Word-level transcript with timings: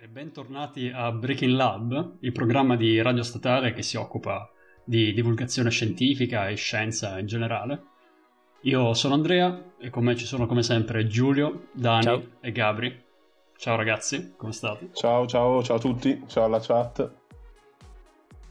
E 0.00 0.06
bentornati 0.06 0.92
a 0.94 1.10
Breaking 1.10 1.56
Lab, 1.56 2.18
il 2.20 2.30
programma 2.30 2.76
di 2.76 3.02
radio 3.02 3.24
statale 3.24 3.72
che 3.72 3.82
si 3.82 3.96
occupa 3.96 4.48
di 4.84 5.12
divulgazione 5.12 5.70
scientifica 5.70 6.48
e 6.48 6.54
scienza 6.54 7.18
in 7.18 7.26
generale. 7.26 7.82
Io 8.60 8.94
sono 8.94 9.14
Andrea 9.14 9.60
e 9.76 9.90
con 9.90 10.04
me 10.04 10.14
ci 10.14 10.24
sono 10.24 10.46
come 10.46 10.62
sempre 10.62 11.08
Giulio, 11.08 11.70
Dani 11.72 12.02
Ciao. 12.04 12.22
e 12.40 12.52
Gabri. 12.52 13.04
Ciao 13.56 13.74
ragazzi, 13.74 14.34
come 14.36 14.52
state? 14.52 14.90
Ciao, 14.92 15.26
ciao, 15.26 15.64
ciao 15.64 15.76
a 15.78 15.80
tutti, 15.80 16.22
ciao 16.28 16.44
alla 16.44 16.60
chat. 16.60 17.10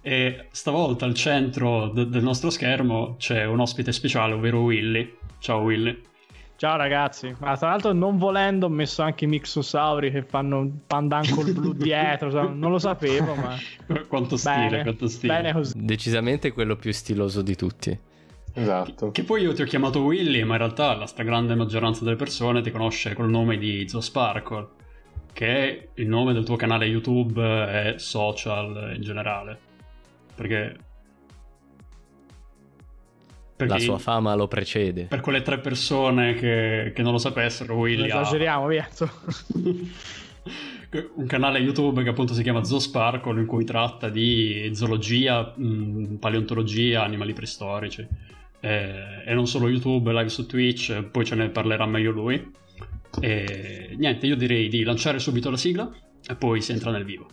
E 0.02 0.48
stavolta 0.52 1.05
al 1.05 1.14
centro 1.14 1.88
de- 1.88 2.09
del 2.09 2.23
nostro 2.23 2.50
schermo 2.50 3.16
c'è 3.16 3.45
un 3.45 3.61
ospite 3.61 3.93
speciale, 3.93 4.34
ovvero 4.34 4.64
Willy. 4.64 5.18
Ciao 5.39 5.61
Willy. 5.61 5.98
Ciao 6.57 6.75
ragazzi, 6.75 7.35
ma 7.37 7.55
tra 7.55 7.69
l'altro 7.69 7.93
non 7.93 8.17
volendo 8.17 8.65
ho 8.65 8.69
messo 8.69 9.03
anche 9.03 9.25
i 9.25 9.27
mixosauri 9.27 10.09
che 10.09 10.23
fanno 10.23 10.57
un 10.57 10.71
pandan 10.87 11.29
col 11.29 11.53
blu 11.53 11.73
dietro, 11.77 12.31
non 12.51 12.71
lo 12.71 12.79
sapevo 12.79 13.35
ma 13.35 13.55
quanto 14.07 14.38
stile, 14.38 14.70
bene, 14.70 14.81
quanto 14.81 15.07
stile. 15.07 15.34
bene 15.34 15.53
così. 15.53 15.73
Decisamente 15.75 16.51
quello 16.53 16.75
più 16.75 16.91
stiloso 16.91 17.43
di 17.43 17.55
tutti. 17.55 17.99
Esatto. 18.53 19.12
Che 19.12 19.23
poi 19.23 19.43
io 19.43 19.53
ti 19.53 19.62
ho 19.62 19.65
chiamato 19.65 20.01
Willy, 20.01 20.41
ma 20.45 20.53
in 20.53 20.57
realtà 20.57 20.95
la 20.95 21.05
stragrande 21.05 21.53
maggioranza 21.53 22.03
delle 22.03 22.15
persone 22.15 22.63
ti 22.63 22.71
conosce 22.71 23.13
col 23.13 23.29
nome 23.29 23.59
di 23.59 23.87
Zosparkle, 23.87 24.67
che 25.34 25.48
è 25.48 25.87
il 25.93 26.07
nome 26.07 26.34
del 26.34 26.43
tuo 26.43 26.55
canale 26.55 26.87
YouTube 26.87 27.39
e 27.39 27.99
social 27.99 28.93
in 28.95 29.01
generale. 29.03 29.59
Perché... 30.34 30.76
perché 33.57 33.73
La 33.73 33.79
sua 33.79 33.97
fama 33.97 34.35
lo 34.35 34.47
precede. 34.47 35.05
per 35.05 35.20
quelle 35.20 35.41
tre 35.41 35.57
persone 35.59 36.35
che, 36.35 36.91
che 36.95 37.02
non 37.02 37.11
lo 37.11 37.17
sapessero, 37.17 37.75
Willy 37.75 38.03
ha 38.09 38.21
Esageriamo, 38.21 38.67
via. 38.67 38.88
su. 38.91 39.09
un 41.15 41.25
canale 41.25 41.59
YouTube 41.59 42.01
che 42.03 42.09
appunto 42.09 42.34
si 42.34 42.43
chiama 42.43 42.63
Zoosparkle 42.63 43.39
in 43.41 43.45
cui 43.45 43.65
tratta 43.65 44.09
di 44.09 44.70
zoologia, 44.73 45.54
mh, 45.55 46.15
paleontologia, 46.20 47.04
animali 47.04 47.34
preistorici. 47.34 48.07
Eh, 48.59 49.23
e 49.26 49.34
non 49.34 49.48
solo 49.48 49.67
YouTube, 49.70 50.12
live 50.13 50.29
su 50.29 50.45
Twitch, 50.45 51.01
poi 51.04 51.26
ce 51.26 51.35
ne 51.35 51.49
parlerà 51.49 51.85
meglio 51.85 52.12
lui. 52.12 52.51
E 53.20 53.95
niente, 53.98 54.27
io 54.27 54.35
direi 54.35 54.67
di 54.70 54.84
lanciare 54.84 55.20
subito 55.20 55.49
la 55.49 55.57
sigla 55.57 55.91
e 56.27 56.35
poi 56.35 56.62
si 56.62 56.71
entra 56.71 56.91
nel 56.91 57.04
vivo. 57.04 57.27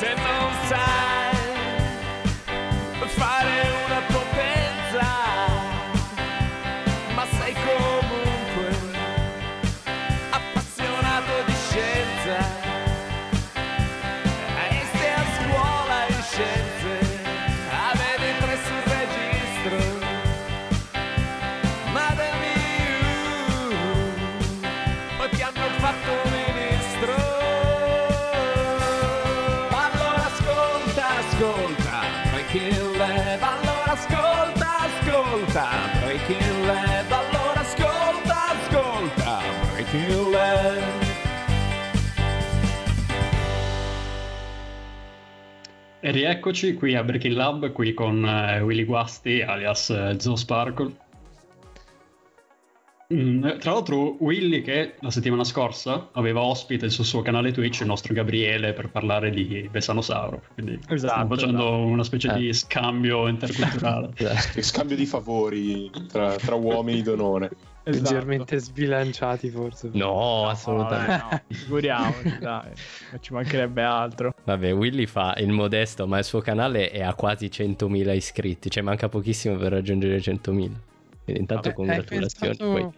Se 0.00 0.29
E 46.02 46.10
rieccoci 46.12 46.74
qui 46.74 46.94
a 46.94 47.02
Breaking 47.02 47.34
Lab, 47.34 47.72
qui 47.72 47.92
con 47.92 48.24
eh, 48.24 48.60
Willy 48.60 48.84
Guasti 48.84 49.42
alias 49.42 49.90
eh, 49.90 50.16
Zoosparkle. 50.18 51.08
Mm, 53.12 53.44
eh, 53.44 53.56
tra 53.58 53.72
l'altro 53.72 54.16
Willy 54.22 54.62
che 54.62 54.94
la 55.00 55.10
settimana 55.10 55.42
scorsa 55.42 56.10
aveva 56.12 56.40
ospite 56.42 56.88
sul 56.88 57.04
suo 57.04 57.22
canale 57.22 57.50
Twitch 57.50 57.80
il 57.80 57.86
nostro 57.88 58.14
Gabriele 58.14 58.72
per 58.72 58.88
parlare 58.90 59.30
di 59.30 59.68
Besanosauro, 59.68 60.42
quindi 60.54 60.78
Esatto, 60.88 60.96
stiamo 60.96 61.34
facendo 61.34 61.62
esatto. 61.66 61.76
una 61.86 62.04
specie 62.04 62.28
Eh. 62.32 62.38
di 62.38 62.52
scambio 62.52 63.26
interculturale. 63.26 64.10
Scambio 64.62 64.94
di 64.94 65.06
favori 65.06 65.90
tra, 66.06 66.36
tra 66.36 66.54
uomini 66.54 67.02
d'onore. 67.02 67.50
Esatto. 67.82 68.12
leggermente 68.12 68.58
sbilanciati 68.58 69.48
forse. 69.48 69.90
No, 69.92 70.48
assolutamente. 70.48 71.16
Vabbè, 71.16 71.42
no, 71.48 71.54
figuriamoci, 71.56 72.38
dai, 72.40 72.70
non 73.10 73.20
ci 73.20 73.32
mancherebbe 73.32 73.82
altro. 73.82 74.34
Vabbè, 74.44 74.72
Willy 74.74 75.06
fa 75.06 75.34
il 75.38 75.50
modesto, 75.50 76.06
ma 76.06 76.18
il 76.18 76.24
suo 76.24 76.40
canale 76.40 76.90
è 76.90 77.02
a 77.02 77.14
quasi 77.14 77.46
100.000 77.46 78.14
iscritti, 78.14 78.70
cioè 78.70 78.82
manca 78.82 79.08
pochissimo 79.08 79.56
per 79.56 79.72
raggiungere 79.72 80.18
100.000. 80.18 80.50
Quindi 80.50 80.76
intanto 81.26 81.70
Vabbè, 81.70 81.72
congratulazioni. 81.74 82.56
Poi. 82.56 82.88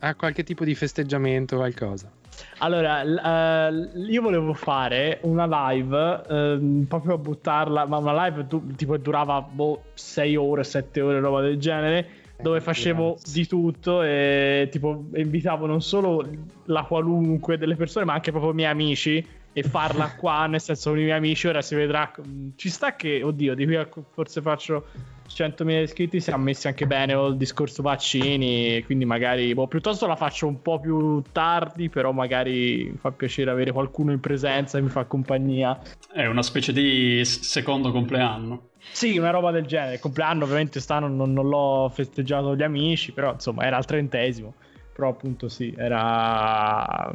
a 0.00 0.14
qualche 0.14 0.42
tipo 0.42 0.64
di 0.64 0.74
festeggiamento, 0.74 1.56
qualcosa? 1.56 2.10
Allora, 2.58 3.68
eh, 3.68 3.90
io 4.08 4.22
volevo 4.22 4.54
fare 4.54 5.18
una 5.22 5.70
live, 5.70 6.22
ehm, 6.28 6.84
proprio 6.88 7.14
a 7.14 7.18
buttarla, 7.18 7.86
ma 7.86 7.98
una 7.98 8.24
live 8.26 8.46
du- 8.46 8.74
tipo 8.74 8.96
durava 8.96 9.46
6 9.94 10.34
ore, 10.36 10.64
7 10.64 11.00
ore, 11.00 11.20
roba 11.20 11.40
del 11.40 11.58
genere, 11.58 12.08
dove 12.40 12.60
facevo 12.60 13.18
di 13.30 13.46
tutto 13.46 14.02
e 14.02 14.68
tipo 14.70 15.04
invitavo 15.14 15.66
non 15.66 15.80
solo 15.80 16.24
la 16.66 16.82
qualunque 16.84 17.58
delle 17.58 17.76
persone, 17.76 18.04
ma 18.04 18.14
anche 18.14 18.30
proprio 18.30 18.52
i 18.52 18.54
miei 18.54 18.70
amici 18.70 19.24
e 19.52 19.62
farla 19.62 20.14
qua, 20.16 20.46
nel 20.46 20.60
senso 20.60 20.90
con 20.90 20.98
i 20.98 21.04
miei 21.04 21.16
amici, 21.16 21.46
ora 21.46 21.62
si 21.62 21.74
vedrà, 21.74 22.10
ci 22.56 22.68
sta 22.68 22.96
che, 22.96 23.22
oddio, 23.22 23.54
di 23.54 23.64
qui 23.64 23.76
a 23.76 23.88
forse 24.12 24.40
faccio 24.40 24.86
100.000 25.28 25.82
iscritti 25.82 26.20
siamo 26.20 26.44
messi 26.44 26.66
anche 26.66 26.86
bene 26.86 27.14
con 27.14 27.32
il 27.32 27.36
discorso 27.36 27.82
vaccini 27.82 28.76
e 28.76 28.84
quindi 28.84 29.04
magari 29.04 29.54
boh, 29.54 29.66
piuttosto 29.66 30.06
la 30.06 30.16
faccio 30.16 30.46
un 30.46 30.60
po' 30.60 30.78
più 30.78 31.22
tardi 31.32 31.88
però 31.88 32.12
magari 32.12 32.90
mi 32.90 32.98
fa 32.98 33.12
piacere 33.12 33.50
avere 33.50 33.72
qualcuno 33.72 34.12
in 34.12 34.20
presenza 34.20 34.76
che 34.76 34.84
mi 34.84 34.90
fa 34.90 35.04
compagnia. 35.04 35.80
È 36.12 36.26
una 36.26 36.42
specie 36.42 36.72
di 36.72 37.24
secondo 37.24 37.92
compleanno. 37.92 38.70
Sì 38.90 39.18
una 39.18 39.30
roba 39.30 39.50
del 39.50 39.66
genere. 39.66 39.94
Il 39.94 40.00
compleanno 40.00 40.44
ovviamente 40.44 40.80
stanno 40.80 41.08
non, 41.08 41.32
non 41.32 41.48
l'ho 41.48 41.90
festeggiato 41.92 42.56
gli 42.56 42.62
amici 42.62 43.12
però 43.12 43.32
insomma 43.32 43.64
era 43.64 43.76
al 43.76 43.84
trentesimo. 43.84 44.54
Però 44.92 45.08
appunto 45.08 45.48
sì 45.48 45.74
era 45.76 47.14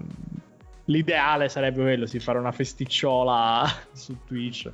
l'ideale 0.86 1.50
sarebbe 1.50 1.82
quello 1.82 2.06
sì 2.06 2.20
fare 2.20 2.40
una 2.40 2.52
festicciola 2.52 3.66
su 3.92 4.18
Twitch 4.26 4.70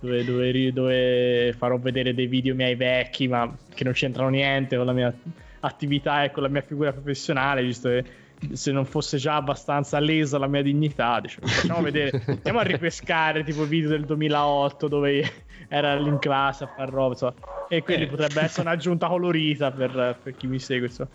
dove, 0.00 0.24
dove 0.24 0.72
dove 0.72 1.54
farò 1.56 1.78
vedere 1.78 2.14
dei 2.14 2.26
video 2.26 2.54
miei 2.54 2.74
vecchi, 2.74 3.26
ma 3.26 3.50
che 3.74 3.84
non 3.84 3.92
c'entrano 3.94 4.28
niente 4.28 4.76
con 4.76 4.86
la 4.86 4.92
mia 4.92 5.12
attività 5.60 6.24
e 6.24 6.30
con 6.30 6.42
la 6.42 6.48
mia 6.48 6.60
figura 6.60 6.92
professionale, 6.92 7.62
visto 7.62 7.88
che 7.88 8.04
se 8.52 8.70
non 8.72 8.84
fosse 8.84 9.16
già 9.16 9.36
abbastanza 9.36 9.98
lesa 9.98 10.38
la 10.38 10.46
mia 10.46 10.62
dignità, 10.62 11.20
diciamo, 11.20 11.46
facciamo 11.46 11.80
vedere, 11.80 12.22
andiamo 12.26 12.58
a 12.58 12.62
ripescare 12.62 13.42
tipo 13.42 13.64
video 13.64 13.88
del 13.88 14.04
2008 14.04 14.88
dove 14.88 15.32
era 15.74 15.94
in 15.94 16.18
classe 16.18 16.64
a 16.64 16.66
far 16.68 16.88
roba, 16.88 17.12
insomma. 17.12 17.34
e 17.68 17.82
quindi 17.82 18.04
Eh. 18.04 18.08
potrebbe 18.08 18.42
essere 18.42 18.68
un'aggiunta 18.68 19.08
colorita 19.08 19.70
per, 19.72 20.18
per 20.22 20.36
chi 20.36 20.46
mi 20.46 20.58
segue. 20.58 20.86
insomma. 20.86 21.08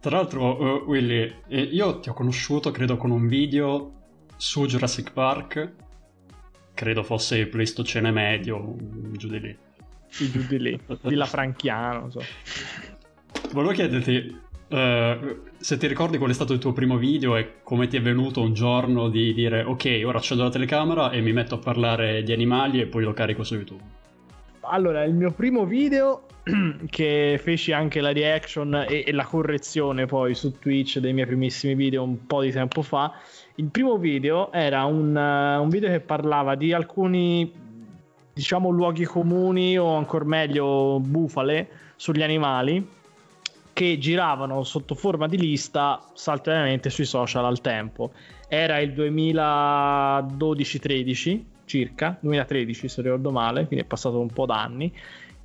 Tra 0.00 0.16
l'altro, 0.16 0.58
eh, 0.58 0.82
Willy, 0.86 1.34
eh, 1.48 1.60
io 1.60 1.98
ti 2.00 2.08
ho 2.08 2.12
conosciuto 2.14 2.70
credo 2.70 2.96
con 2.96 3.10
un 3.10 3.26
video 3.26 3.92
su 4.36 4.66
Jurassic 4.66 5.12
Park, 5.12 5.72
credo 6.74 7.02
fosse 7.02 7.38
il 7.38 7.48
Pleistocene 7.48 8.10
medio, 8.10 8.76
giù 9.12 9.28
di 9.28 9.40
lì. 9.40 9.56
Sì, 10.08 10.30
giù 10.30 10.46
di 10.46 10.58
lì, 10.60 10.80
Villa 11.02 11.24
Franchiano, 11.26 12.00
non 12.00 12.10
so. 12.10 12.20
Volevo 13.52 13.72
chiederti 13.72 14.40
eh, 14.68 15.40
se 15.58 15.76
ti 15.76 15.86
ricordi 15.86 16.18
qual 16.18 16.30
è 16.30 16.34
stato 16.34 16.52
il 16.52 16.58
tuo 16.58 16.72
primo 16.72 16.96
video 16.96 17.36
e 17.36 17.56
come 17.62 17.86
ti 17.86 17.96
è 17.96 18.00
venuto 18.02 18.40
un 18.40 18.52
giorno 18.52 19.08
di 19.08 19.32
dire 19.34 19.62
ok, 19.62 20.02
ora 20.04 20.18
accendo 20.18 20.42
la 20.44 20.50
telecamera 20.50 21.10
e 21.10 21.20
mi 21.20 21.32
metto 21.32 21.54
a 21.56 21.58
parlare 21.58 22.22
di 22.22 22.32
animali 22.32 22.80
e 22.80 22.86
poi 22.86 23.04
lo 23.04 23.12
carico 23.12 23.42
su 23.44 23.54
YouTube. 23.54 23.82
Allora, 24.68 25.04
il 25.04 25.14
mio 25.14 25.30
primo 25.30 25.64
video 25.64 26.22
che 26.90 27.38
feci 27.40 27.70
anche 27.72 28.00
la 28.00 28.12
reaction 28.12 28.84
e, 28.88 29.04
e 29.06 29.12
la 29.12 29.24
correzione 29.24 30.06
poi 30.06 30.34
su 30.34 30.58
Twitch 30.58 30.98
dei 30.98 31.12
miei 31.12 31.26
primissimi 31.26 31.76
video 31.76 32.02
un 32.02 32.26
po' 32.26 32.42
di 32.42 32.50
tempo 32.50 32.82
fa. 32.82 33.12
Il 33.56 33.66
primo 33.66 33.96
video 33.96 34.50
era 34.52 34.84
un, 34.84 35.16
eh, 35.16 35.56
un 35.56 35.68
video 35.68 35.90
che 35.90 36.00
parlava 36.00 36.56
di 36.56 36.72
alcuni, 36.72 37.52
diciamo, 38.32 38.70
luoghi 38.70 39.04
comuni 39.04 39.78
o 39.78 39.94
ancora 39.94 40.24
meglio 40.24 40.98
bufale 41.00 41.68
sugli 41.94 42.22
animali 42.22 42.94
che 43.72 43.98
giravano 43.98 44.64
sotto 44.64 44.94
forma 44.94 45.28
di 45.28 45.38
lista 45.38 46.02
saltuariamente 46.12 46.90
sui 46.90 47.04
social 47.04 47.44
al 47.44 47.60
tempo. 47.60 48.10
Era 48.48 48.80
il 48.80 48.92
2012-13 48.92 51.54
circa, 51.66 52.16
2013 52.20 52.88
se 52.88 53.02
ricordo 53.02 53.30
male, 53.30 53.66
quindi 53.66 53.84
è 53.84 53.88
passato 53.88 54.18
un 54.18 54.28
po' 54.28 54.46
d'anni. 54.46 54.90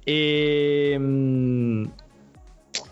E, 0.03 0.95
mm, 0.97 1.85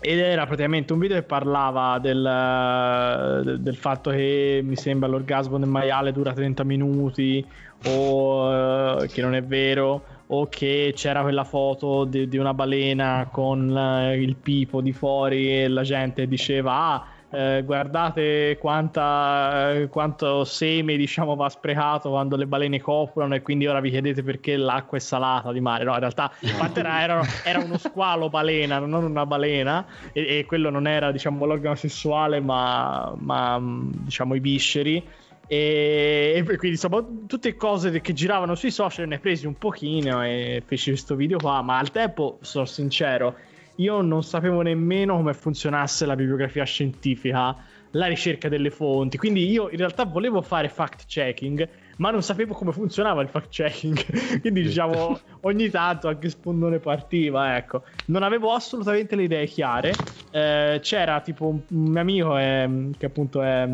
ed 0.00 0.18
era 0.18 0.46
praticamente 0.46 0.92
un 0.92 0.98
video 0.98 1.16
che 1.16 1.22
parlava 1.22 1.98
del, 1.98 3.42
del- 3.44 3.60
del 3.60 3.76
fatto 3.76 4.10
che 4.10 4.60
mi 4.62 4.76
sembra 4.76 5.08
l'orgasmo 5.08 5.58
del 5.58 5.68
maiale 5.68 6.12
dura 6.12 6.32
30 6.32 6.64
minuti 6.64 7.44
o 7.86 9.02
eh, 9.02 9.08
che 9.08 9.22
non 9.22 9.34
è 9.34 9.42
vero 9.42 10.04
o 10.28 10.46
che 10.48 10.92
c'era 10.94 11.22
quella 11.22 11.44
foto 11.44 12.04
di, 12.04 12.28
di 12.28 12.36
una 12.36 12.54
balena 12.54 13.28
con 13.30 13.76
eh, 13.76 14.20
il 14.20 14.36
pipo 14.36 14.80
di 14.80 14.92
fuori 14.92 15.62
e 15.62 15.68
la 15.68 15.82
gente 15.82 16.26
diceva 16.26 16.72
ah 16.74 17.06
eh, 17.32 17.62
guardate 17.64 18.56
quanta, 18.58 19.72
eh, 19.72 19.88
quanto 19.88 20.44
seme 20.44 20.96
diciamo 20.96 21.36
va 21.36 21.48
sprecato 21.48 22.10
quando 22.10 22.36
le 22.36 22.46
balene 22.46 22.80
copulano 22.80 23.34
e 23.34 23.42
quindi 23.42 23.66
ora 23.66 23.80
vi 23.80 23.90
chiedete 23.90 24.22
perché 24.22 24.56
l'acqua 24.56 24.98
è 24.98 25.00
salata 25.00 25.52
di 25.52 25.60
mare. 25.60 25.84
No 25.84 25.92
in 25.92 26.00
realtà 26.00 26.32
era, 26.74 27.00
era- 27.02 27.22
era 27.44 27.58
uno 27.60 27.78
squalo 27.78 28.28
balena 28.28 28.78
non 28.78 29.04
una 29.04 29.26
balena 29.26 29.86
e, 30.12 30.38
e 30.38 30.44
quello 30.44 30.70
non 30.70 30.86
era 30.86 31.12
diciamo 31.12 31.44
l'organo 31.44 31.76
sessuale 31.76 32.40
ma, 32.40 33.14
ma 33.16 33.58
diciamo 33.60 34.34
i 34.34 34.40
visceri. 34.40 35.06
E, 35.46 36.32
e 36.36 36.42
quindi 36.44 36.70
insomma 36.70 37.04
tutte 37.26 37.56
cose 37.56 38.00
che 38.00 38.12
giravano 38.12 38.54
sui 38.54 38.70
social 38.70 39.08
ne 39.08 39.18
presi 39.18 39.46
un 39.46 39.58
pochino 39.58 40.24
e 40.24 40.62
feci 40.64 40.90
questo 40.90 41.16
video 41.16 41.38
qua 41.38 41.60
ma 41.60 41.78
al 41.78 41.90
tempo 41.90 42.38
sono 42.40 42.66
sincero 42.66 43.34
io 43.80 44.00
non 44.02 44.22
sapevo 44.22 44.60
nemmeno 44.62 45.16
come 45.16 45.34
funzionasse 45.34 46.06
la 46.06 46.14
bibliografia 46.14 46.64
scientifica 46.64 47.56
la 47.94 48.06
ricerca 48.06 48.48
delle 48.48 48.70
fonti. 48.70 49.16
Quindi 49.16 49.50
io 49.50 49.68
in 49.68 49.78
realtà 49.78 50.04
volevo 50.04 50.42
fare 50.42 50.68
fact 50.68 51.06
checking 51.06 51.68
ma 51.96 52.10
non 52.10 52.22
sapevo 52.22 52.54
come 52.54 52.72
funzionava 52.72 53.20
il 53.22 53.28
fact 53.28 53.48
checking. 53.48 53.96
Quindi 54.40 54.62
diciamo 54.62 55.18
ogni 55.42 55.68
tanto 55.70 56.08
anche 56.08 56.28
spondone 56.28 56.78
partiva 56.78 57.56
ecco. 57.56 57.82
Non 58.06 58.22
avevo 58.22 58.52
assolutamente 58.52 59.16
le 59.16 59.24
idee 59.24 59.46
chiare. 59.46 59.92
Eh, 60.30 60.78
c'era 60.82 61.20
tipo 61.20 61.48
un, 61.48 61.60
un 61.68 61.90
mio 61.90 62.00
amico 62.00 62.36
ehm, 62.36 62.92
che 62.96 63.06
appunto 63.06 63.42
è 63.42 63.68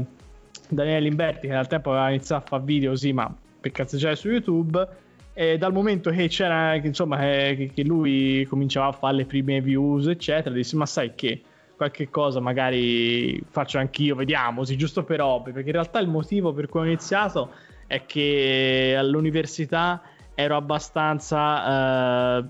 Daniele 0.69 1.01
Limberti 1.01 1.49
che 1.49 1.55
al 1.55 1.67
tempo 1.67 1.91
aveva 1.91 2.09
iniziato 2.09 2.45
a 2.45 2.47
fare 2.47 2.63
video 2.65 2.91
così 2.91 3.13
ma 3.13 3.33
per 3.61 3.73
cazzeggiare 3.73 4.17
su 4.17 4.29
YouTube 4.29 5.05
e 5.39 5.59
dal 5.59 5.71
momento 5.71 6.09
che 6.09 6.29
c'era 6.29 6.77
insomma 6.77 7.19
che, 7.19 7.71
che 7.75 7.85
lui 7.85 8.47
cominciava 8.49 8.87
a 8.87 8.93
fare 8.93 9.17
le 9.17 9.27
prime 9.27 9.61
views 9.61 10.07
eccetera 10.07 10.55
dissi 10.55 10.77
ma 10.77 10.87
sai 10.87 11.15
che 11.15 11.43
qualche 11.77 12.09
cosa 12.09 12.41
magari 12.41 13.39
faccio 13.47 13.77
anch'io 13.77 14.15
vediamo 14.15 14.65
sì 14.65 14.79
giusto 14.79 15.05
per 15.05 15.21
hobby 15.21 15.53
perché 15.53 15.69
in 15.69 15.75
realtà 15.75 15.99
il 15.99 16.09
motivo 16.09 16.55
per 16.55 16.69
cui 16.69 16.81
ho 16.81 16.85
iniziato 16.85 17.51
è 17.87 18.07
che 18.07 18.95
all'università 18.97 20.01
ero 20.35 20.57
abbastanza 20.57 22.39
eh, 22.39 22.45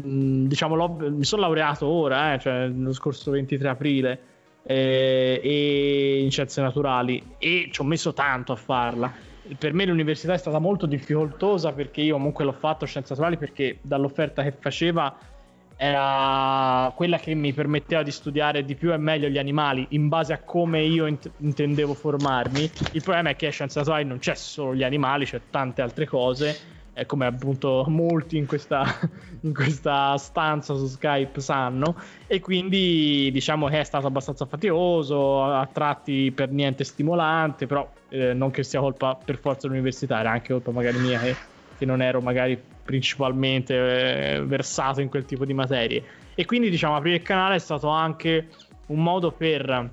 diciamo 0.00 0.96
mi 1.10 1.24
sono 1.24 1.42
laureato 1.42 1.86
ora 1.86 2.34
eh, 2.34 2.38
cioè 2.38 2.68
lo 2.68 2.92
scorso 2.92 3.32
23 3.32 3.68
aprile 3.68 4.20
eh, 4.62 5.40
e 5.42 6.20
in 6.22 6.30
scienze 6.30 6.62
naturali 6.62 7.34
e 7.36 7.68
ci 7.72 7.80
ho 7.80 7.84
messo 7.84 8.12
tanto 8.12 8.52
a 8.52 8.56
farla 8.56 9.26
per 9.56 9.72
me 9.72 9.84
l'università 9.86 10.34
è 10.34 10.38
stata 10.38 10.58
molto 10.58 10.86
difficoltosa 10.86 11.72
perché 11.72 12.00
io 12.00 12.14
comunque 12.14 12.44
l'ho 12.44 12.52
fatto 12.52 12.86
scienze 12.86 13.10
naturali 13.10 13.38
perché 13.38 13.78
dall'offerta 13.82 14.42
che 14.42 14.52
faceva 14.52 15.16
era 15.80 16.92
quella 16.96 17.18
che 17.18 17.34
mi 17.34 17.52
permetteva 17.52 18.02
di 18.02 18.10
studiare 18.10 18.64
di 18.64 18.74
più 18.74 18.92
e 18.92 18.96
meglio 18.96 19.28
gli 19.28 19.38
animali 19.38 19.86
in 19.90 20.08
base 20.08 20.32
a 20.32 20.42
come 20.42 20.82
io 20.82 21.06
int- 21.06 21.30
intendevo 21.36 21.94
formarmi. 21.94 22.72
Il 22.90 23.02
problema 23.02 23.30
è 23.30 23.36
che 23.36 23.46
a 23.46 23.50
scienze 23.50 23.78
naturali 23.78 24.04
non 24.04 24.18
c'è 24.18 24.34
solo 24.34 24.74
gli 24.74 24.82
animali, 24.82 25.24
c'è 25.24 25.40
tante 25.48 25.80
altre 25.80 26.04
cose, 26.04 26.58
eh, 26.98 27.06
come 27.06 27.26
appunto 27.26 27.84
molti 27.86 28.36
in 28.36 28.46
questa, 28.46 28.84
in 29.42 29.54
questa 29.54 30.16
stanza 30.16 30.74
su 30.74 30.86
Skype 30.86 31.40
sanno, 31.40 31.96
e 32.26 32.40
quindi 32.40 33.30
diciamo 33.32 33.68
che 33.68 33.80
è 33.80 33.84
stato 33.84 34.06
abbastanza 34.06 34.46
faticoso, 34.46 35.44
a 35.44 35.66
tratti 35.72 36.32
per 36.32 36.50
niente 36.50 36.82
stimolante, 36.84 37.66
però 37.66 37.88
eh, 38.08 38.32
non 38.34 38.50
che 38.50 38.64
sia 38.64 38.80
colpa 38.80 39.16
per 39.22 39.38
forza 39.38 39.68
dell'università, 39.68 40.18
anche 40.18 40.52
colpa 40.52 40.72
magari 40.72 40.98
mia 40.98 41.20
che, 41.20 41.36
che 41.78 41.84
non 41.84 42.02
ero 42.02 42.20
magari 42.20 42.60
principalmente 42.82 44.36
eh, 44.36 44.44
versato 44.44 45.00
in 45.00 45.08
quel 45.08 45.24
tipo 45.24 45.44
di 45.44 45.54
materie. 45.54 46.02
E 46.34 46.44
quindi 46.44 46.70
diciamo 46.70 46.96
aprire 46.96 47.16
il 47.16 47.22
canale 47.22 47.56
è 47.56 47.58
stato 47.58 47.88
anche 47.88 48.48
un 48.86 49.02
modo 49.02 49.30
per, 49.30 49.90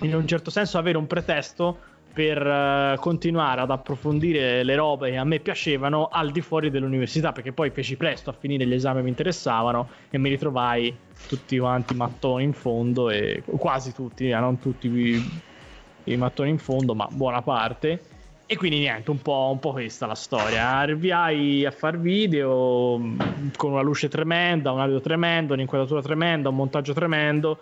in 0.00 0.14
un 0.14 0.26
certo 0.26 0.50
senso, 0.50 0.78
avere 0.78 0.98
un 0.98 1.06
pretesto 1.06 1.78
per 2.18 2.44
eh, 2.44 2.96
continuare 2.98 3.60
ad 3.60 3.70
approfondire 3.70 4.64
le 4.64 4.74
robe 4.74 5.10
che 5.10 5.16
a 5.18 5.22
me 5.22 5.38
piacevano 5.38 6.08
al 6.10 6.32
di 6.32 6.40
fuori 6.40 6.68
dell'università, 6.68 7.30
perché 7.30 7.52
poi 7.52 7.70
feci 7.70 7.96
presto 7.96 8.30
a 8.30 8.32
finire 8.32 8.66
gli 8.66 8.74
esami 8.74 8.96
che 8.96 9.02
mi 9.04 9.08
interessavano 9.10 9.88
e 10.10 10.18
mi 10.18 10.28
ritrovai 10.28 10.92
tutti 11.28 11.56
quanti 11.58 11.94
mattoni 11.94 12.42
in 12.42 12.54
fondo, 12.54 13.08
e 13.08 13.44
quasi 13.46 13.92
tutti, 13.92 14.30
eh, 14.30 14.34
non 14.34 14.58
tutti 14.58 14.88
i, 14.88 16.16
mattoni 16.16 16.50
in 16.50 16.58
fondo, 16.58 16.92
ma 16.92 17.06
buona 17.08 17.40
parte. 17.40 18.02
E 18.46 18.56
quindi 18.56 18.80
niente, 18.80 19.12
un 19.12 19.22
po', 19.22 19.50
un 19.52 19.60
po' 19.60 19.70
questa 19.70 20.06
la 20.06 20.16
storia. 20.16 20.70
Arrivai 20.70 21.64
a 21.64 21.70
far 21.70 22.00
video 22.00 22.98
mh, 22.98 23.52
con 23.54 23.72
una 23.72 23.82
luce 23.82 24.08
tremenda, 24.08 24.72
un 24.72 24.80
audio 24.80 25.00
tremendo, 25.00 25.52
un'inquadratura 25.52 26.02
tremenda, 26.02 26.48
un 26.48 26.56
montaggio 26.56 26.92
tremendo. 26.94 27.60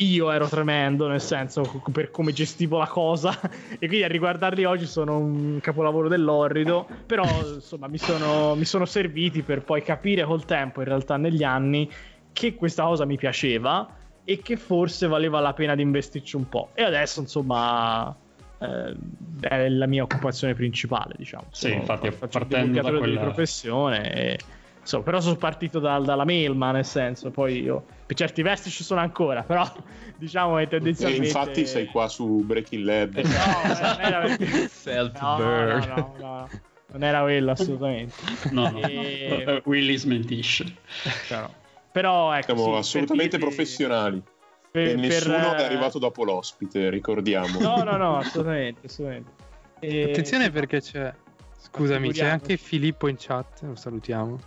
Io 0.00 0.30
ero 0.30 0.46
tremendo, 0.46 1.06
nel 1.08 1.22
senso 1.22 1.80
per 1.90 2.10
come 2.10 2.32
gestivo 2.32 2.78
la 2.78 2.86
cosa. 2.86 3.32
E 3.78 3.86
quindi 3.88 4.04
a 4.04 4.08
riguardarli 4.08 4.64
oggi 4.64 4.86
sono 4.86 5.18
un 5.18 5.58
capolavoro 5.60 6.08
dell'orrido. 6.08 6.86
Però 7.06 7.46
insomma 7.54 7.88
mi 7.88 7.98
sono, 7.98 8.54
mi 8.56 8.64
sono 8.64 8.84
serviti 8.84 9.42
per 9.42 9.62
poi 9.62 9.82
capire 9.82 10.24
col 10.24 10.44
tempo, 10.44 10.80
in 10.80 10.86
realtà 10.88 11.16
negli 11.16 11.42
anni, 11.42 11.90
che 12.32 12.54
questa 12.54 12.84
cosa 12.84 13.04
mi 13.06 13.16
piaceva 13.16 13.88
e 14.24 14.42
che 14.42 14.56
forse 14.56 15.06
valeva 15.06 15.40
la 15.40 15.54
pena 15.54 15.74
di 15.74 15.82
investirci 15.82 16.36
un 16.36 16.48
po'. 16.48 16.70
E 16.74 16.82
adesso 16.82 17.20
insomma 17.20 18.14
eh, 18.58 18.96
è 19.40 19.68
la 19.68 19.86
mia 19.86 20.02
occupazione 20.02 20.54
principale, 20.54 21.14
diciamo. 21.16 21.46
Sì, 21.52 21.68
Sono- 21.68 21.74
infatti, 21.80 22.10
partendo 22.10 22.80
da 22.82 22.92
quella- 22.98 23.20
professione. 23.20 24.12
E, 24.14 24.38
insomma, 24.86 25.02
però 25.02 25.20
sono 25.20 25.34
partito 25.34 25.80
dal- 25.80 26.04
dalla 26.04 26.24
mail, 26.24 26.54
ma 26.54 26.70
nel 26.70 26.84
senso, 26.84 27.30
poi 27.32 27.60
io 27.60 27.84
per 28.06 28.16
certi 28.16 28.42
versi 28.42 28.70
ci 28.70 28.84
sono 28.84 29.00
ancora, 29.00 29.42
però 29.42 29.68
diciamo 30.16 30.56
che 30.56 30.62
E 30.62 30.68
tendenzialmente. 30.68 31.26
infatti 31.26 31.66
sei 31.66 31.86
qua 31.86 32.06
su 32.08 32.42
Breaking 32.44 32.84
Lab. 32.84 33.16
Eh, 33.16 33.22
No, 33.22 33.28
non 33.80 34.00
era 34.00 34.20
perché- 34.26 34.68
Self 34.70 35.20
no, 35.20 35.28
no, 35.30 35.36
burn. 35.36 35.78
no, 35.88 35.94
no, 35.96 36.14
no, 36.18 36.48
non 36.92 37.02
era 37.02 37.20
quello 37.22 37.50
assolutamente. 37.50 38.14
No, 38.52 38.78
E- 38.80 39.42
no. 39.44 39.60
Willy 39.64 39.96
smentisce. 39.96 40.64
No. 41.30 41.52
Però 41.90 42.32
ecco, 42.32 42.44
Siamo 42.54 42.62
sì, 42.62 42.68
per 42.70 42.78
assolutamente 42.78 43.36
dirvi- 43.38 43.44
professionali. 43.54 44.22
per- 44.70 44.86
e 44.88 44.94
nessuno 44.94 45.50
per, 45.50 45.60
è 45.60 45.64
arrivato 45.64 45.98
dopo 45.98 46.22
l'ospite, 46.24 46.90
ricordiamo. 46.90 47.58
No, 47.58 47.82
no, 47.82 47.96
no, 47.96 48.18
assolutamente, 48.18 48.86
assolutamente. 48.86 49.30
E- 49.80 50.04
Attenzione 50.10 50.50
perché 50.50 50.80
c'è. 50.80 51.12
Scusami, 51.58 52.12
c'è 52.12 52.28
anche 52.28 52.56
Filippo 52.56 53.08
in 53.08 53.16
chat, 53.18 53.62
lo 53.62 53.74
salutiamo. 53.74 54.38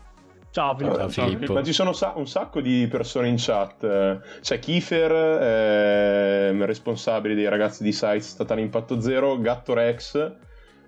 Ciao 0.52 0.76
Filippo. 0.76 0.98
Ciao, 0.98 1.10
Filippo. 1.28 1.54
Ma 1.54 1.64
ci 1.64 1.74
sono 1.74 1.94
sa- 1.94 2.14
un 2.16 2.28
sacco 2.28 2.60
di 2.62 2.88
persone 2.90 3.28
in 3.28 3.36
chat. 3.38 3.84
Eh, 3.84 4.20
C'è 4.42 4.60
Kiefer, 4.60 5.12
ehm, 5.12 6.66
responsabile 6.66 7.36
dei 7.36 7.48
ragazzi 7.48 7.84
di 7.84 7.92
Sites 7.92 8.30
Statale 8.30 8.62
Impatto 8.62 9.00
Zero, 9.00 9.40
Gatto 9.40 9.74
Rex, 9.74 10.32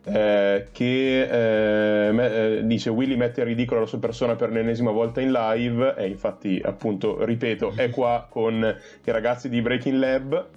eh, 0.03 0.67
che 0.71 2.07
eh, 2.07 2.11
me- 2.11 2.57
eh, 2.57 2.65
dice 2.65 2.89
Willy 2.89 3.15
mette 3.15 3.41
in 3.41 3.47
ridicolo 3.47 3.81
la 3.81 3.85
sua 3.85 3.99
persona 3.99 4.35
per 4.35 4.49
l'ennesima 4.51 4.89
volta 4.89 5.21
in 5.21 5.31
live 5.31 5.93
e 5.95 6.07
infatti 6.07 6.59
appunto 6.63 7.23
ripeto 7.23 7.73
è 7.75 7.91
qua 7.91 8.25
con 8.27 8.53
i 8.63 9.11
ragazzi 9.11 9.47
di 9.47 9.61
Breaking 9.61 9.97
Lab 9.99 10.47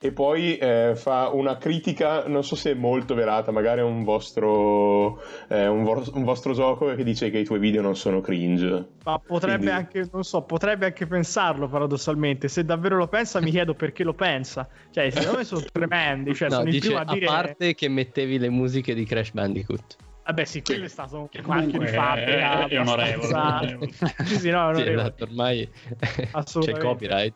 e 0.00 0.12
poi 0.12 0.56
eh, 0.58 0.92
fa 0.94 1.28
una 1.32 1.56
critica 1.58 2.28
non 2.28 2.44
so 2.44 2.54
se 2.54 2.70
è 2.70 2.74
molto 2.74 3.16
velata 3.16 3.50
magari 3.50 3.80
è 3.80 3.82
un 3.82 4.04
vostro 4.04 5.20
eh, 5.48 5.66
un, 5.66 5.82
vo- 5.82 6.04
un 6.14 6.22
vostro 6.22 6.52
gioco 6.52 6.94
che 6.94 7.02
dice 7.02 7.30
che 7.30 7.38
i 7.38 7.44
tuoi 7.44 7.58
video 7.58 7.82
non 7.82 7.96
sono 7.96 8.20
cringe 8.20 8.86
Ma 9.04 9.18
potrebbe 9.18 9.64
Quindi- 9.64 9.74
anche, 9.74 10.08
non 10.12 10.22
so, 10.22 10.42
potrebbe 10.42 10.86
anche 10.86 11.06
pensarlo 11.06 11.66
paradossalmente. 11.68 12.46
Se 12.48 12.64
davvero 12.64 12.96
lo 12.96 13.08
pensa, 13.08 13.40
mi 13.40 13.50
chiedo 13.50 13.74
perché 13.74 14.04
lo 14.04 14.12
pensa. 14.12 14.68
Cioè, 14.90 15.08
secondo 15.10 15.38
me 15.38 15.44
sono 15.44 15.62
tremendi. 15.72 16.34
Cioè, 16.34 16.48
No, 16.50 16.54
sono 16.56 16.70
dice 16.70 16.94
a 16.94 17.00
a 17.00 17.04
dire. 17.14 17.24
parte 17.26 17.74
che 17.74 17.88
mettevi 17.88 18.38
le 18.38 18.50
musiche 18.50 18.92
di 18.94 19.04
Crash 19.06 19.30
Bandicoot. 19.32 19.96
Vabbè, 20.26 20.44
sì, 20.44 20.60
quello 20.62 20.84
è 20.84 20.88
stato 20.88 21.20
un 21.20 21.28
marchio 21.46 21.78
di 21.78 21.86
fabbrica. 21.86 22.66
è- 22.66 22.68
è 22.68 22.78
onorevole, 22.78 23.78
sì, 24.26 24.36
sì, 24.36 24.50
no, 24.50 24.70
è 24.70 24.74
Sì, 24.74 24.80
onorevole. 24.82 24.92
esatto, 24.92 25.24
ormai 25.24 25.68
c'è 26.60 26.78
copyright. 26.78 27.34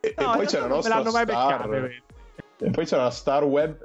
E, 0.00 0.14
e 0.16 0.22
No, 0.24 0.32
poi 0.32 0.40
in 0.42 0.46
c'è 0.46 0.60
la 0.60 0.66
nostra 0.66 1.04
star 1.04 1.24
beccate, 1.24 1.66
quelle. 1.68 2.02
e 2.60 2.70
poi 2.70 2.84
c'è 2.84 2.96
la 2.96 3.10
star 3.10 3.44
web 3.44 3.76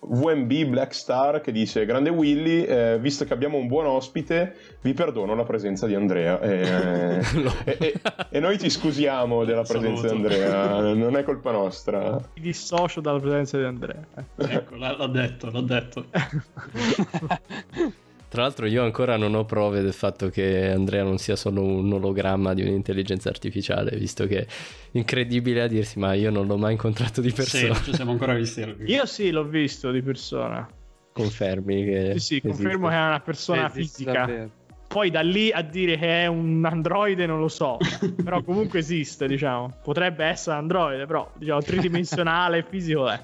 VMB 0.00 0.52
Black 0.66 0.94
Star 0.94 1.40
che 1.40 1.50
dice 1.50 1.84
grande 1.84 2.08
Willy 2.10 2.62
eh, 2.62 2.98
visto 3.00 3.24
che 3.24 3.32
abbiamo 3.32 3.58
un 3.58 3.66
buon 3.66 3.84
ospite 3.86 4.54
vi 4.80 4.94
perdono 4.94 5.34
la 5.34 5.42
presenza 5.42 5.86
di 5.88 5.96
Andrea 5.96 6.40
e, 6.40 7.20
No. 7.34 7.52
e- 7.64 7.76
e- 7.80 8.00
e 8.30 8.38
noi 8.40 8.60
ci 8.60 8.70
scusiamo 8.70 9.44
della 9.44 9.62
presenza 9.64 10.06
di 10.06 10.14
Andrea 10.14 10.80
non 10.94 11.16
è 11.16 11.24
colpa 11.24 11.50
nostra 11.50 12.12
Mi 12.34 12.40
dissocio 12.40 13.00
dalla 13.00 13.18
presenza 13.18 13.58
di 13.58 13.64
Andrea. 13.64 14.00
Eh. 14.16 14.54
Ecco, 14.54 14.76
l'ha 14.76 15.06
detto, 15.08 15.50
l'ha 15.50 15.62
detto. 15.62 16.04
Tra 18.28 18.42
l'altro 18.42 18.66
io 18.66 18.82
ancora 18.84 19.16
non 19.16 19.34
ho 19.34 19.44
prove 19.46 19.80
del 19.80 19.94
fatto 19.94 20.28
che 20.28 20.70
Andrea 20.70 21.02
non 21.02 21.16
sia 21.16 21.34
solo 21.34 21.62
un 21.62 21.90
ologramma 21.90 22.52
di 22.52 22.60
un'intelligenza 22.62 23.30
artificiale, 23.30 23.96
visto 23.96 24.26
che 24.26 24.40
è 24.40 24.46
incredibile 24.92 25.62
a 25.62 25.66
dirsi, 25.66 25.98
ma 25.98 26.12
io 26.12 26.30
non 26.30 26.46
l'ho 26.46 26.58
mai 26.58 26.72
incontrato 26.72 27.22
di 27.22 27.30
Sì, 27.30 27.34
persona. 27.34 27.68
non 27.72 27.82
ci 27.84 27.94
siamo 27.94 28.10
ancora 28.12 28.34
visti. 28.34 28.74
Io 28.84 29.06
sì, 29.06 29.30
l'ho 29.30 29.44
visto 29.44 29.90
di 29.90 30.02
persona. 30.02 30.68
Confermi 31.12 31.84
che... 31.84 32.12
Sì, 32.18 32.18
sì, 32.34 32.40
confermo 32.42 32.88
che 32.88 32.94
è 32.94 33.06
una 33.06 33.20
persona 33.20 33.66
Esiste 33.66 33.80
fisica. 34.04 34.12
davvero. 34.12 34.50
Poi 34.88 35.10
da 35.10 35.20
lì 35.20 35.50
a 35.50 35.60
dire 35.62 35.96
che 35.98 36.22
è 36.22 36.26
un 36.26 36.64
androide 36.64 37.26
non 37.26 37.40
lo 37.40 37.48
so, 37.48 37.76
però 38.22 38.42
comunque 38.42 38.78
esiste, 38.78 39.26
diciamo. 39.26 39.78
Potrebbe 39.82 40.24
essere 40.26 40.56
androide, 40.56 41.06
però 41.06 41.30
diciamo 41.34 41.60
tridimensionale 41.62 42.62
fisico 42.68 43.08
è. 43.08 43.18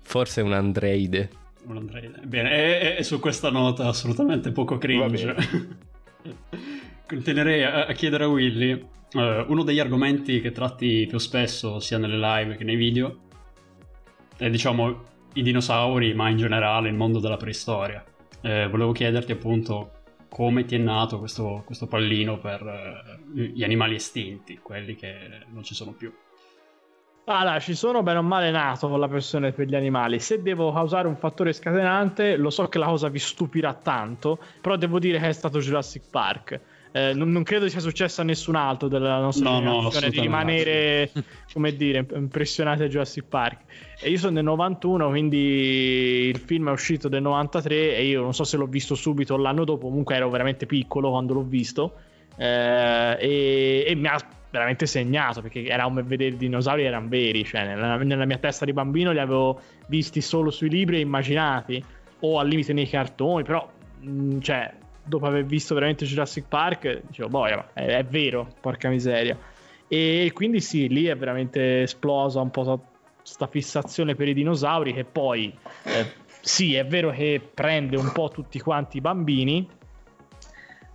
Forse 0.00 0.40
un 0.40 0.52
androide. 0.54 1.28
Un 1.66 1.76
androide. 1.76 2.20
Bene, 2.24 2.50
e, 2.50 2.96
e 2.98 3.02
su 3.02 3.20
questa 3.20 3.50
nota 3.50 3.86
assolutamente 3.86 4.50
poco 4.52 4.78
cringe. 4.78 5.34
Continuerei 7.06 7.62
a, 7.64 7.86
a 7.86 7.92
chiedere 7.92 8.24
a 8.24 8.28
Willy 8.28 8.86
eh, 9.12 9.44
uno 9.48 9.62
degli 9.62 9.80
argomenti 9.80 10.40
che 10.40 10.52
tratti 10.52 11.06
più 11.08 11.18
spesso 11.18 11.80
sia 11.80 11.98
nelle 11.98 12.18
live 12.18 12.56
che 12.56 12.64
nei 12.64 12.76
video 12.76 13.28
è 14.36 14.48
diciamo 14.48 15.08
i 15.34 15.42
dinosauri, 15.42 16.14
ma 16.14 16.28
in 16.28 16.36
generale 16.36 16.88
il 16.88 16.94
mondo 16.94 17.20
della 17.20 17.36
preistoria. 17.36 18.04
Eh, 18.40 18.68
volevo 18.68 18.92
chiederti 18.92 19.32
appunto 19.32 19.92
come 20.28 20.64
ti 20.64 20.76
è 20.76 20.78
nato 20.78 21.18
questo, 21.18 21.62
questo 21.66 21.86
pallino 21.86 22.38
per 22.38 22.62
eh, 22.62 23.50
gli 23.52 23.62
animali 23.62 23.96
estinti, 23.96 24.58
quelli 24.58 24.94
che 24.94 25.44
non 25.52 25.62
ci 25.62 25.74
sono 25.74 25.92
più. 25.92 26.12
Allora, 27.24 27.60
ci 27.60 27.74
sono 27.74 28.02
bene 28.02 28.18
o 28.18 28.22
male 28.22 28.50
nato 28.50 28.88
con 28.88 28.98
la 28.98 29.06
passione 29.06 29.52
per 29.52 29.68
gli 29.68 29.76
animali. 29.76 30.18
Se 30.18 30.42
devo 30.42 30.72
causare 30.72 31.06
un 31.06 31.16
fattore 31.16 31.52
scatenante, 31.52 32.36
lo 32.36 32.50
so 32.50 32.68
che 32.68 32.78
la 32.78 32.86
cosa 32.86 33.08
vi 33.08 33.20
stupirà 33.20 33.72
tanto, 33.74 34.38
però 34.60 34.74
devo 34.76 34.98
dire 34.98 35.20
che 35.20 35.28
è 35.28 35.32
stato 35.32 35.60
Jurassic 35.60 36.02
Park. 36.10 36.60
Eh, 36.92 37.14
non, 37.14 37.30
non 37.30 37.44
credo 37.44 37.68
sia 37.68 37.78
successo 37.78 38.20
a 38.20 38.24
nessun 38.24 38.56
altro 38.56 38.88
della 38.88 39.20
nostra 39.20 39.48
No, 39.48 39.60
no, 39.60 39.60
generazione 39.60 40.08
di 40.10 40.18
assolutamente. 40.18 40.62
rimanere, 40.64 41.12
come 41.52 41.76
dire, 41.76 42.04
impressionati 42.14 42.82
a 42.82 42.88
Jurassic 42.88 43.24
Park. 43.28 43.58
E 44.00 44.10
io 44.10 44.18
sono 44.18 44.32
del 44.34 44.44
91, 44.44 45.08
quindi 45.08 45.36
il 46.32 46.38
film 46.38 46.68
è 46.68 46.72
uscito 46.72 47.08
del 47.08 47.22
93 47.22 47.94
e 47.96 48.06
io 48.06 48.22
non 48.22 48.34
so 48.34 48.42
se 48.42 48.56
l'ho 48.56 48.66
visto 48.66 48.96
subito 48.96 49.34
o 49.34 49.36
l'anno 49.36 49.62
dopo, 49.64 49.86
comunque 49.86 50.16
ero 50.16 50.28
veramente 50.30 50.66
piccolo 50.66 51.10
quando 51.10 51.34
l'ho 51.34 51.44
visto. 51.44 51.94
Eh, 52.36 53.16
e, 53.20 53.84
e 53.86 53.94
mi 53.94 54.08
ha 54.08 54.18
veramente 54.50 54.86
segnato 54.86 55.40
perché 55.42 55.64
era 55.64 55.84
come 55.84 56.02
vedere 56.02 56.34
i 56.34 56.36
dinosauri 56.36 56.84
erano 56.84 57.08
veri, 57.08 57.44
cioè 57.44 57.64
nella, 57.64 57.96
nella 57.96 58.24
mia 58.24 58.38
testa 58.38 58.64
di 58.64 58.72
bambino 58.72 59.12
li 59.12 59.20
avevo 59.20 59.60
visti 59.86 60.20
solo 60.20 60.50
sui 60.50 60.68
libri 60.68 60.96
e 60.96 61.00
immaginati 61.00 61.82
o 62.20 62.38
al 62.38 62.48
limite 62.48 62.72
nei 62.72 62.88
cartoni, 62.88 63.44
però 63.44 63.68
mh, 64.00 64.38
cioè 64.40 64.74
dopo 65.02 65.26
aver 65.26 65.44
visto 65.44 65.74
veramente 65.74 66.04
Jurassic 66.04 66.46
Park 66.48 67.02
dicevo 67.06 67.28
boia, 67.28 67.70
è, 67.72 67.86
è 67.86 68.04
vero, 68.04 68.52
porca 68.60 68.88
miseria. 68.88 69.38
E 69.88 70.30
quindi 70.32 70.60
sì, 70.60 70.88
lì 70.88 71.06
è 71.06 71.16
veramente 71.16 71.82
esplosa 71.82 72.40
un 72.40 72.50
po' 72.50 72.84
questa 73.16 73.46
fissazione 73.46 74.14
per 74.14 74.28
i 74.28 74.34
dinosauri 74.34 74.92
che 74.92 75.04
poi 75.04 75.52
eh, 75.84 76.12
sì, 76.40 76.74
è 76.74 76.86
vero 76.86 77.10
che 77.10 77.40
prende 77.52 77.96
un 77.96 78.10
po' 78.12 78.28
tutti 78.28 78.58
quanti 78.60 78.98
i 78.98 79.00
bambini, 79.00 79.68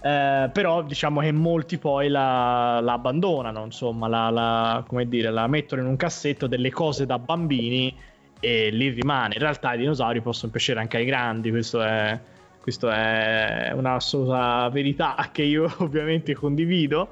eh, 0.05 0.51
però 0.53 0.83
diciamo 0.83 1.21
che 1.21 1.31
molti 1.31 1.79
poi 1.79 2.09
la, 2.09 2.79
la 2.79 2.93
abbandonano, 2.93 3.65
insomma, 3.65 4.07
la, 4.07 4.29
la- 4.29 4.83
come 4.87 5.07
dire, 5.07 5.31
la 5.31 5.47
mettono 5.47 5.81
in 5.81 5.87
un 5.87 5.95
cassetto 5.95 6.45
delle 6.45 6.69
cose 6.69 7.07
da 7.07 7.17
bambini 7.17 7.91
e 8.39 8.69
lì 8.69 8.89
rimane. 8.89 9.33
In 9.33 9.39
realtà 9.39 9.73
i 9.73 9.79
dinosauri 9.79 10.21
possono 10.21 10.51
piacere 10.51 10.79
anche 10.79 10.97
ai 10.97 11.05
grandi, 11.05 11.49
questo 11.49 11.81
è, 11.81 12.19
questo 12.61 12.87
è 12.91 13.71
un'assoluta 13.73 14.69
verità 14.69 15.15
che 15.33 15.41
io 15.41 15.73
ovviamente 15.79 16.35
condivido. 16.35 17.09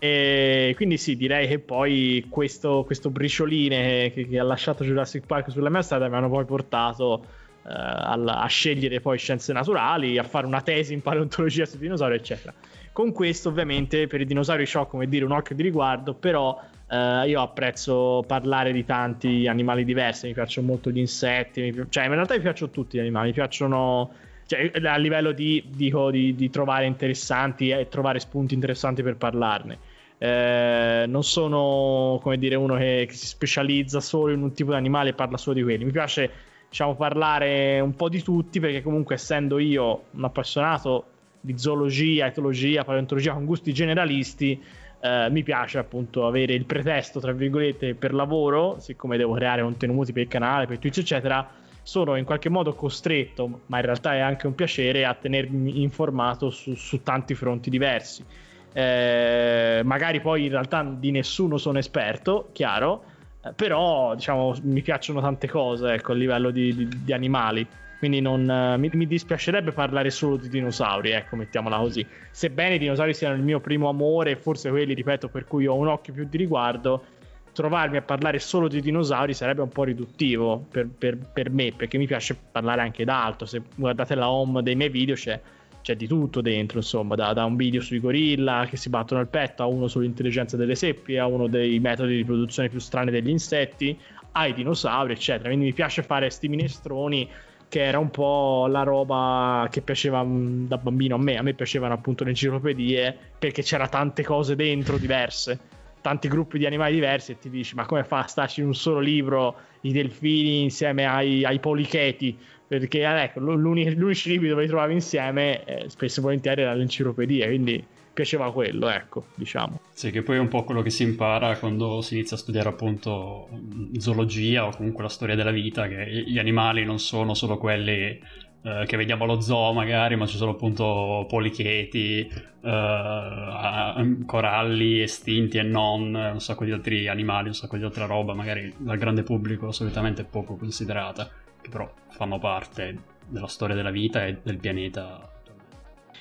E 0.00 0.72
quindi 0.74 0.96
sì, 0.96 1.16
direi 1.16 1.46
che 1.46 1.60
poi 1.60 2.26
questo, 2.28 2.82
questo 2.84 3.10
bricioline 3.10 4.10
che, 4.12 4.26
che 4.26 4.38
ha 4.40 4.42
lasciato 4.42 4.82
Jurassic 4.82 5.26
Park 5.26 5.52
sulla 5.52 5.70
mia 5.70 5.82
strada 5.82 6.08
mi 6.08 6.16
hanno 6.16 6.28
poi 6.28 6.44
portato 6.44 7.24
eh, 7.64 7.72
al- 7.72 8.28
a 8.28 8.46
scegliere 8.46 9.00
poi 9.00 9.18
scienze 9.18 9.52
naturali, 9.52 10.18
a 10.18 10.24
fare 10.24 10.46
una 10.46 10.60
tesi 10.60 10.92
in 10.92 11.02
paleontologia 11.02 11.64
sui 11.64 11.78
dinosauri, 11.78 12.16
eccetera. 12.16 12.52
Con 12.92 13.12
questo, 13.12 13.48
ovviamente, 13.48 14.06
per 14.06 14.20
i 14.20 14.26
dinosauri 14.26 14.68
ho 14.74 14.86
come 14.86 15.08
dire 15.08 15.24
un 15.24 15.32
occhio 15.32 15.54
di 15.54 15.62
riguardo, 15.62 16.12
però 16.12 16.60
eh, 16.88 17.26
io 17.26 17.40
apprezzo 17.40 18.22
parlare 18.26 18.72
di 18.72 18.84
tanti 18.84 19.46
animali 19.46 19.84
diversi. 19.84 20.26
Mi 20.26 20.34
piacciono 20.34 20.66
molto 20.66 20.90
gli 20.90 20.98
insetti, 20.98 21.72
pi- 21.72 21.86
cioè 21.88 22.04
in 22.04 22.12
realtà 22.12 22.34
mi 22.34 22.40
piacciono 22.40 22.70
tutti 22.70 22.98
gli 22.98 23.00
animali, 23.00 23.28
mi 23.28 23.34
piacciono. 23.34 24.12
Cioè, 24.44 24.72
a 24.84 24.96
livello 24.96 25.32
di, 25.32 25.64
dico, 25.68 26.10
di, 26.10 26.34
di 26.34 26.50
trovare 26.50 26.84
interessanti 26.84 27.70
e 27.70 27.88
trovare 27.88 28.18
spunti 28.18 28.52
interessanti 28.52 29.02
per 29.02 29.16
parlarne. 29.16 29.78
Eh, 30.18 31.04
non 31.08 31.24
sono 31.24 32.20
come 32.22 32.36
dire 32.36 32.56
uno 32.56 32.76
che, 32.76 33.06
che 33.08 33.14
si 33.14 33.26
specializza 33.26 34.00
solo 34.00 34.32
in 34.32 34.42
un 34.42 34.52
tipo 34.52 34.72
di 34.72 34.76
animale 34.76 35.10
e 35.10 35.12
parla 35.14 35.38
solo 35.38 35.56
di 35.56 35.62
quelli. 35.62 35.84
Mi 35.84 35.90
piace 35.90 36.30
diciamo 36.72 36.94
parlare 36.94 37.80
un 37.80 37.94
po' 37.94 38.08
di 38.08 38.22
tutti 38.22 38.58
perché 38.58 38.80
comunque 38.80 39.16
essendo 39.16 39.58
io 39.58 40.04
un 40.12 40.24
appassionato 40.24 41.04
di 41.38 41.58
zoologia, 41.58 42.24
etologia, 42.24 42.82
paleontologia 42.82 43.34
con 43.34 43.44
gusti 43.44 43.74
generalisti 43.74 44.58
eh, 45.02 45.28
mi 45.28 45.42
piace 45.42 45.76
appunto 45.76 46.26
avere 46.26 46.54
il 46.54 46.64
pretesto 46.64 47.20
tra 47.20 47.32
virgolette 47.32 47.94
per 47.94 48.14
lavoro 48.14 48.78
siccome 48.78 49.18
devo 49.18 49.34
creare 49.34 49.60
contenuti 49.60 50.14
per 50.14 50.22
il 50.22 50.28
canale, 50.28 50.66
per 50.66 50.78
Twitch 50.78 51.00
eccetera 51.00 51.46
sono 51.82 52.16
in 52.16 52.24
qualche 52.24 52.48
modo 52.48 52.72
costretto 52.72 53.60
ma 53.66 53.76
in 53.76 53.84
realtà 53.84 54.14
è 54.14 54.20
anche 54.20 54.46
un 54.46 54.54
piacere 54.54 55.04
a 55.04 55.12
tenermi 55.12 55.82
informato 55.82 56.48
su, 56.48 56.74
su 56.74 57.02
tanti 57.02 57.34
fronti 57.34 57.68
diversi. 57.68 58.24
Eh, 58.72 59.82
magari 59.84 60.22
poi 60.22 60.44
in 60.44 60.50
realtà 60.50 60.82
di 60.82 61.10
nessuno 61.10 61.58
sono 61.58 61.76
esperto, 61.76 62.48
chiaro, 62.52 63.04
però 63.54 64.14
diciamo 64.14 64.54
mi 64.62 64.82
piacciono 64.82 65.20
tante 65.20 65.48
cose 65.48 65.94
ecco, 65.94 66.12
a 66.12 66.14
livello 66.14 66.50
di, 66.50 66.74
di- 66.74 66.88
di 67.04 67.12
animali. 67.12 67.66
Quindi 67.98 68.20
non, 68.20 68.50
eh, 68.50 68.76
mi, 68.78 68.90
mi 68.94 69.06
dispiacerebbe 69.06 69.70
parlare 69.70 70.10
solo 70.10 70.36
di 70.36 70.48
dinosauri, 70.48 71.10
ecco, 71.12 71.36
mettiamola 71.36 71.78
così. 71.78 72.04
Sebbene 72.32 72.74
i 72.74 72.78
dinosauri 72.78 73.14
siano 73.14 73.36
il 73.36 73.42
mio 73.42 73.60
primo 73.60 73.88
amore, 73.88 74.34
forse 74.34 74.70
quelli, 74.70 74.92
ripeto, 74.94 75.28
per 75.28 75.44
cui 75.44 75.66
ho 75.66 75.76
un 75.76 75.86
occhio 75.86 76.12
più 76.12 76.24
di 76.28 76.36
riguardo, 76.36 77.04
trovarmi 77.52 77.98
a 77.98 78.02
parlare 78.02 78.40
solo 78.40 78.66
di 78.66 78.80
dinosauri 78.80 79.34
sarebbe 79.34 79.62
un 79.62 79.68
po' 79.68 79.84
riduttivo 79.84 80.66
per, 80.68 80.88
per- 80.88 81.18
per 81.32 81.50
me, 81.50 81.72
perché 81.76 81.96
mi 81.96 82.06
piace 82.06 82.36
parlare 82.50 82.80
anche 82.80 83.04
d'altro. 83.04 83.46
Se 83.46 83.62
guardate 83.76 84.16
la 84.16 84.28
home 84.28 84.62
dei 84.62 84.74
miei 84.74 84.88
video 84.90 85.14
c'è, 85.14 85.40
c'è 85.82 85.96
di 85.96 86.06
tutto 86.06 86.40
dentro, 86.40 86.78
insomma, 86.78 87.14
da, 87.16 87.32
da 87.32 87.44
un 87.44 87.56
video 87.56 87.80
sui 87.80 88.00
gorilla 88.00 88.66
che 88.68 88.76
si 88.76 88.88
battono 88.88 89.20
al 89.20 89.28
petto, 89.28 89.62
a 89.62 89.66
uno 89.66 89.88
sull'intelligenza 89.88 90.56
delle 90.56 90.76
seppie, 90.76 91.18
a 91.18 91.26
uno 91.26 91.48
dei 91.48 91.78
metodi 91.80 92.16
di 92.16 92.24
produzione 92.24 92.68
più 92.68 92.78
strani 92.78 93.10
degli 93.10 93.28
insetti, 93.28 93.98
ai 94.32 94.54
dinosauri, 94.54 95.12
eccetera. 95.12 95.48
Quindi 95.48 95.66
mi 95.66 95.72
piace 95.72 96.02
fare 96.02 96.30
sti 96.30 96.48
minestroni 96.48 97.28
che 97.68 97.82
era 97.82 97.98
un 97.98 98.10
po' 98.10 98.66
la 98.68 98.82
roba 98.82 99.66
che 99.70 99.80
piaceva 99.80 100.22
mh, 100.22 100.68
da 100.68 100.76
bambino 100.76 101.16
a 101.16 101.18
me. 101.18 101.36
A 101.36 101.42
me 101.42 101.54
piacevano 101.54 101.94
appunto 101.94 102.22
le 102.22 102.30
enciclopedie 102.30 103.16
perché 103.38 103.62
c'era 103.62 103.88
tante 103.88 104.22
cose 104.22 104.54
dentro 104.54 104.98
diverse, 104.98 105.58
tanti 106.02 106.28
gruppi 106.28 106.58
di 106.58 106.66
animali 106.66 106.94
diversi 106.94 107.32
e 107.32 107.38
ti 107.38 107.48
dici 107.48 107.74
ma 107.74 107.86
come 107.86 108.04
fa 108.04 108.18
a 108.18 108.26
starci 108.26 108.60
in 108.60 108.66
un 108.66 108.74
solo 108.74 109.00
libro 109.00 109.56
i 109.82 109.92
delfini 109.92 110.62
insieme 110.62 111.06
ai, 111.06 111.44
ai 111.44 111.58
policheti? 111.60 112.38
Perché 112.72 113.00
eh, 113.00 113.22
ecco, 113.24 113.40
l'uni- 113.40 113.86
gli 113.94 114.00
unici 114.00 114.30
libri 114.30 114.48
dove 114.48 114.62
li 114.62 114.68
trovavi 114.68 114.94
insieme 114.94 115.62
eh, 115.66 115.90
spesso 115.90 116.20
e 116.20 116.22
volentieri 116.22 116.62
erano 116.62 116.78
le 116.78 116.84
enciclopedie, 116.84 117.46
quindi 117.46 117.84
piaceva 118.14 118.50
quello, 118.50 118.88
ecco, 118.88 119.26
diciamo. 119.34 119.78
Sì, 119.92 120.10
che 120.10 120.22
poi 120.22 120.36
è 120.36 120.38
un 120.38 120.48
po' 120.48 120.64
quello 120.64 120.80
che 120.80 120.88
si 120.88 121.02
impara 121.02 121.58
quando 121.58 122.00
si 122.00 122.14
inizia 122.14 122.34
a 122.34 122.38
studiare 122.38 122.70
appunto 122.70 123.50
zoologia 123.98 124.64
o 124.64 124.74
comunque 124.74 125.02
la 125.02 125.10
storia 125.10 125.34
della 125.34 125.50
vita, 125.50 125.86
che 125.86 126.24
gli 126.26 126.38
animali 126.38 126.82
non 126.86 126.98
sono 126.98 127.34
solo 127.34 127.58
quelli 127.58 128.18
eh, 128.62 128.84
che 128.86 128.96
vediamo 128.96 129.24
allo 129.24 129.42
zoo 129.42 129.74
magari, 129.74 130.16
ma 130.16 130.24
ci 130.24 130.38
sono 130.38 130.52
appunto 130.52 131.26
policheti, 131.28 132.20
eh, 132.20 134.16
coralli 134.24 135.02
estinti 135.02 135.58
e 135.58 135.62
non, 135.62 136.14
un 136.14 136.40
sacco 136.40 136.64
di 136.64 136.70
altri 136.70 137.06
animali, 137.06 137.48
un 137.48 137.54
sacco 137.54 137.76
di 137.76 137.84
altra 137.84 138.06
roba, 138.06 138.32
magari 138.32 138.72
dal 138.78 138.96
grande 138.96 139.24
pubblico 139.24 139.72
solitamente 139.72 140.24
poco 140.24 140.56
considerata, 140.56 141.30
che 141.62 141.70
però 141.70 141.90
fanno 142.10 142.38
parte 142.38 142.96
della 143.26 143.46
storia 143.46 143.74
della 143.74 143.90
vita 143.90 144.26
e 144.26 144.38
del 144.42 144.58
pianeta. 144.58 145.30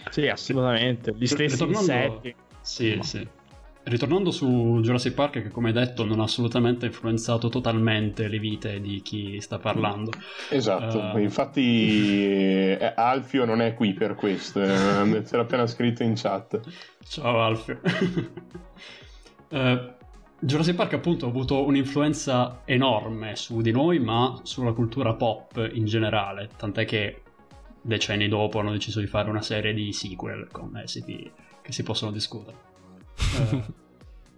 Sì, 0.09 0.27
assolutamente. 0.27 1.13
Gli 1.15 1.25
stessi 1.27 1.63
Ritornando- 1.63 1.79
insetti. 1.79 2.35
Sì, 2.61 2.99
sì. 3.01 3.27
ritornando 3.83 4.29
su 4.29 4.79
Jurassic 4.83 5.13
Park, 5.13 5.41
che 5.41 5.49
come 5.49 5.69
hai 5.69 5.73
detto 5.73 6.05
non 6.05 6.19
ha 6.19 6.23
assolutamente 6.23 6.85
influenzato 6.85 7.49
totalmente 7.49 8.27
le 8.27 8.37
vite 8.37 8.79
di 8.79 9.01
chi 9.01 9.41
sta 9.41 9.57
parlando. 9.57 10.11
Esatto, 10.49 11.17
Eh, 11.17 11.21
infatti 11.23 12.77
eh, 12.77 12.93
Alfio 12.95 13.43
non 13.45 13.59
è 13.61 13.73
qui 13.73 13.93
per 13.93 14.13
questo, 14.13 14.61
eh, 14.61 14.67
ce 15.25 15.35
l'ha 15.35 15.41
appena 15.41 15.65
scritto 15.65 16.03
in 16.03 16.13
chat. 16.15 16.59
Ciao 17.07 17.41
Alfio. 17.41 17.79
Eh, 19.53 19.93
Jurassic 20.43 20.73
Park 20.73 20.93
appunto 20.93 21.27
ha 21.27 21.29
avuto 21.29 21.63
un'influenza 21.67 22.63
enorme 22.65 23.35
su 23.35 23.61
di 23.61 23.71
noi, 23.71 23.99
ma 23.99 24.39
sulla 24.41 24.71
cultura 24.71 25.13
pop 25.13 25.69
in 25.71 25.85
generale, 25.85 26.49
tant'è 26.57 26.83
che 26.83 27.21
decenni 27.79 28.27
dopo 28.27 28.57
hanno 28.57 28.71
deciso 28.71 28.99
di 28.99 29.05
fare 29.05 29.29
una 29.29 29.43
serie 29.43 29.71
di 29.71 29.93
sequel 29.93 30.47
con 30.51 30.75
esiti 30.77 31.31
che 31.61 31.71
si 31.71 31.83
possono 31.83 32.11
discutere. 32.11 32.69
Eh, 33.31 33.63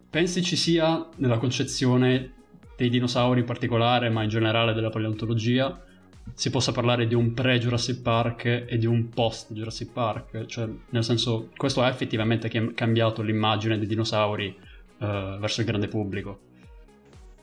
pensi 0.09 0.43
ci 0.43 0.55
sia 0.55 1.07
nella 1.15 1.37
concezione 1.37 2.33
dei 2.75 2.89
dinosauri 2.89 3.39
in 3.39 3.45
particolare, 3.45 4.09
ma 4.09 4.21
in 4.23 4.29
generale 4.29 4.73
della 4.73 4.89
paleontologia, 4.89 5.81
si 6.33 6.49
possa 6.49 6.71
parlare 6.71 7.07
di 7.07 7.15
un 7.15 7.33
pre-Jurassic 7.33 8.01
Park 8.01 8.65
e 8.67 8.77
di 8.77 8.85
un 8.85 9.09
post-Jurassic 9.09 9.91
Park? 9.91 10.45
Cioè, 10.45 10.67
nel 10.89 11.03
senso, 11.03 11.49
questo 11.55 11.81
ha 11.81 11.87
effettivamente 11.87 12.49
cam- 12.49 12.73
cambiato 12.73 13.21
l'immagine 13.21 13.77
dei 13.77 13.87
dinosauri 13.87 14.55
eh, 15.03 15.37
verso 15.37 15.59
il 15.59 15.67
grande 15.67 15.87
pubblico. 15.87 16.39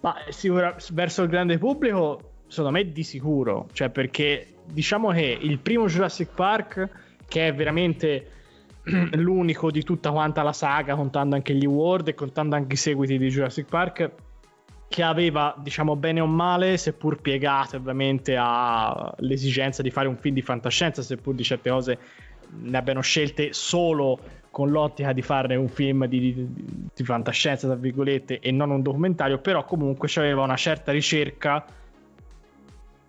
Ma 0.01 0.15
sicura- 0.31 0.77
verso 0.93 1.23
il 1.23 1.29
grande 1.29 1.59
pubblico, 1.59 2.33
secondo 2.47 2.71
me 2.71 2.91
di 2.91 3.03
sicuro, 3.03 3.69
cioè 3.73 3.91
perché 3.91 4.55
diciamo 4.65 5.11
che 5.11 5.39
il 5.39 5.59
primo 5.59 5.87
Jurassic 5.87 6.35
Park, 6.35 6.89
che 7.29 7.49
è 7.49 7.55
veramente 7.55 8.31
l'unico 9.13 9.71
di 9.71 9.83
tutta 9.83 10.11
quanta 10.11 10.43
la 10.43 10.55
saga, 10.55 10.95
contando 10.95 11.35
anche 11.35 11.55
gli 11.55 11.67
World 11.67 12.09
e 12.09 12.15
contando 12.15 12.57
anche 12.57 12.75
i 12.75 12.79
seguiti 12.79 13.19
di 13.19 13.29
Jurassic 13.29 13.69
Park, 13.69 14.11
che 14.89 15.03
aveva, 15.03 15.55
diciamo 15.59 15.95
bene 15.97 16.21
o 16.21 16.27
male, 16.27 16.79
seppur 16.79 17.21
piegato 17.21 17.77
ovviamente 17.77 18.37
all'esigenza 18.37 19.83
di 19.83 19.91
fare 19.91 20.09
un 20.09 20.17
film 20.17 20.35
di 20.35 20.43
fantascienza, 20.43 21.03
seppur 21.03 21.35
di 21.35 21.45
certe 21.45 21.71
cose 21.71 21.99
ne 22.53 22.77
abbiano 22.77 23.01
scelte 23.01 23.53
solo 23.53 24.19
con 24.51 24.71
l'ottica 24.71 25.13
di 25.13 25.23
farne 25.23 25.55
un 25.55 25.69
film 25.69 26.07
di, 26.07 26.19
di- 26.19 26.49
di 26.95 27.05
fantascienza, 27.05 27.67
tra 27.67 27.77
virgolette, 27.77 28.41
e 28.41 28.51
non 28.51 28.71
un 28.71 28.83
documentario, 28.83 29.39
però 29.39 29.65
comunque 29.65 30.09
c'aveva 30.11 30.43
una 30.43 30.57
certa 30.57 30.91
ricerca 30.93 31.65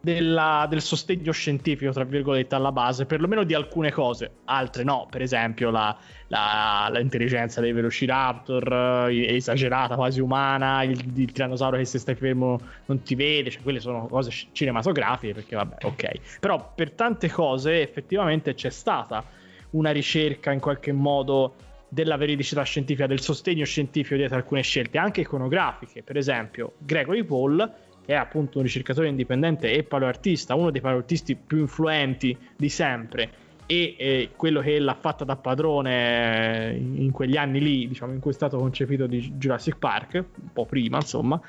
della- 0.03 0.65
del 0.67 0.81
sostegno 0.81 1.31
scientifico, 1.31 1.91
tra 1.91 2.03
virgolette, 2.03 2.55
alla 2.55 2.71
base, 2.71 3.05
perlomeno 3.05 3.43
di 3.43 3.53
alcune 3.53 3.91
cose, 3.91 4.37
altre 4.45 4.83
no, 4.83 5.07
per 5.09 5.21
esempio 5.21 5.69
la, 5.69 5.95
la- 6.27 6.89
l'intelligenza 6.91 7.61
dei 7.61 7.71
Velociraptor 7.71 9.07
eh, 9.11 9.35
esagerata, 9.35 9.93
quasi 9.95 10.19
umana, 10.19 10.81
il, 10.83 10.99
il 11.15 11.31
tirannosauro 11.31 11.77
che 11.77 11.85
se 11.85 11.99
stai 11.99 12.15
fermo 12.15 12.59
non 12.85 13.03
ti 13.03 13.13
vede, 13.13 13.51
cioè 13.51 13.61
quelle 13.61 13.79
sono 13.79 14.07
cose 14.07 14.31
cinematografiche, 14.51 15.33
perché 15.33 15.55
vabbè, 15.55 15.85
ok. 15.85 16.39
Però 16.39 16.71
per 16.73 16.91
tante 16.93 17.29
cose 17.29 17.81
effettivamente 17.81 18.55
c'è 18.55 18.69
stata 18.71 19.23
una 19.71 19.91
ricerca 19.91 20.51
in 20.51 20.59
qualche 20.59 20.91
modo 20.91 21.55
della 21.87 22.15
veridicità 22.15 22.63
scientifica, 22.63 23.05
del 23.05 23.19
sostegno 23.19 23.65
scientifico 23.65 24.15
dietro 24.15 24.37
alcune 24.37 24.61
scelte, 24.61 24.97
anche 24.97 25.21
iconografiche. 25.21 26.03
Per 26.03 26.15
esempio, 26.15 26.73
Gregory 26.77 27.23
Paul, 27.23 27.71
che 28.05 28.13
è 28.13 28.15
appunto 28.15 28.59
un 28.59 28.63
ricercatore 28.63 29.09
indipendente 29.09 29.71
e 29.71 29.83
paleoartista, 29.83 30.55
uno 30.55 30.71
dei 30.71 30.79
paleoartisti 30.79 31.35
più 31.35 31.57
influenti 31.59 32.37
di 32.55 32.69
sempre, 32.69 33.29
e 33.65 33.95
eh, 33.97 34.29
quello 34.35 34.61
che 34.61 34.79
l'ha 34.79 34.95
fatta 34.95 35.23
da 35.23 35.35
padrone 35.35 36.71
eh, 36.71 36.75
in 36.75 37.11
quegli 37.11 37.37
anni 37.37 37.59
lì, 37.59 37.87
diciamo, 37.87 38.13
in 38.13 38.19
cui 38.19 38.31
è 38.31 38.33
stato 38.33 38.57
concepito 38.57 39.05
di 39.05 39.33
Jurassic 39.37 39.77
Park, 39.77 40.13
un 40.15 40.51
po' 40.51 40.65
prima, 40.65 40.97
insomma, 40.97 41.39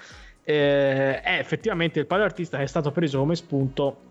eh, 0.44 1.20
è 1.20 1.38
effettivamente 1.38 2.00
il 2.00 2.06
paleoartista 2.06 2.58
che 2.58 2.64
è 2.64 2.66
stato 2.66 2.90
preso 2.90 3.18
come 3.18 3.34
spunto 3.34 4.02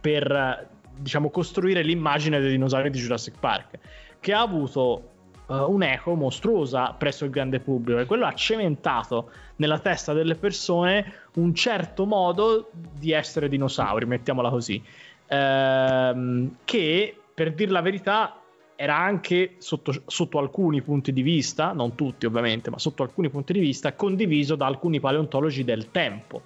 per 0.00 0.68
diciamo 0.98 1.30
costruire 1.30 1.82
l'immagine 1.82 2.40
dei 2.40 2.50
dinosauri 2.50 2.90
di 2.90 2.98
Jurassic 2.98 3.38
Park 3.38 3.78
che 4.20 4.32
ha 4.32 4.40
avuto 4.40 5.10
eh, 5.48 5.54
un'eco 5.54 6.14
mostruosa 6.14 6.92
presso 6.92 7.24
il 7.24 7.30
grande 7.30 7.60
pubblico 7.60 8.00
e 8.00 8.06
quello 8.06 8.26
ha 8.26 8.32
cementato 8.32 9.30
nella 9.56 9.78
testa 9.78 10.12
delle 10.12 10.34
persone 10.34 11.12
un 11.34 11.54
certo 11.54 12.06
modo 12.06 12.70
di 12.72 13.12
essere 13.12 13.48
dinosauri 13.48 14.06
mettiamola 14.06 14.50
così 14.50 14.82
Ehm, 15.28 16.56
che 16.64 17.16
per 17.34 17.52
dir 17.52 17.70
la 17.70 17.80
verità 17.80 18.40
era 18.76 18.96
anche 18.96 19.54
sotto, 19.58 19.92
sotto 20.06 20.38
alcuni 20.38 20.82
punti 20.82 21.12
di 21.12 21.22
vista, 21.22 21.72
non 21.72 21.94
tutti 21.94 22.26
ovviamente, 22.26 22.70
ma 22.70 22.78
sotto 22.78 23.02
alcuni 23.02 23.30
punti 23.30 23.52
di 23.52 23.60
vista, 23.60 23.94
condiviso 23.94 24.54
da 24.54 24.66
alcuni 24.66 25.00
paleontologi 25.00 25.64
del 25.64 25.90
tempo. 25.90 26.42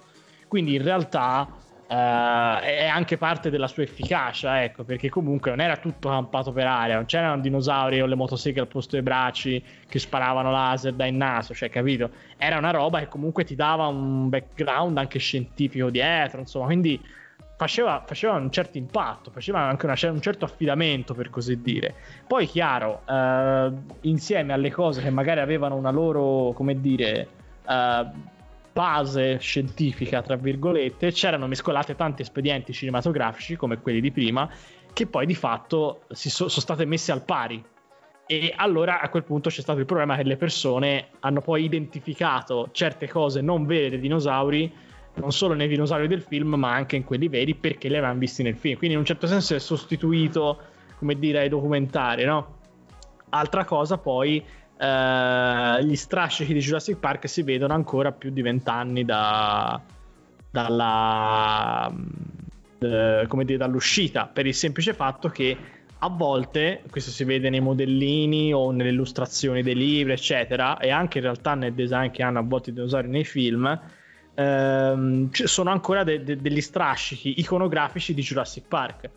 Quindi 0.47 0.75
in 0.75 0.83
realtà 0.83 1.47
eh, 1.91 2.61
è 2.61 2.87
anche 2.87 3.17
parte 3.17 3.49
della 3.49 3.67
sua 3.67 3.83
efficacia, 3.83 4.63
ecco, 4.63 4.85
perché 4.85 5.09
comunque 5.09 5.49
non 5.49 5.59
era 5.59 5.75
tutto 5.75 6.07
campato 6.07 6.53
per 6.53 6.65
aria, 6.65 6.95
non 6.95 7.05
c'erano 7.05 7.41
dinosauri 7.41 7.99
o 7.99 8.05
le 8.05 8.15
motoseghe 8.15 8.61
al 8.61 8.67
posto 8.67 8.91
dei 8.95 9.03
bracci 9.03 9.61
che 9.89 9.99
sparavano 9.99 10.51
laser 10.51 10.93
dal 10.93 11.11
naso, 11.11 11.53
cioè, 11.53 11.69
capito? 11.69 12.09
Era 12.37 12.57
una 12.57 12.71
roba 12.71 12.99
che 12.99 13.09
comunque 13.09 13.43
ti 13.43 13.55
dava 13.55 13.87
un 13.87 14.29
background 14.29 14.97
anche 14.97 15.19
scientifico 15.19 15.89
dietro, 15.89 16.39
insomma, 16.39 16.67
quindi 16.67 17.03
faceva, 17.57 18.01
faceva 18.05 18.35
un 18.35 18.49
certo 18.51 18.77
impatto, 18.77 19.29
faceva 19.29 19.59
anche 19.59 19.85
una- 19.85 19.97
un 20.03 20.21
certo 20.21 20.45
affidamento, 20.45 21.13
per 21.13 21.29
così 21.29 21.61
dire. 21.61 21.93
Poi, 22.25 22.47
chiaro, 22.47 23.01
eh, 23.05 23.69
insieme 24.01 24.53
alle 24.53 24.71
cose 24.71 25.01
che 25.01 25.09
magari 25.09 25.41
avevano 25.41 25.75
una 25.75 25.91
loro, 25.91 26.53
come 26.53 26.79
dire, 26.79 27.27
eh, 27.67 28.05
base 28.71 29.39
scientifica, 29.39 30.21
tra 30.21 30.35
virgolette, 30.35 31.11
c'erano 31.11 31.47
mescolate 31.47 31.95
tanti 31.95 32.21
espedienti 32.21 32.73
cinematografici, 32.73 33.55
come 33.55 33.79
quelli 33.79 34.01
di 34.01 34.11
prima, 34.11 34.49
che 34.93 35.07
poi 35.07 35.25
di 35.25 35.35
fatto 35.35 36.03
so- 36.09 36.47
sono 36.47 36.49
state 36.49 36.85
messe 36.85 37.11
al 37.11 37.23
pari. 37.23 37.63
E 38.25 38.53
allora 38.55 39.01
a 39.01 39.09
quel 39.09 39.23
punto 39.23 39.49
c'è 39.49 39.61
stato 39.61 39.79
il 39.79 39.85
problema 39.85 40.15
che 40.15 40.23
le 40.23 40.37
persone 40.37 41.09
hanno 41.19 41.41
poi 41.41 41.65
identificato 41.65 42.69
certe 42.71 43.09
cose 43.09 43.41
non 43.41 43.65
vere 43.65 43.89
dei 43.89 43.99
dinosauri 43.99 44.73
non 45.15 45.31
solo 45.31 45.53
nei 45.53 45.67
dinosauri 45.67 46.07
del 46.07 46.21
film, 46.21 46.55
ma 46.55 46.71
anche 46.71 46.95
in 46.95 47.03
quelli 47.03 47.27
veri 47.27 47.55
perché 47.55 47.89
li 47.89 47.97
avevano 47.97 48.19
visti 48.19 48.43
nel 48.43 48.55
film. 48.55 48.77
Quindi 48.77 48.95
in 48.95 49.01
un 49.01 49.05
certo 49.05 49.27
senso 49.27 49.55
è 49.55 49.59
sostituito, 49.59 50.59
come 50.97 51.15
dire, 51.19 51.39
ai 51.39 51.49
documentari, 51.49 52.23
no? 52.23 52.59
Altra 53.29 53.65
cosa 53.65 53.97
poi, 53.97 54.43
eh, 54.81 55.85
gli 55.85 55.95
strascichi 55.95 56.53
di 56.53 56.59
Jurassic 56.59 56.97
Park 56.97 57.29
si 57.29 57.43
vedono 57.43 57.73
ancora 57.73 58.11
più 58.11 58.31
di 58.31 58.41
vent'anni 58.41 59.05
da, 59.05 59.79
dalla, 60.49 61.93
eh, 62.79 63.25
come 63.27 63.45
dire, 63.45 63.59
dall'uscita, 63.59 64.25
per 64.25 64.47
il 64.47 64.55
semplice 64.55 64.95
fatto 64.95 65.29
che 65.29 65.55
a 66.03 66.09
volte, 66.09 66.81
questo 66.89 67.11
si 67.11 67.23
vede 67.25 67.51
nei 67.51 67.59
modellini 67.59 68.51
o 68.53 68.71
nelle 68.71 68.89
illustrazioni 68.89 69.61
dei 69.61 69.75
libri, 69.75 70.13
eccetera, 70.13 70.79
e 70.79 70.89
anche 70.89 71.19
in 71.19 71.25
realtà 71.25 71.53
nel 71.53 71.73
design 71.73 72.09
che 72.09 72.23
hanno 72.23 72.39
a 72.39 72.43
volte 72.43 72.71
i 72.71 72.73
dinosauri 72.73 73.07
nei 73.07 73.23
film, 73.23 73.79
ehm, 74.33 75.29
sono 75.31 75.69
ancora 75.69 76.03
de- 76.03 76.23
de- 76.23 76.37
degli 76.37 76.61
strascichi 76.61 77.39
iconografici 77.39 78.15
di 78.15 78.23
Jurassic 78.23 78.65
Park. 78.67 79.09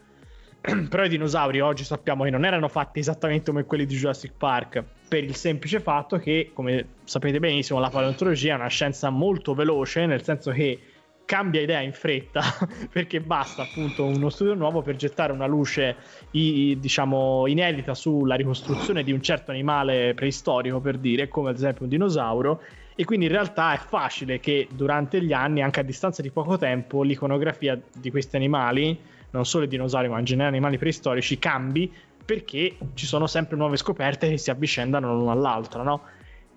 Però 0.88 1.05
i 1.05 1.11
dinosauri 1.11 1.61
oggi 1.61 1.85
sappiamo 1.85 2.24
che 2.24 2.31
non 2.31 2.46
erano 2.46 2.68
fatti 2.68 2.98
esattamente 2.98 3.50
come 3.50 3.64
quelli 3.64 3.85
di 3.85 3.96
Jurassic 3.96 4.33
Park, 4.35 4.83
per 5.07 5.22
il 5.22 5.35
semplice 5.35 5.79
fatto 5.79 6.16
che, 6.16 6.53
come 6.55 6.87
sapete 7.05 7.38
benissimo, 7.38 7.81
la 7.81 7.90
paleontologia 7.90 8.53
è 8.53 8.57
una 8.57 8.68
scienza 8.68 9.11
molto 9.11 9.53
veloce, 9.53 10.07
nel 10.07 10.22
senso 10.22 10.53
che 10.53 10.81
cambia 11.27 11.61
idea 11.61 11.81
in 11.81 11.92
fretta 11.92 12.42
perché 12.90 13.20
basta 13.20 13.62
appunto 13.62 14.05
uno 14.05 14.29
studio 14.29 14.53
nuovo 14.55 14.83
per 14.83 14.96
gettare 14.96 15.33
una 15.33 15.46
luce 15.46 15.96
diciamo 16.31 17.46
inedita 17.46 17.94
sulla 17.94 18.35
ricostruzione 18.35 19.03
di 19.03 19.11
un 19.11 19.22
certo 19.22 19.50
animale 19.50 20.12
preistorico 20.12 20.81
per 20.81 20.98
dire 20.98 21.29
come 21.29 21.50
ad 21.50 21.57
esempio 21.57 21.85
un 21.85 21.90
dinosauro. 21.90 22.62
E 22.96 23.05
quindi 23.05 23.27
in 23.27 23.33
realtà 23.33 23.74
è 23.74 23.79
facile 23.79 24.40
che 24.40 24.68
durante 24.72 25.20
gli 25.20 25.33
anni 25.33 25.62
anche 25.62 25.81
a 25.81 25.83
distanza 25.83 26.22
di 26.22 26.31
poco 26.31 26.57
tempo 26.57 27.03
l'iconografia 27.03 27.79
di 27.92 28.11
questi 28.11 28.37
animali 28.37 29.12
non 29.35 29.44
solo 29.44 29.64
i 29.64 29.68
dinosauri 29.68 30.09
ma 30.09 30.18
in 30.18 30.25
generale 30.25 30.55
animali 30.55 30.79
preistorici 30.79 31.38
cambi 31.38 31.92
perché 32.25 32.77
ci 32.94 33.05
sono 33.05 33.27
sempre 33.27 33.57
nuove 33.57 33.77
scoperte 33.77 34.29
che 34.31 34.38
si 34.38 34.51
avvicendano 34.51 35.14
l'una 35.14 35.33
all'altra 35.33 35.83
no? 35.83 36.03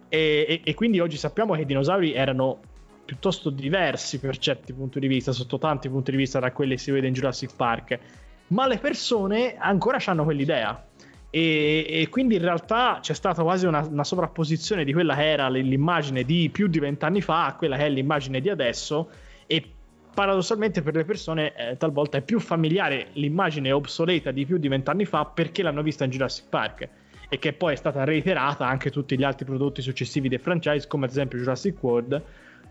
e, 0.08 0.46
e- 0.48 0.62
e 0.64 0.74
quindi 0.74 1.00
oggi 1.00 1.18
sappiamo 1.18 1.54
che 1.56 1.62
i 1.62 1.66
dinosauri 1.66 2.14
erano 2.14 2.60
piuttosto 3.08 3.50
diversi 3.50 4.20
per 4.20 4.38
certi 4.38 4.74
punti 4.74 5.00
di 5.00 5.08
vista, 5.08 5.32
sotto 5.32 5.58
tanti 5.58 5.88
punti 5.88 6.12
di 6.12 6.18
vista 6.18 6.40
da 6.40 6.52
quelli 6.52 6.76
che 6.76 6.82
si 6.82 6.92
vede 6.92 7.08
in 7.08 7.14
Jurassic 7.14 7.56
Park, 7.56 8.00
ma 8.48 8.68
le 8.68 8.78
persone 8.80 9.56
ancora 9.58 9.98
hanno 10.06 10.26
quell'idea. 10.26 10.86
E, 11.30 11.86
e 11.88 12.10
quindi 12.10 12.36
in 12.36 12.42
realtà 12.42 13.00
c'è 13.02 13.14
stata 13.14 13.44
quasi 13.44 13.66
una, 13.66 13.80
una 13.80 14.04
sovrapposizione 14.04 14.84
di 14.84 14.92
quella 14.92 15.16
che 15.16 15.30
era 15.30 15.48
l'immagine 15.48 16.24
di 16.24 16.50
più 16.50 16.68
di 16.68 16.80
vent'anni 16.80 17.22
fa 17.22 17.46
a 17.46 17.56
quella 17.56 17.78
che 17.78 17.86
è 17.86 17.90
l'immagine 17.90 18.42
di 18.42 18.50
adesso 18.50 19.10
e 19.46 19.72
paradossalmente 20.18 20.82
per 20.82 20.96
le 20.96 21.06
persone 21.06 21.54
eh, 21.56 21.78
talvolta 21.78 22.18
è 22.18 22.24
più 22.24 22.40
familiare 22.40 23.10
l'immagine 23.14 23.72
obsoleta 23.72 24.32
di 24.32 24.48
più 24.48 24.58
di 24.58 24.68
vent'anni 24.68 25.06
fa 25.06 25.26
perché 25.26 25.62
l'hanno 25.62 25.84
vista 25.84 26.06
in 26.06 26.10
Jurassic 26.10 26.46
Park 26.50 26.90
e 27.30 27.38
che 27.38 27.54
poi 27.54 27.74
è 27.74 27.76
stata 27.76 28.04
reiterata 28.04 28.66
anche 28.66 28.90
tutti 28.90 29.16
gli 29.16 29.22
altri 29.22 29.46
prodotti 29.46 29.84
successivi 29.84 30.28
del 30.28 30.40
franchise, 30.40 30.88
come 30.88 31.06
ad 31.06 31.12
esempio 31.12 31.38
Jurassic 31.38 31.78
World, 31.84 32.20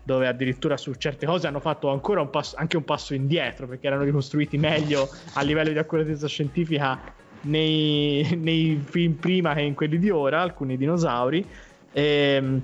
dove 0.03 0.27
addirittura 0.27 0.75
su 0.75 0.93
certe 0.95 1.25
cose 1.25 1.47
hanno 1.47 1.61
fatto 1.61 1.89
ancora 1.89 2.19
un 2.19 2.29
passo, 2.29 2.57
anche 2.57 2.75
un 2.75 2.83
passo 2.83 3.13
indietro 3.13 3.65
perché 3.65 3.87
erano 3.87 4.03
ricostruiti 4.03 4.57
meglio 4.57 5.07
a 5.35 5.41
livello 5.41 5.71
di 5.71 5.77
accuratezza 5.77 6.27
scientifica 6.27 6.99
nei, 7.43 8.27
nei 8.35 8.83
film 8.83 9.13
prima 9.13 9.53
che 9.53 9.61
in 9.61 9.73
quelli 9.73 9.99
di 9.99 10.09
ora, 10.09 10.41
alcuni 10.41 10.75
dinosauri. 10.75 11.47
Ehm, 11.93 12.61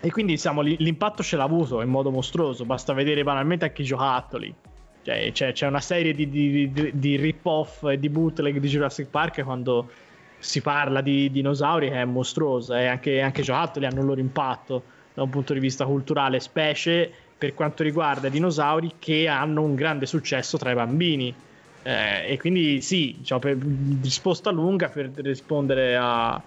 e 0.00 0.10
quindi 0.10 0.32
diciamo, 0.34 0.60
l'impatto 0.62 1.22
ce 1.22 1.36
l'ha 1.36 1.44
avuto 1.44 1.80
in 1.82 1.88
modo 1.88 2.10
mostruoso, 2.10 2.64
basta 2.64 2.92
vedere 2.92 3.24
banalmente 3.24 3.64
anche 3.64 3.82
i 3.82 3.84
giocattoli. 3.84 4.54
Cioè, 5.02 5.32
c'è, 5.32 5.52
c'è 5.52 5.66
una 5.66 5.80
serie 5.80 6.12
di, 6.12 6.28
di, 6.28 6.70
di, 6.70 6.90
di 6.92 7.16
rip-off 7.16 7.84
e 7.84 7.98
di 7.98 8.08
bootleg 8.08 8.58
di 8.58 8.68
Jurassic 8.68 9.08
Park 9.08 9.42
quando 9.42 9.88
si 10.38 10.60
parla 10.60 11.00
di 11.00 11.30
dinosauri 11.30 11.88
che 11.88 11.96
è 11.96 12.04
mostruosa 12.04 12.80
e 12.80 12.86
anche, 12.86 13.20
anche 13.20 13.42
giocattoli 13.42 13.86
hanno 13.86 14.00
il 14.00 14.06
loro 14.06 14.20
impatto 14.20 14.82
da 15.14 15.22
un 15.22 15.30
punto 15.30 15.52
di 15.52 15.58
vista 15.58 15.84
culturale, 15.84 16.38
specie 16.38 17.10
per 17.36 17.54
quanto 17.54 17.82
riguarda 17.82 18.28
i 18.28 18.30
dinosauri 18.30 18.92
che 18.98 19.26
hanno 19.26 19.62
un 19.62 19.74
grande 19.74 20.06
successo 20.06 20.58
tra 20.58 20.70
i 20.70 20.74
bambini. 20.74 21.34
Eh, 21.82 22.32
e 22.32 22.38
quindi 22.38 22.80
sì, 22.82 23.16
diciamo, 23.18 23.40
per 23.40 23.56
risposta 24.02 24.50
lunga 24.50 24.88
per 24.88 25.10
rispondere 25.16 25.96
a, 25.96 26.40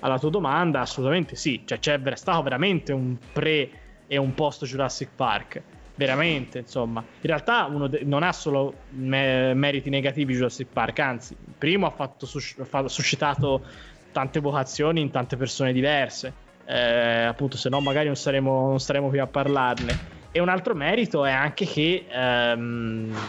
alla 0.00 0.18
tua 0.18 0.30
domanda, 0.30 0.80
assolutamente 0.80 1.36
sì, 1.36 1.62
cioè 1.64 1.78
c'è 1.78 2.00
stato 2.14 2.42
veramente 2.42 2.92
un 2.92 3.16
pre 3.32 3.70
e 4.06 4.16
un 4.16 4.34
post 4.34 4.64
Jurassic 4.64 5.10
Park, 5.14 5.62
veramente, 5.94 6.58
insomma. 6.58 7.00
In 7.00 7.28
realtà 7.28 7.64
uno 7.64 7.88
de- 7.88 8.02
non 8.04 8.22
ha 8.22 8.32
solo 8.32 8.74
me- 8.90 9.54
meriti 9.54 9.90
negativi 9.90 10.34
Jurassic 10.34 10.68
Park, 10.72 10.98
anzi, 11.00 11.36
primo 11.58 11.86
ha, 11.86 11.90
fatto 11.90 12.26
sus- 12.26 12.56
ha 12.70 12.88
suscitato 12.88 13.64
tante 14.12 14.40
vocazioni 14.40 15.00
in 15.00 15.10
tante 15.10 15.36
persone 15.36 15.72
diverse. 15.72 16.32
Eh, 16.66 17.24
appunto, 17.24 17.56
se 17.56 17.68
no 17.68 17.80
magari 17.80 18.06
non 18.06 18.16
saremo, 18.16 18.68
non 18.68 18.80
staremo 18.80 19.08
qui 19.08 19.18
a 19.18 19.26
parlarne. 19.26 19.98
E 20.32 20.40
un 20.40 20.48
altro 20.48 20.74
merito 20.74 21.24
è 21.24 21.30
anche 21.30 21.64
che 21.64 22.06
ehm, 22.08 23.28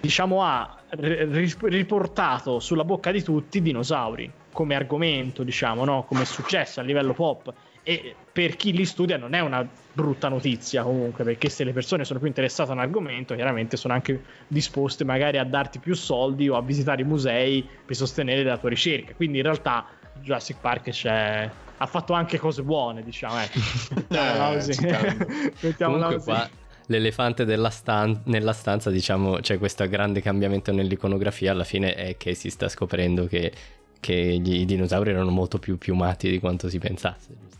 diciamo 0.00 0.42
ha 0.42 0.76
ri- 0.90 1.54
riportato 1.62 2.60
sulla 2.60 2.84
bocca 2.84 3.10
di 3.10 3.22
tutti 3.22 3.58
i 3.58 3.62
dinosauri 3.62 4.30
come 4.56 4.74
argomento, 4.74 5.42
diciamo, 5.42 5.84
no? 5.84 6.04
come 6.08 6.22
è 6.22 6.24
successo 6.24 6.80
a 6.80 6.82
livello 6.82 7.12
pop. 7.12 7.52
E 7.82 8.14
per 8.32 8.56
chi 8.56 8.72
li 8.72 8.86
studia 8.86 9.18
non 9.18 9.34
è 9.34 9.40
una 9.40 9.68
brutta 9.92 10.28
notizia 10.28 10.82
comunque, 10.82 11.24
perché 11.24 11.50
se 11.50 11.62
le 11.62 11.74
persone 11.74 12.06
sono 12.06 12.18
più 12.18 12.26
interessate 12.26 12.70
a 12.70 12.72
un 12.72 12.80
argomento, 12.80 13.34
chiaramente 13.34 13.76
sono 13.76 13.92
anche 13.92 14.24
disposte 14.48 15.04
magari 15.04 15.36
a 15.36 15.44
darti 15.44 15.78
più 15.78 15.94
soldi 15.94 16.48
o 16.48 16.56
a 16.56 16.62
visitare 16.62 17.02
i 17.02 17.04
musei 17.04 17.68
per 17.84 17.94
sostenere 17.94 18.42
la 18.44 18.56
tua 18.56 18.70
ricerca. 18.70 19.12
Quindi 19.12 19.36
in 19.36 19.44
realtà 19.44 19.84
Jurassic 20.22 20.56
Park 20.58 20.88
c'è... 20.88 21.50
ha 21.76 21.86
fatto 21.86 22.14
anche 22.14 22.38
cose 22.38 22.62
buone, 22.62 23.02
diciamo. 23.02 23.38
Ecco. 23.38 23.58
Mettiamola 23.94 24.54
così. 24.54 24.86
Mettiamola 25.60 26.06
Comunque 26.06 26.14
così. 26.14 26.24
qua 26.24 26.50
l'elefante 26.86 27.44
della 27.44 27.70
stan- 27.70 28.22
nella 28.24 28.52
stanza, 28.52 28.90
diciamo, 28.90 29.38
c'è 29.40 29.58
questo 29.58 29.86
grande 29.88 30.20
cambiamento 30.20 30.72
nell'iconografia, 30.72 31.52
alla 31.52 31.64
fine 31.64 31.94
è 31.94 32.16
che 32.16 32.34
si 32.34 32.50
sta 32.50 32.68
scoprendo 32.68 33.26
che, 33.26 33.52
che 34.00 34.14
gli- 34.14 34.60
i 34.60 34.64
dinosauri 34.64 35.10
erano 35.10 35.30
molto 35.30 35.58
più 35.58 35.78
piumati 35.78 36.30
di 36.30 36.38
quanto 36.38 36.68
si 36.68 36.78
pensasse. 36.78 37.28
giusto? 37.40 37.54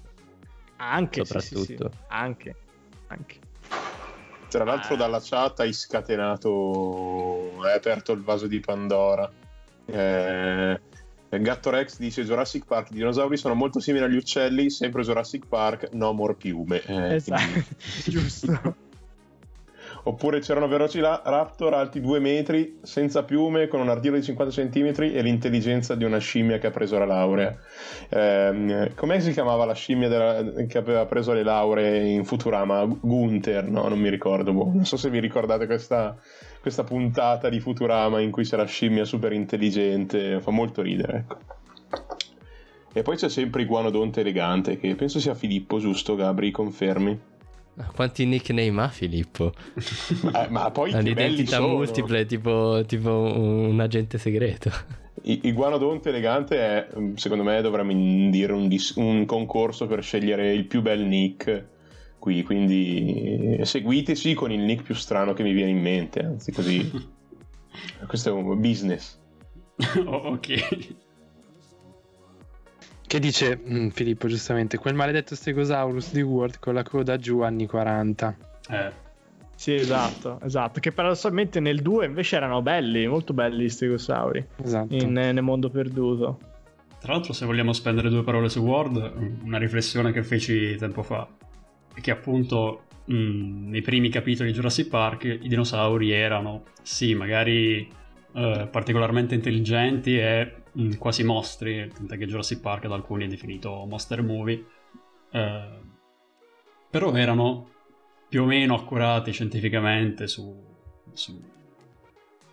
Anche, 0.77 1.25
sì, 1.25 1.39
sì, 1.41 1.41
sì. 1.41 1.55
soprattutto. 1.57 1.91
Anche. 2.09 2.55
Anche. 3.09 3.35
Tra 4.49 4.65
l'altro 4.65 4.95
Ah. 4.95 4.99
dalla 4.99 5.21
chat 5.23 5.61
hai 5.61 5.73
scatenato, 5.73 7.61
hai 7.63 7.75
aperto 7.75 8.13
il 8.13 8.23
vaso 8.23 8.47
di 8.47 8.61
Pandora. 8.61 9.31
Eh, 9.87 10.81
Gatto 11.29 11.71
Rex 11.71 11.99
dice 11.99 12.25
Jurassic 12.25 12.65
Park, 12.65 12.91
i 12.91 12.95
dinosauri 12.95 13.37
sono 13.37 13.55
molto 13.55 13.81
simili 13.81 14.05
agli 14.05 14.17
uccelli, 14.17 14.71
sempre 14.71 15.03
Jurassic 15.03 15.47
Park, 15.47 15.91
no 15.93 16.13
more 16.13 16.35
piume. 16.35 16.83
Eh, 16.85 17.15
Esatto, 17.17 17.43
quindi- 17.43 17.67
giusto. 18.07 18.77
Oppure 20.09 20.39
c'erano 20.39 20.69
Velociraptor 20.69 21.75
alti 21.75 22.01
2 22.01 22.21
metri, 22.21 22.79
senza 22.83 23.25
piume, 23.25 23.67
con 23.67 23.81
un 23.81 23.89
ardito 23.89 24.15
di 24.15 24.23
50 24.23 24.63
cm 24.63 24.93
e 25.03 25.21
l'intelligenza 25.21 25.97
di 25.97 26.05
una 26.05 26.19
scimmia 26.19 26.59
che 26.59 26.69
ha 26.69 26.71
preso 26.71 26.97
la 26.97 27.07
laurea. 27.07 27.53
Ehm, 28.11 28.95
com'è 28.95 29.15
che 29.17 29.21
si 29.23 29.33
chiamava 29.33 29.65
la 29.65 29.75
scimmia 29.75 30.07
della- 30.09 30.65
che 30.69 30.79
aveva 30.79 31.07
preso 31.07 31.33
le 31.33 31.43
lauree 31.43 32.09
in 32.09 32.25
Futurama? 32.25 32.85
Gunther, 32.85 33.69
no? 33.69 33.89
Non 33.89 33.99
mi 33.99 34.09
ricordo. 34.09 34.53
boh. 34.53 34.71
Non 34.73 34.85
so 34.85 34.97
se 34.97 35.11
vi 35.11 35.19
ricordate 35.19 35.67
questa, 35.67 36.17
questa 36.61 36.85
puntata 36.85 37.49
di 37.49 37.59
Futurama 37.59 38.21
in 38.21 38.31
cui 38.31 38.45
c'è 38.45 38.57
la 38.57 38.65
scimmia 38.65 39.05
super 39.05 39.33
intelligente. 39.33 40.41
Fa 40.41 40.53
molto 40.53 40.83
ridere, 40.83 41.17
ecco. 41.19 41.39
E 42.93 43.03
poi 43.03 43.17
c'è 43.17 43.29
sempre 43.29 43.63
Iguanodonte 43.63 44.21
elegante, 44.21 44.79
che 44.79 44.95
penso 44.95 45.19
sia 45.19 45.35
Filippo, 45.35 45.81
giusto, 45.81 46.15
Gabri? 46.15 46.53
Confermi? 46.53 47.35
Quanti 47.95 48.25
nickname 48.25 48.83
ha 48.83 48.89
Filippo? 48.89 49.53
Ma, 50.23 50.47
ma 50.49 50.71
poi 50.71 50.93
l'identità 51.03 51.61
multiple, 51.61 52.25
tipo, 52.25 52.83
tipo 52.87 53.11
un 53.11 53.79
agente 53.81 54.17
segreto. 54.19 54.71
I- 55.23 55.41
Iguanodonte 55.45 56.09
elegante 56.09 56.59
è, 56.59 56.89
secondo 57.15 57.45
me, 57.45 57.61
dovremmo 57.61 57.91
indire 57.91 58.53
un, 58.53 58.69
dis- 58.69 58.95
un 58.97 59.25
concorso 59.27 59.87
per 59.87 60.03
scegliere 60.03 60.53
il 60.55 60.65
più 60.67 60.81
bel 60.83 61.01
nick 61.01 61.67
qui, 62.19 62.43
quindi 62.43 63.59
seguiteci 63.63 64.35
con 64.35 64.51
il 64.51 64.61
nick 64.61 64.83
più 64.83 64.95
strano 64.95 65.33
che 65.35 65.43
mi 65.43 65.53
viene 65.53 65.71
in 65.71 65.81
mente, 65.81 66.21
anzi 66.21 66.53
così. 66.53 66.91
Questo 68.07 68.29
è 68.31 68.33
un 68.33 68.61
business. 68.61 69.19
Oh, 70.07 70.33
ok. 70.33 70.95
Che 73.07 73.19
dice 73.21 73.59
mm, 73.69 73.89
Filippo 73.89 74.27
giustamente, 74.27 74.79
quel 74.79 74.95
maledetto 74.95 75.35
Stegosaurus 75.35 76.13
di 76.13 76.23
Word 76.23 76.59
con 76.59 76.75
la 76.75 76.83
coda 76.83 77.17
giù 77.17 77.41
anni 77.41 77.67
40. 77.67 78.37
Eh, 78.71 78.91
Sì, 79.55 79.75
esatto, 79.75 80.41
esatto. 80.43 80.81
Che 80.81 80.91
paradossalmente 80.93 81.61
nel 81.61 81.81
2 81.83 82.07
invece 82.07 82.37
erano 82.37 82.63
belli, 82.63 83.07
molto 83.07 83.33
belli 83.33 83.65
gli 83.65 83.69
stegosauri 83.69 84.45
Esatto. 84.63 84.95
in, 84.95 85.13
nel 85.13 85.41
mondo 85.43 85.71
perduto. 85.71 86.39
Tra 87.01 87.13
l'altro, 87.13 87.33
se 87.33 87.47
vogliamo 87.47 87.73
spendere 87.73 88.09
due 88.09 88.25
parole 88.25 88.49
su 88.49 88.59
Word, 88.61 89.13
una 89.45 89.59
riflessione 89.59 90.11
che 90.13 90.25
feci 90.25 90.75
tempo 90.77 91.03
fa 91.03 91.29
è 91.95 92.01
che 92.01 92.11
appunto 92.11 92.83
mh, 93.05 93.69
nei 93.71 93.83
primi 93.83 94.09
capitoli 94.09 94.51
di 94.51 94.57
Jurassic 94.57 94.89
Park 94.89 95.25
i 95.25 95.49
dinosauri 95.49 96.11
erano, 96.11 96.65
sì, 96.83 97.15
magari 97.15 97.89
eh, 98.35 98.69
particolarmente 98.71 99.35
intelligenti 99.35 100.19
e 100.19 100.53
mh, 100.77 100.97
quasi 100.99 101.25
mostri, 101.25 101.91
tant'è 101.93 102.17
che 102.19 102.27
Jurassic 102.27 102.61
Park 102.61 102.87
da 102.87 102.95
alcuni 102.95 103.25
è 103.25 103.29
definito 103.29 103.85
monster 103.87 104.23
movie, 104.23 104.65
eh, 105.31 105.81
però 106.91 107.15
erano 107.15 107.71
più 108.29 108.43
o 108.43 108.47
meno 108.47 108.75
accurati 108.75 109.33
scientificamente 109.33 110.27
su, 110.27 110.55
su- 111.13 111.43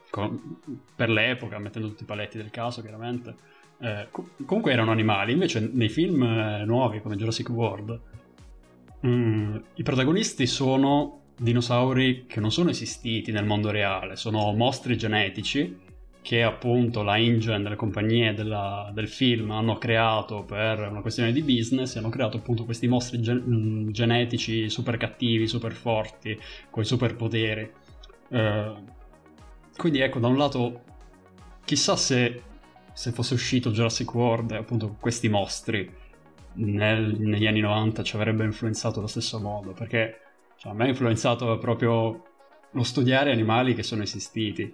con- 0.09 0.59
per 0.95 1.09
l'epoca, 1.09 1.57
mettendo 1.59 1.89
tutti 1.89 2.03
i 2.03 2.05
paletti 2.05 2.37
del 2.37 2.49
caso 2.51 2.81
chiaramente. 2.81 3.35
Eh, 3.79 4.07
co- 4.11 4.29
comunque 4.45 4.71
erano 4.71 4.91
animali, 4.91 5.33
invece 5.33 5.59
nei 5.73 5.89
film 5.89 6.23
eh, 6.23 6.63
nuovi 6.65 7.01
come 7.01 7.15
Jurassic 7.15 7.49
World 7.49 7.99
mm, 9.05 9.55
i 9.75 9.83
protagonisti 9.83 10.45
sono 10.45 11.21
dinosauri 11.37 12.25
che 12.27 12.39
non 12.39 12.51
sono 12.51 12.69
esistiti 12.69 13.31
nel 13.31 13.45
mondo 13.45 13.71
reale, 13.71 14.15
sono 14.15 14.51
mostri 14.53 14.97
genetici 14.97 15.91
che 16.23 16.41
appunto 16.41 17.03
la 17.03 17.17
InGen, 17.17 17.63
le 17.63 17.75
compagnie 17.75 18.33
della- 18.33 18.89
del 18.93 19.09
film 19.09 19.51
hanno 19.51 19.77
creato 19.77 20.43
per 20.43 20.79
una 20.89 21.01
questione 21.01 21.33
di 21.33 21.43
business 21.43 21.97
hanno 21.97 22.09
creato 22.09 22.37
appunto 22.37 22.63
questi 22.65 22.87
mostri 22.87 23.19
gen- 23.21 23.43
mm, 23.45 23.89
genetici 23.91 24.69
super 24.69 24.97
cattivi, 24.97 25.47
super 25.47 25.73
forti, 25.73 26.39
con 26.69 26.81
i 26.83 26.85
superpoteri. 26.85 27.71
Eh, 28.29 28.73
quindi 29.77 29.99
ecco, 29.99 30.19
da 30.19 30.27
un 30.27 30.37
lato, 30.37 30.81
chissà 31.65 31.95
se, 31.97 32.41
se 32.93 33.11
fosse 33.11 33.33
uscito 33.33 33.71
Jurassic 33.71 34.13
World, 34.13 34.51
appunto, 34.51 34.95
questi 34.99 35.27
mostri 35.29 35.89
nel- 36.55 37.15
negli 37.19 37.47
anni 37.47 37.59
90 37.59 38.03
ci 38.03 38.15
avrebbe 38.15 38.43
influenzato 38.45 38.99
allo 38.99 39.07
stesso 39.07 39.39
modo, 39.39 39.71
perché 39.73 40.19
cioè, 40.57 40.71
a 40.71 40.75
me 40.75 40.85
ha 40.85 40.87
influenzato 40.87 41.57
proprio 41.57 42.23
lo 42.71 42.83
studiare 42.83 43.31
animali 43.31 43.73
che 43.75 43.83
sono 43.83 44.03
esistiti. 44.03 44.71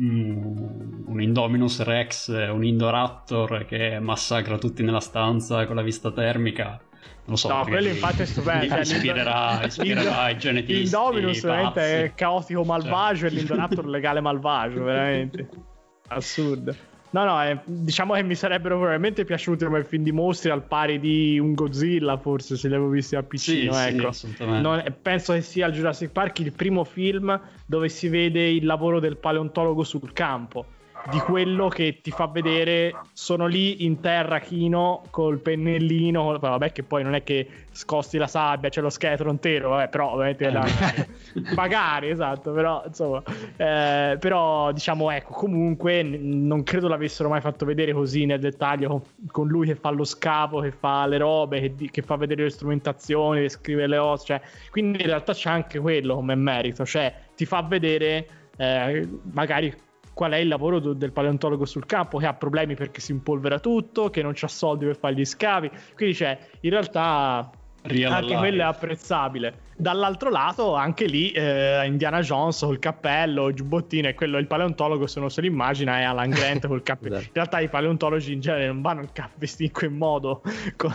Mm, 0.00 1.06
un 1.06 1.20
Indominus 1.20 1.82
Rex, 1.82 2.28
un 2.28 2.64
Indoraptor 2.64 3.64
che 3.64 3.98
massacra 4.00 4.58
tutti 4.58 4.82
nella 4.82 5.00
stanza 5.00 5.66
con 5.66 5.76
la 5.76 5.82
vista 5.82 6.10
termica. 6.12 6.80
Non 7.24 7.30
lo 7.30 7.36
so. 7.36 7.48
no, 7.48 7.64
quello 7.64 7.88
infatti 7.88 8.22
è 8.22 8.24
stupendo. 8.26 8.68
cioè, 8.68 8.80
Ispirerà, 8.80 9.64
ispirerà 9.64 10.28
i 10.30 10.38
genetisti. 10.38 10.82
L'Indominus 10.82 11.42
veramente 11.42 12.04
è 12.04 12.14
caotico 12.14 12.64
malvagio 12.64 13.28
Cioè. 13.28 13.30
e 13.30 13.32
l'Indoraptor 13.32 13.86
legale 13.86 14.20
malvagio, 14.20 14.82
veramente. 14.82 15.48
Assurdo. 16.08 16.74
No, 17.12 17.24
no, 17.24 17.42
eh, 17.42 17.58
diciamo 17.64 18.14
che 18.14 18.22
mi 18.22 18.36
sarebbero 18.36 18.78
veramente 18.78 19.24
piaciuti 19.24 19.64
come 19.64 19.82
film 19.82 20.04
di 20.04 20.12
mostri 20.12 20.50
al 20.50 20.62
pari 20.62 21.00
di 21.00 21.38
un 21.40 21.54
Godzilla, 21.54 22.16
forse, 22.18 22.56
se 22.56 22.68
li 22.68 22.74
avevo 22.74 22.90
visti 22.90 23.16
a 23.16 23.20
Sì, 23.22 23.26
piccino, 23.26 23.72
sì, 23.72 23.88
ecco. 23.88 24.06
assolutamente. 24.08 24.60
Non- 24.60 24.96
penso 25.02 25.32
che 25.32 25.40
sia 25.40 25.66
il 25.66 25.72
Jurassic 25.72 26.10
Park 26.12 26.38
il 26.38 26.52
primo 26.52 26.84
film 26.84 27.40
dove 27.66 27.88
si 27.88 28.08
vede 28.08 28.48
il 28.48 28.64
lavoro 28.64 29.00
del 29.00 29.16
paleontologo 29.16 29.82
sul 29.82 30.12
campo. 30.12 30.66
Di 31.08 31.18
quello 31.20 31.68
che 31.68 32.00
ti 32.02 32.10
fa 32.10 32.26
vedere 32.26 32.96
sono 33.14 33.46
lì 33.46 33.84
in 33.84 34.00
terra 34.00 34.38
chino 34.38 35.02
col 35.10 35.38
pennellino 35.38 36.38
vabbè 36.38 36.72
che 36.72 36.82
poi 36.82 37.02
non 37.02 37.14
è 37.14 37.22
che 37.22 37.48
scosti 37.72 38.18
la 38.18 38.26
sabbia 38.26 38.68
c'è 38.68 38.82
lo 38.82 38.90
scheletro 38.90 39.30
intero 39.30 39.70
vabbè 39.70 39.88
però 39.88 40.12
ovviamente 40.12 40.50
la- 40.50 40.66
magari 41.56 42.10
esatto 42.10 42.52
però 42.52 42.82
insomma 42.86 43.22
eh, 43.56 44.16
però 44.20 44.72
diciamo 44.72 45.10
ecco 45.10 45.32
comunque 45.32 46.02
n- 46.02 46.46
non 46.46 46.62
credo 46.62 46.86
l'avessero 46.86 47.28
mai 47.30 47.40
fatto 47.40 47.64
vedere 47.64 47.92
così 47.92 48.26
nel 48.26 48.38
dettaglio 48.40 48.88
con, 48.88 49.02
con 49.30 49.48
lui 49.48 49.66
che 49.66 49.76
fa 49.76 49.88
lo 49.90 50.04
scavo 50.04 50.60
che 50.60 50.70
fa 50.70 51.06
le 51.06 51.16
robe 51.16 51.60
che, 51.60 51.74
di- 51.74 51.90
che 51.90 52.02
fa 52.02 52.16
vedere 52.16 52.42
le 52.42 52.50
strumentazioni 52.50 53.40
che 53.40 53.48
scrive 53.48 53.86
le 53.86 53.96
ossa 53.96 54.24
cioè, 54.24 54.40
quindi 54.70 55.00
in 55.00 55.06
realtà 55.06 55.32
c'è 55.32 55.48
anche 55.48 55.78
quello 55.78 56.16
come 56.16 56.34
merito 56.34 56.84
cioè 56.84 57.12
ti 57.34 57.46
fa 57.46 57.62
vedere 57.62 58.26
eh, 58.58 59.08
magari 59.32 59.74
qual 60.20 60.32
è 60.32 60.36
il 60.36 60.48
lavoro 60.48 60.80
do- 60.80 60.92
del 60.92 61.12
paleontologo 61.12 61.64
sul 61.64 61.86
campo 61.86 62.18
che 62.18 62.26
ha 62.26 62.34
problemi 62.34 62.74
perché 62.74 63.00
si 63.00 63.10
impolvera 63.12 63.58
tutto, 63.58 64.10
che 64.10 64.20
non 64.22 64.32
c'ha 64.34 64.48
soldi 64.48 64.84
per 64.84 64.98
fare 64.98 65.14
gli 65.14 65.24
scavi. 65.24 65.70
Quindi 65.94 66.14
c'è 66.14 66.38
in 66.60 66.68
realtà 66.68 67.50
Real 67.84 68.12
anche 68.12 68.26
life. 68.26 68.38
quello 68.38 68.60
è 68.60 68.64
apprezzabile. 68.66 69.54
Dall'altro 69.76 70.28
lato, 70.28 70.74
anche 70.74 71.06
lì 71.06 71.30
eh, 71.30 71.86
Indiana 71.86 72.20
Jones 72.20 72.58
col 72.60 72.78
cappello, 72.78 73.48
il 73.48 73.54
giubbottino 73.54 74.08
e 74.08 74.14
quello 74.14 74.36
il 74.36 74.46
paleontologo, 74.46 75.06
se 75.06 75.20
uno 75.20 75.30
se 75.30 75.40
lo 75.40 75.46
immagina, 75.46 76.00
è 76.00 76.02
Alan 76.02 76.28
Grant 76.28 76.66
col 76.66 76.82
cappello. 76.82 77.14
Esatto. 77.14 77.26
In 77.28 77.32
realtà 77.32 77.60
i 77.60 77.68
paleontologi 77.70 78.34
in 78.34 78.40
genere 78.40 78.66
non 78.66 78.82
vanno 78.82 79.08
vestiti 79.36 79.64
in 79.64 79.72
quel 79.72 79.90
modo 79.90 80.42
con, 80.76 80.92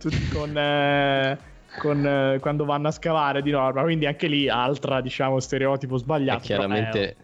tutti 0.00 0.28
con, 0.32 0.56
eh, 0.56 1.38
con, 1.78 2.06
eh, 2.06 2.38
quando 2.40 2.64
vanno 2.64 2.88
a 2.88 2.90
scavare 2.90 3.42
di 3.42 3.50
norma. 3.50 3.82
Quindi 3.82 4.06
anche 4.06 4.26
lì 4.28 4.48
altra, 4.48 5.02
diciamo, 5.02 5.38
stereotipo 5.40 5.96
E 5.96 5.98
sbagliato. 5.98 6.46
però, 6.46 6.60
chiaramente, 6.60 7.10
eh, 7.10 7.16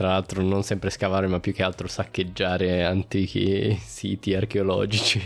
tra 0.00 0.08
l'altro, 0.08 0.40
non 0.40 0.62
sempre 0.62 0.88
scavare, 0.88 1.26
ma 1.26 1.40
più 1.40 1.52
che 1.52 1.62
altro 1.62 1.86
saccheggiare 1.86 2.84
antichi 2.84 3.76
siti 3.78 4.34
archeologici. 4.34 5.20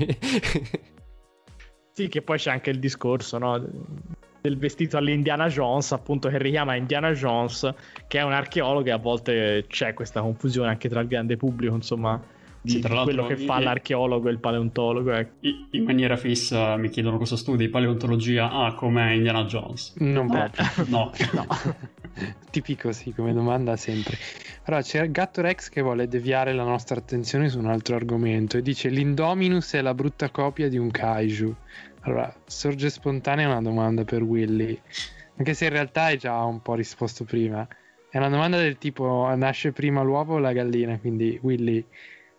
Sì, 1.93 2.09
che 2.09 2.23
poi 2.23 2.39
c'è 2.39 2.51
anche 2.51 2.71
il 2.71 2.81
discorso, 2.81 3.39
no? 3.39 3.65
Del 4.41 4.59
vestito 4.59 4.97
all'Indiana 4.97 5.47
Jones, 5.47 5.93
appunto, 5.93 6.29
che 6.29 6.39
richiama 6.39 6.75
Indiana 6.75 7.13
Jones, 7.13 7.73
che 8.09 8.19
è 8.19 8.23
un 8.23 8.33
archeologo 8.33 8.89
e 8.89 8.91
a 8.91 8.97
volte 8.97 9.65
c'è 9.69 9.95
questa 9.95 10.21
confusione 10.23 10.71
anche 10.71 10.89
tra 10.89 10.99
il 10.99 11.07
grande 11.07 11.37
pubblico, 11.37 11.77
insomma, 11.77 12.21
di, 12.61 12.73
Sì, 12.73 12.81
tra 12.81 13.05
quello 13.05 13.27
che 13.27 13.37
fa 13.37 13.61
l'archeologo 13.61 14.27
e 14.27 14.33
il 14.33 14.41
paleontologo. 14.41 15.13
Ecco. 15.13 15.35
In 15.71 15.85
maniera 15.85 16.17
fissa 16.17 16.77
mi 16.77 16.89
chiedono 16.89 17.17
cosa 17.17 17.37
studi 17.37 17.69
paleontologia. 17.69 18.51
Ah, 18.51 18.75
come 18.75 19.15
Indiana 19.15 19.45
Jones. 19.45 19.95
Non 19.99 20.35
Eh, 20.35 20.51
proprio. 20.51 20.85
No. 20.89 21.13
no. 21.33 21.47
Tipico 22.51 22.93
sì, 22.93 23.13
come 23.13 23.33
domanda 23.33 23.77
sempre. 23.77 24.17
Allora, 24.65 24.83
c'è 24.83 25.11
Gatto 25.11 25.41
Rex 25.41 25.69
che 25.69 25.83
vuole 25.83 26.09
deviare 26.09 26.53
la 26.53 26.63
nostra 26.63 26.99
attenzione 26.99 27.49
su 27.49 27.59
un 27.59 27.67
altro 27.67 27.97
argomento 27.97 28.57
e 28.57 28.63
dice 28.63 28.89
l'Indominus 28.89 29.75
è 29.75 29.81
la 29.81 29.95
brutta 29.95 30.31
copia 30.31 30.69
di 30.69 30.79
un 30.79 30.91
kaiju. 30.91 31.55
Allora, 32.03 32.35
sorge 32.47 32.91
spontanea 32.91 33.49
una 33.49 33.63
domanda 33.63 34.05
per 34.05 34.23
Willy, 34.23 34.79
anche 35.37 35.55
se 35.55 35.65
in 35.65 35.71
realtà 35.71 36.05
hai 36.05 36.19
già 36.19 36.43
un 36.45 36.61
po' 36.61 36.75
risposto 36.75 37.25
prima. 37.25 37.67
È 38.09 38.19
una 38.19 38.29
domanda 38.29 38.59
del 38.59 38.79
tipo 38.79 39.33
nasce 39.35 39.73
prima 39.73 40.03
l'uovo 40.03 40.35
o 40.35 40.39
la 40.39 40.53
gallina? 40.53 40.99
Quindi 40.99 41.39
Willy, 41.43 41.85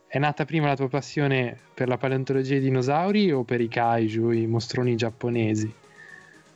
è 0.08 0.18
nata 0.20 0.46
prima 0.46 0.68
la 0.68 0.76
tua 0.76 0.88
passione 0.88 1.58
per 1.74 1.90
la 1.90 1.98
paleontologia 1.98 2.54
dei 2.54 2.62
dinosauri 2.62 3.32
o 3.32 3.44
per 3.44 3.60
i 3.60 3.68
kaiju, 3.68 4.30
i 4.30 4.48
mostroni 4.48 4.96
giapponesi? 4.96 5.74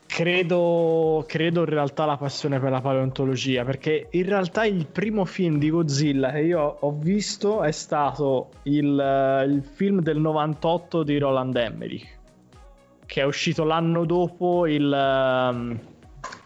Credo, 0.10 1.24
credo 1.28 1.60
in 1.60 1.68
realtà 1.68 2.04
la 2.04 2.18
passione 2.18 2.60
per 2.60 2.72
la 2.72 2.82
paleontologia, 2.82 3.64
perché 3.64 4.08
in 4.10 4.26
realtà 4.26 4.66
il 4.66 4.88
primo 4.88 5.24
film 5.24 5.60
di 5.60 5.70
Godzilla 5.70 6.32
che 6.32 6.42
io 6.42 6.78
ho 6.80 6.92
visto 6.92 7.62
è 7.62 7.72
stato 7.72 8.50
il, 8.64 9.00
eh, 9.00 9.44
il 9.46 9.64
film 9.64 10.02
del 10.02 10.18
98 10.18 11.04
di 11.04 11.20
Roland 11.20 11.56
Emmerich, 11.56 12.08
che 13.06 13.22
è 13.22 13.24
uscito 13.24 13.64
l'anno 13.64 14.04
dopo 14.04 14.66
il, 14.66 14.92
ehm, 14.92 15.80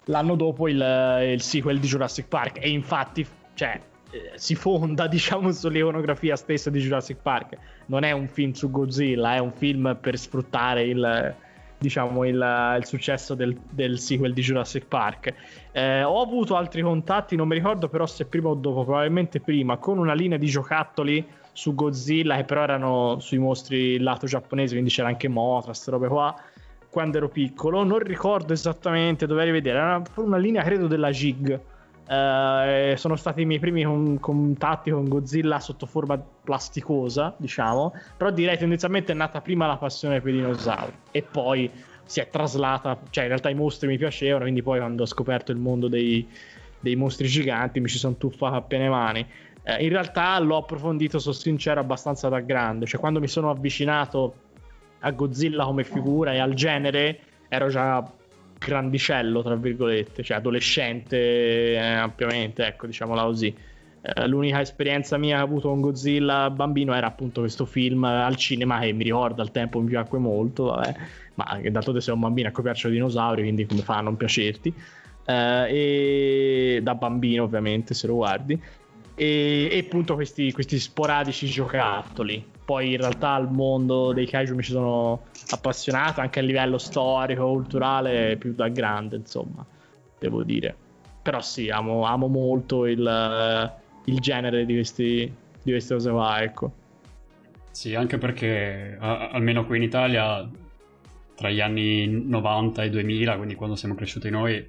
l'anno 0.05 0.35
dopo 0.35 0.67
il, 0.67 1.23
il 1.31 1.41
sequel 1.41 1.79
di 1.79 1.87
Jurassic 1.87 2.27
Park 2.27 2.57
e 2.61 2.69
infatti 2.69 3.25
cioè, 3.53 3.79
eh, 4.11 4.31
si 4.35 4.55
fonda 4.55 5.07
diciamo 5.07 5.51
sull'iconografia 5.51 6.35
stessa 6.35 6.69
di 6.69 6.79
Jurassic 6.79 7.17
Park. 7.21 7.57
Non 7.87 8.03
è 8.03 8.11
un 8.11 8.27
film 8.27 8.51
su 8.51 8.69
Godzilla, 8.69 9.35
è 9.35 9.39
un 9.39 9.53
film 9.53 9.97
per 9.99 10.17
sfruttare 10.19 10.83
il 10.83 11.35
diciamo 11.83 12.23
il, 12.23 12.75
il 12.77 12.85
successo 12.85 13.35
del, 13.35 13.59
del 13.69 13.99
sequel 13.99 14.33
di 14.33 14.41
Jurassic 14.41 14.85
Park. 14.85 15.33
Eh, 15.73 16.01
ho 16.03 16.21
avuto 16.21 16.55
altri 16.55 16.81
contatti, 16.81 17.35
non 17.35 17.49
mi 17.49 17.55
ricordo 17.55 17.89
però 17.89 18.05
se 18.05 18.25
prima 18.25 18.47
o 18.47 18.55
dopo, 18.55 18.85
probabilmente 18.85 19.41
prima, 19.41 19.75
con 19.77 19.97
una 19.97 20.13
linea 20.13 20.37
di 20.37 20.47
giocattoli 20.47 21.25
su 21.51 21.75
Godzilla 21.75 22.37
che 22.37 22.45
però 22.45 22.63
erano 22.63 23.19
sui 23.19 23.37
mostri 23.37 23.99
lato 23.99 24.25
giapponese, 24.25 24.73
quindi 24.73 24.89
c'era 24.89 25.09
anche 25.09 25.27
Mothra, 25.27 25.71
queste 25.71 25.91
robe 25.91 26.07
qua. 26.07 26.35
Quando 26.89 27.17
ero 27.17 27.27
piccolo, 27.27 27.83
non 27.83 27.99
ricordo 27.99 28.53
esattamente 28.53 29.25
dove 29.25 29.43
rivedere, 29.43 29.77
era 29.77 29.95
una, 29.97 30.03
una 30.15 30.37
linea 30.37 30.63
credo 30.63 30.87
della 30.87 31.09
Jig. 31.09 31.59
Eh, 32.05 32.95
sono 32.97 33.15
stati 33.15 33.41
i 33.41 33.45
miei 33.45 33.59
primi 33.59 33.83
con- 33.83 34.19
contatti 34.19 34.91
con 34.91 35.07
Godzilla 35.07 35.59
sotto 35.59 35.85
forma 35.85 36.17
plasticosa, 36.17 37.33
diciamo. 37.37 37.93
Però 38.17 38.29
direi 38.31 38.57
tendenzialmente 38.57 39.11
è 39.11 39.15
nata 39.15 39.41
prima 39.41 39.67
la 39.67 39.77
passione 39.77 40.21
per 40.21 40.33
i 40.33 40.37
dinosauri 40.37 40.93
e 41.11 41.21
poi 41.21 41.69
si 42.05 42.19
è 42.19 42.29
traslata. 42.29 42.99
Cioè, 43.09 43.23
in 43.23 43.29
realtà 43.29 43.49
i 43.49 43.55
mostri 43.55 43.87
mi 43.87 43.97
piacevano, 43.97 44.43
quindi 44.43 44.61
poi 44.61 44.79
quando 44.79 45.03
ho 45.03 45.07
scoperto 45.07 45.51
il 45.51 45.57
mondo 45.57 45.87
dei, 45.87 46.27
dei 46.79 46.95
mostri 46.95 47.27
giganti 47.27 47.79
mi 47.79 47.87
ci 47.87 47.97
sono 47.97 48.15
tuffato 48.15 48.55
a 48.55 48.61
piene 48.61 48.89
mani. 48.89 49.25
Eh, 49.63 49.83
in 49.83 49.89
realtà 49.89 50.37
l'ho 50.39 50.57
approfondito, 50.57 51.19
sono 51.19 51.33
sincero, 51.33 51.79
abbastanza 51.79 52.27
da 52.27 52.41
grande. 52.41 52.85
Cioè, 52.85 52.99
quando 52.99 53.19
mi 53.19 53.27
sono 53.27 53.49
avvicinato 53.49 54.35
a 54.99 55.11
Godzilla 55.11 55.65
come 55.65 55.83
figura 55.83 56.33
e 56.33 56.39
al 56.39 56.53
genere, 56.53 57.19
ero 57.47 57.69
già 57.69 58.03
grandicello, 58.63 59.41
tra 59.41 59.55
virgolette, 59.55 60.23
cioè 60.23 60.37
adolescente 60.37 61.73
eh, 61.73 61.77
ampiamente, 61.77 62.65
ecco, 62.65 62.87
diciamola 62.87 63.23
così. 63.23 63.55
Eh, 64.01 64.27
l'unica 64.27 64.59
esperienza 64.61 65.17
mia 65.17 65.39
avuto 65.39 65.69
con 65.69 65.81
Godzilla 65.81 66.49
bambino 66.49 66.93
era 66.93 67.07
appunto 67.07 67.41
questo 67.41 67.65
film 67.65 68.03
al 68.03 68.35
cinema 68.35 68.79
che 68.79 68.91
mi 68.91 69.03
ricordo 69.03 69.41
al 69.41 69.51
tempo 69.51 69.79
mi 69.79 69.89
piacque 69.89 70.19
molto, 70.19 70.65
vabbè, 70.65 70.95
ma 71.35 71.59
che 71.61 72.01
sei 72.01 72.13
un 72.13 72.19
bambino 72.19 72.49
a 72.49 72.51
copiarci 72.51 72.87
i 72.87 72.91
dinosauri, 72.91 73.41
quindi 73.41 73.65
come 73.65 73.81
fa 73.81 73.97
a 73.97 74.01
non 74.01 74.17
piacerti? 74.17 74.73
Eh, 75.25 76.75
e 76.75 76.79
da 76.83 76.95
bambino 76.95 77.43
ovviamente 77.43 77.93
se 77.93 78.07
lo 78.07 78.15
guardi 78.15 78.59
e, 79.15 79.69
e 79.71 79.79
appunto 79.79 80.15
questi, 80.15 80.51
questi 80.51 80.79
sporadici 80.79 81.47
giocattoli 81.47 82.51
poi 82.65 82.91
in 82.91 82.97
realtà 82.97 83.31
al 83.33 83.51
mondo 83.51 84.13
dei 84.13 84.25
kaiju 84.25 84.55
mi 84.55 84.63
ci 84.63 84.71
sono 84.71 85.21
appassionato 85.49 86.21
anche 86.21 86.39
a 86.39 86.43
livello 86.43 86.77
storico, 86.77 87.47
culturale, 87.51 88.37
più 88.37 88.53
da 88.53 88.67
grande, 88.69 89.17
insomma, 89.17 89.65
devo 90.17 90.43
dire. 90.43 90.75
Però 91.21 91.41
sì, 91.41 91.69
amo, 91.69 92.03
amo 92.03 92.27
molto 92.27 92.85
il, 92.85 93.71
il 94.05 94.19
genere 94.19 94.65
di, 94.65 94.73
questi, 94.73 95.33
di 95.61 95.71
queste 95.71 95.93
cose 95.93 96.11
qua, 96.11 96.41
ecco. 96.41 96.71
Sì, 97.71 97.95
anche 97.95 98.17
perché 98.17 98.97
a- 98.99 99.29
almeno 99.29 99.65
qui 99.65 99.77
in 99.77 99.83
Italia, 99.83 100.47
tra 101.35 101.49
gli 101.49 101.59
anni 101.61 102.07
90 102.07 102.83
e 102.83 102.89
2000, 102.89 103.35
quindi 103.35 103.55
quando 103.55 103.75
siamo 103.75 103.95
cresciuti 103.95 104.29
noi, 104.29 104.65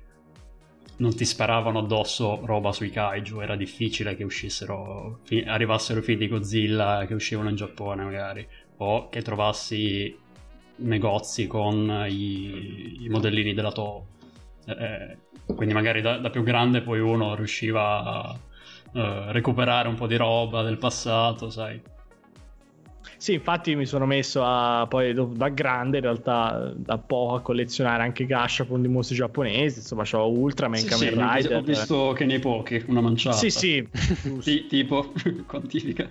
non 0.96 1.14
ti 1.14 1.24
sparavano 1.24 1.80
addosso 1.80 2.40
roba 2.44 2.72
sui 2.72 2.90
kaiju, 2.90 3.40
era 3.40 3.57
difficile 3.57 4.14
che 4.14 4.24
uscissero, 4.24 5.20
fi- 5.24 5.44
arrivassero 5.46 6.00
i 6.00 6.02
film 6.02 6.18
di 6.18 6.28
Godzilla 6.28 7.04
che 7.07 7.14
uscivano 7.14 7.48
in 7.48 7.57
Giappone 7.57 8.04
magari, 8.04 8.46
o 8.78 9.09
che 9.09 9.22
trovassi 9.22 10.16
negozi 10.76 11.46
con 11.46 12.07
i, 12.09 13.04
i 13.04 13.09
modellini 13.09 13.54
della 13.54 13.72
Toho. 13.72 14.07
Eh, 14.66 15.16
quindi 15.54 15.74
magari 15.74 16.00
da, 16.00 16.18
da 16.18 16.30
più 16.30 16.42
grande 16.42 16.80
poi 16.80 17.00
uno 17.00 17.35
riusciva 17.35 18.02
a 18.02 18.38
eh, 18.94 19.33
recuperare 19.33 19.88
un 19.88 19.94
po' 19.94 20.07
di 20.07 20.16
roba 20.16 20.62
del 20.62 20.78
passato, 20.78 21.50
sai. 21.50 21.80
Sì, 23.16 23.33
infatti 23.35 23.74
mi 23.74 23.87
sono 23.87 24.07
messo 24.07 24.42
a 24.44 24.87
poi 24.88 25.14
da 25.14 25.48
grande, 25.48 25.96
in 25.98 26.03
realtà 26.03 26.72
da 26.74 26.98
poco 26.98 27.35
a 27.37 27.40
collezionare 27.40 28.03
anche 28.03 28.27
gashapon 28.27 28.83
di 28.83 28.88
mostri 28.88 29.16
giapponesi, 29.16 29.79
insomma 29.79 30.03
c'ho 30.05 30.27
Ultraman, 30.29 30.79
Sì, 30.79 30.87
Kamen 30.87 31.09
sì, 31.09 31.14
ho 31.18 31.33
Rider. 31.35 31.57
ho 31.57 31.62
visto 31.62 32.12
che 32.12 32.24
nei 32.24 32.38
pochi, 32.38 32.83
una 32.88 33.00
manciata. 33.00 33.37
Sì, 33.37 33.50
sì, 33.50 33.88
giusto. 34.22 34.40
Ti- 34.50 34.66
tipo, 34.66 35.12
quantifica. 35.46 36.11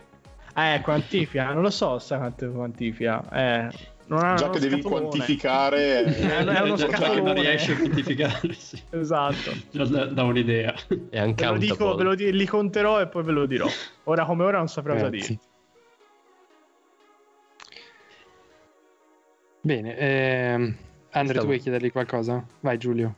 Eh, 0.56 0.82
quantifica, 0.84 1.52
non 1.54 1.62
lo 1.64 1.70
so, 1.70 1.98
sai 2.00 2.20
quanto 2.20 2.50
quantifica. 2.52 3.24
Eh, 3.32 3.70
non 4.08 4.24
ha 4.24 4.36
Già 4.36 4.50
che 4.50 4.60
devi 4.60 4.82
scatolone. 4.82 5.08
quantificare, 5.10 6.04
È- 6.16 6.44
è 6.46 6.62
uno 6.62 6.76
Già 6.76 6.86
che 6.88 6.96
scatolone. 6.96 7.22
non 7.22 7.34
riesci 7.34 7.72
a 7.72 7.78
quantificare, 7.78 8.54
sì. 8.54 8.82
Esatto. 8.92 9.52
Già 9.72 9.86
da, 9.86 10.06
da 10.06 10.24
un'idea. 10.24 10.74
E 11.10 11.20
anche 11.20 11.44
Ve 11.46 11.52
lo 11.52 11.58
dico, 11.58 11.96
ve 11.96 12.04
lo 12.04 12.16
di- 12.16 12.32
li 12.32 12.46
conterò 12.46 13.02
e 13.02 13.08
poi 13.08 13.24
ve 13.24 13.32
lo 13.32 13.46
dirò. 13.46 13.68
Ora 14.06 14.26
come 14.26 14.44
ora 14.44 14.58
non 14.60 14.68
saprei 14.68 14.96
cosa 14.98 15.10
Grazie. 15.10 15.28
dire. 15.28 15.42
Bene, 19.66 19.98
ehm, 19.98 20.76
Andre, 21.12 21.34
Stavo- 21.34 21.40
tu 21.40 21.46
vuoi 21.46 21.60
chiedergli 21.60 21.90
qualcosa? 21.90 22.46
Vai 22.60 22.78
Giulio. 22.78 23.16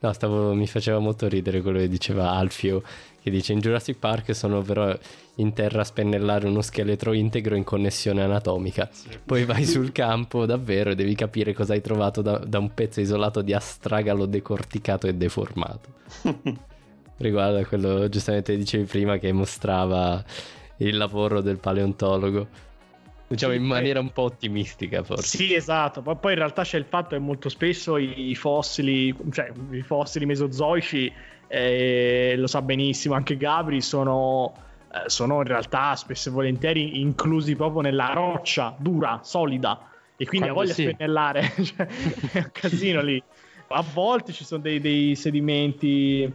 No, 0.00 0.12
stavo, 0.12 0.52
mi 0.52 0.66
faceva 0.66 0.98
molto 0.98 1.28
ridere 1.28 1.62
quello 1.62 1.78
che 1.78 1.88
diceva 1.88 2.32
Alfio, 2.32 2.82
che 3.22 3.30
dice 3.30 3.52
in 3.52 3.60
Jurassic 3.60 3.98
Park 3.98 4.34
sono 4.34 4.60
però 4.60 4.94
in 5.36 5.52
terra 5.52 5.82
a 5.82 5.84
spennellare 5.84 6.46
uno 6.48 6.62
scheletro 6.62 7.12
integro 7.12 7.54
in 7.54 7.62
connessione 7.62 8.22
anatomica. 8.22 8.90
Poi 9.24 9.44
vai 9.44 9.64
sul 9.64 9.92
campo 9.92 10.46
davvero 10.46 10.90
e 10.90 10.94
devi 10.96 11.14
capire 11.14 11.54
cosa 11.54 11.74
hai 11.74 11.80
trovato 11.80 12.22
da, 12.22 12.38
da 12.38 12.58
un 12.58 12.74
pezzo 12.74 13.00
isolato 13.00 13.40
di 13.40 13.54
astragalo 13.54 14.26
decorticato 14.26 15.06
e 15.06 15.14
deformato. 15.14 15.88
Riguardo 17.16 17.58
a 17.58 17.64
quello 17.64 18.08
giustamente 18.08 18.56
dicevi 18.56 18.84
prima 18.84 19.18
che 19.18 19.30
mostrava 19.32 20.22
il 20.78 20.96
lavoro 20.96 21.40
del 21.40 21.58
paleontologo. 21.58 22.72
Diciamo 23.26 23.52
Sì, 23.52 23.58
in 23.58 23.66
poi- 23.66 23.76
maniera 23.76 24.00
un 24.00 24.12
po' 24.12 24.22
ottimistica 24.22 25.02
forse. 25.02 25.36
Sì, 25.36 25.54
esatto. 25.54 26.02
Ma 26.02 26.14
poi 26.14 26.32
in 26.32 26.38
realtà 26.38 26.62
c'è 26.62 26.76
il 26.78 26.84
fatto 26.84 27.10
che 27.16 27.18
molto 27.18 27.48
spesso 27.48 27.96
i, 27.96 28.34
fossili, 28.34 29.14
cioè 29.32 29.50
i 29.70 29.82
fossili 29.82 30.26
mesozoici, 30.26 31.12
eh, 31.48 32.34
lo 32.36 32.46
sa 32.46 32.62
benissimo 32.62 33.14
anche 33.14 33.36
Gabri, 33.36 33.80
sono, 33.80 34.52
eh, 34.92 35.08
sono 35.08 35.38
in 35.38 35.46
realtà 35.46 35.94
spesso 35.96 36.28
e 36.28 36.32
volentieri 36.32 37.00
inclusi 37.00 37.56
proprio 37.56 37.80
nella 37.80 38.12
roccia 38.12 38.74
dura, 38.78 39.20
solida. 39.22 39.88
E 40.16 40.26
quindi 40.26 40.48
ha 40.48 40.52
Quando 40.52 40.72
voglia 40.72 40.74
sì. 40.74 40.84
di 40.86 40.92
spennellare. 40.92 41.52
cioè, 41.64 41.86
è 42.32 42.38
un 42.38 42.50
casino 42.52 43.02
lì. 43.02 43.22
A 43.68 43.82
volte 43.92 44.32
ci 44.32 44.44
sono 44.44 44.60
dei, 44.62 44.80
dei 44.80 45.16
sedimenti 45.16 46.32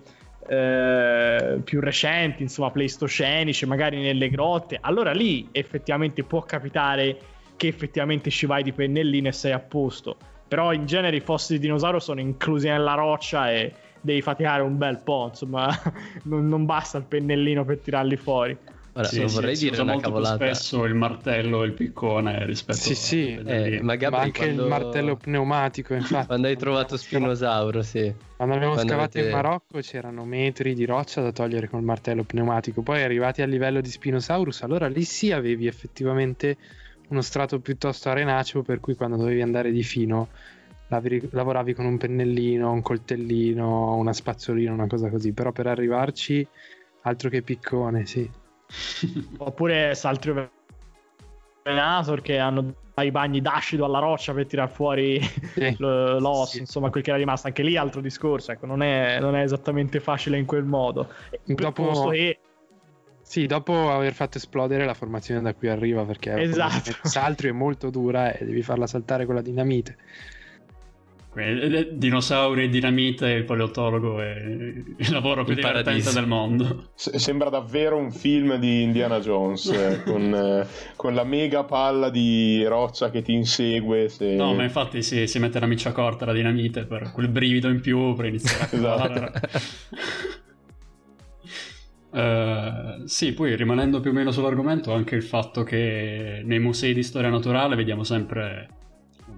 eh, 0.49 1.62
più 1.63 1.79
recenti, 1.79 2.41
insomma, 2.41 2.71
pleistocenici, 2.71 3.67
magari 3.67 4.01
nelle 4.01 4.29
grotte. 4.29 4.79
Allora 4.81 5.12
lì 5.12 5.47
effettivamente 5.51 6.23
può 6.23 6.41
capitare 6.41 7.17
che 7.55 7.67
effettivamente 7.67 8.31
ci 8.31 8.47
vai 8.47 8.63
di 8.63 8.73
pennellino 8.73 9.27
e 9.27 9.31
sei 9.31 9.51
a 9.51 9.59
posto. 9.59 10.17
Però 10.47 10.73
in 10.73 10.88
genere 10.88 11.17
i 11.17 11.19
fossili 11.19 11.59
di 11.59 11.65
dinosauro 11.65 11.99
sono 11.99 12.19
inclusi 12.19 12.67
nella 12.67 12.95
roccia 12.95 13.51
e 13.51 13.71
devi 14.01 14.21
faticare 14.21 14.63
un 14.63 14.77
bel 14.77 15.01
po', 15.03 15.27
insomma, 15.29 15.69
non, 16.23 16.47
non 16.47 16.65
basta 16.65 16.97
il 16.97 17.03
pennellino 17.03 17.63
per 17.63 17.77
tirarli 17.77 18.15
fuori. 18.15 18.57
Ora, 18.99 19.07
Sì, 19.07 19.19
non 19.19 19.29
sì, 19.29 19.35
vorrei 19.35 19.55
si 19.55 19.69
dire 19.69 19.81
una 19.81 19.93
molto 19.93 20.12
più 20.12 20.21
cavolata. 20.21 20.45
spesso 20.53 20.83
il 20.83 20.93
martello 20.93 21.63
e 21.63 21.67
il 21.67 21.71
piccone 21.71 22.45
rispetto 22.45 22.77
Sì, 22.79 22.95
sì, 22.95 23.39
a- 23.45 23.49
Eh, 23.49 23.81
ma 23.81 23.95
Gabri, 23.95 24.17
Ma 24.17 24.23
anche 24.23 24.39
quando- 24.39 24.62
il 24.63 24.67
martello 24.67 25.15
pneumatico, 25.15 25.93
infatti. 25.93 26.25
Quando 26.27 26.47
hai 26.47 26.57
trovato 26.57 26.97
Spinosauro, 26.97 27.81
sì. 27.81 28.13
Quando 28.35 28.55
abbiamo 28.55 28.73
Quando 28.73 28.91
scavato 28.91 29.17
avete- 29.17 29.21
in 29.21 29.35
Marocco 29.35 29.79
c'erano 29.79 30.25
metri 30.25 30.73
di 30.73 30.85
roccia 30.85 31.21
da 31.21 31.31
togliere 31.31 31.69
col 31.69 31.81
martello 31.81 32.23
pneumatico. 32.23 32.81
Poi 32.81 33.01
arrivati 33.01 33.41
al 33.41 33.49
livello 33.49 33.79
di 33.79 33.89
Spinosaurus, 33.89 34.63
allora 34.63 34.88
lì 34.88 35.03
sì 35.05 35.31
avevi 35.31 35.65
effettivamente 35.65 36.57
uno 37.07 37.21
strato 37.21 37.59
piuttosto 37.59 38.09
arenaceo, 38.09 38.63
per 38.63 38.81
cui 38.81 38.95
quando 38.95 39.15
dovevi 39.15 39.41
andare 39.41 39.71
di 39.71 39.81
fino 39.83 40.27
lavoravi 41.31 41.73
con 41.73 41.85
un 41.85 41.97
pennellino, 41.97 42.69
un 42.71 42.81
coltellino, 42.81 43.95
una 43.95 44.12
spazzolina, 44.13 44.73
una 44.73 44.88
cosa 44.88 45.09
così. 45.09 45.31
Però 45.31 45.51
per 45.53 45.67
arrivarci, 45.67 46.45
altro 47.03 47.29
che 47.29 47.41
piccone, 47.43 48.05
sì. 48.05 48.29
Oppure 49.38 49.95
Saltrio 49.95 50.51
Venator 51.63 52.21
che 52.21 52.38
hanno 52.38 52.73
i 52.99 53.12
bagni 53.12 53.39
d'acido 53.39 53.86
alla 53.86 53.99
roccia 53.99 54.34
per 54.34 54.45
tirar 54.45 54.69
fuori 54.69 55.21
Sì. 55.21 55.75
l'osso, 55.79 56.53
Sì. 56.53 56.60
insomma, 56.60 56.89
quel 56.89 57.01
che 57.03 57.10
era 57.12 57.19
rimasto. 57.19 57.47
Anche 57.47 57.63
lì 57.63 57.77
altro 57.77 58.01
discorso, 58.01 58.51
ecco, 58.51 58.65
non 58.65 58.82
è, 58.82 59.19
non 59.19 59.36
è 59.36 59.41
esattamente 59.43 59.99
facile 59.99 60.38
in 60.38 60.45
quel 60.45 60.65
modo. 60.65 61.10
Dopo- 61.45 62.10
che 62.10 62.39
Sì, 63.21 63.45
dopo 63.45 63.91
aver 63.91 64.13
fatto 64.13 64.38
esplodere 64.38 64.86
la 64.86 64.93
formazione 64.93 65.41
da 65.41 65.53
cui 65.53 65.69
arriva, 65.69 66.03
perché 66.03 66.41
Esatto. 66.41 66.91
Saltrio 67.03 67.51
è 67.51 67.53
molto 67.53 67.89
dura 67.89 68.34
e 68.34 68.43
devi 68.43 68.62
farla 68.63 68.88
saltare 68.88 69.25
con 69.25 69.36
la 69.36 69.41
dinamite. 69.41 69.97
Quindi, 71.43 71.75
eh, 71.75 71.89
Dinosauri 71.93 72.63
e 72.63 72.69
dinamite, 72.69 73.30
il 73.30 73.43
paleontologo 73.45 74.21
è 74.21 74.36
il 74.38 75.12
lavoro 75.12 75.43
più 75.43 75.54
Il 75.54 75.60
divertente 75.60 75.84
paradiso. 75.84 76.13
del 76.19 76.28
mondo. 76.28 76.89
Se- 76.95 77.17
Sembra 77.19 77.49
davvero 77.49 77.97
un 77.97 78.12
film 78.12 78.56
di 78.56 78.82
Indiana 78.84 79.19
Jones 79.19 79.67
eh, 79.69 80.04
con, 80.06 80.34
eh, 80.34 80.67
con 80.95 81.13
la 81.13 81.23
mega 81.23 81.63
palla 81.63 82.10
di 82.10 82.63
roccia 82.65 83.10
che 83.10 83.21
ti 83.21 83.34
insegue. 83.34 84.10
Se... 84.10 84.36
No, 84.36 84.54
ma 84.54 84.63
infatti 84.63 85.02
si, 85.02 85.28
si 85.28 85.39
mette 85.39 85.60
la 85.60 85.65
miccia 85.67 85.91
corta 85.91 86.25
la 86.25 86.34
dinamite 86.34 86.86
per 86.86 87.12
quel 87.13 87.28
brivido 87.30 87.69
in 87.69 87.82
più 87.82 88.13
per 88.15 88.25
iniziare 88.25 88.63
a 88.63 88.67
Esatto. 88.75 89.32
Eh, 92.12 93.02
sì, 93.06 93.34
poi 93.34 93.56
rimanendo 93.56 93.99
più 93.99 94.10
o 94.12 94.13
meno 94.13 94.32
sull'argomento, 94.32 94.93
anche 94.93 95.15
il 95.15 95.23
fatto 95.23 95.63
che 95.63 96.41
nei 96.43 96.60
musei 96.60 96.93
di 96.93 97.04
storia 97.04 97.30
naturale 97.30 97.75
vediamo 97.75 98.04
sempre, 98.04 98.67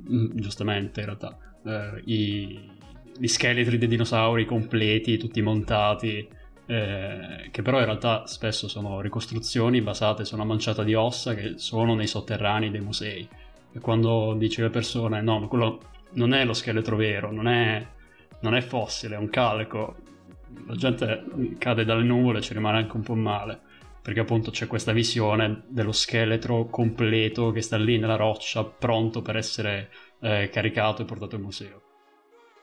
mm, 0.09 0.29
giustamente 0.35 1.01
in 1.01 1.05
realtà, 1.07 1.37
eh, 1.65 2.01
i- 2.05 2.69
gli 3.17 3.27
scheletri 3.27 3.77
dei 3.77 3.87
dinosauri 3.87 4.45
completi, 4.45 5.17
tutti 5.17 5.41
montati, 5.41 6.27
eh, 6.65 7.49
che 7.51 7.61
però 7.61 7.79
in 7.79 7.85
realtà 7.85 8.25
spesso 8.25 8.67
sono 8.67 9.01
ricostruzioni 9.01 9.81
basate 9.81 10.25
su 10.25 10.35
una 10.35 10.43
manciata 10.43 10.83
di 10.83 10.93
ossa 10.93 11.35
che 11.35 11.57
sono 11.57 11.95
nei 11.95 12.07
sotterranei 12.07 12.71
dei 12.71 12.81
musei. 12.81 13.27
E 13.73 13.79
quando 13.79 14.33
dici 14.37 14.61
alle 14.61 14.69
persone, 14.69 15.21
no, 15.21 15.39
ma 15.39 15.47
quello 15.47 15.81
non 16.13 16.33
è 16.33 16.45
lo 16.45 16.53
scheletro 16.53 16.95
vero, 16.95 17.31
non 17.31 17.47
è, 17.47 17.85
non 18.41 18.55
è 18.55 18.61
fossile, 18.61 19.15
è 19.15 19.17
un 19.17 19.29
calco, 19.29 19.95
la 20.67 20.75
gente 20.75 21.23
cade 21.57 21.85
dalle 21.85 22.03
nuvole 22.03 22.39
e 22.39 22.41
ci 22.41 22.53
rimane 22.53 22.77
anche 22.77 22.95
un 22.95 23.03
po' 23.03 23.15
male. 23.15 23.59
Perché 24.01 24.21
appunto 24.21 24.49
c'è 24.49 24.65
questa 24.65 24.93
visione 24.93 25.63
dello 25.67 25.91
scheletro 25.91 26.65
completo 26.65 27.51
che 27.51 27.61
sta 27.61 27.77
lì 27.77 27.99
nella 27.99 28.15
roccia, 28.15 28.63
pronto 28.63 29.21
per 29.21 29.35
essere 29.37 29.91
eh, 30.21 30.49
caricato 30.49 31.01
e 31.01 31.05
portato 31.05 31.35
in 31.35 31.41
museo. 31.41 31.81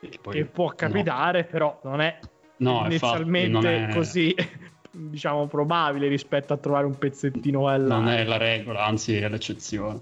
Che 0.01 0.19
poi- 0.23 0.35
che 0.35 0.45
può 0.45 0.69
capitare, 0.71 1.45
però 1.45 1.81
non 1.85 2.01
è 2.01 2.19
No, 2.59 2.87
infatti, 2.91 3.23
inizialmente 3.23 3.49
non 3.49 3.67
è- 3.67 3.93
così 3.93 4.35
diciamo 4.91 5.47
probabile 5.47 6.09
rispetto 6.09 6.53
a 6.53 6.57
trovare 6.57 6.87
un 6.87 6.97
pezzettino 6.99 7.73
e 7.73 7.79
là. 7.79 7.97
Non 7.97 8.09
è 8.09 8.25
la 8.25 8.37
regola, 8.37 8.85
anzi 8.85 9.17
è 9.17 9.29
l'eccezione. 9.29 10.01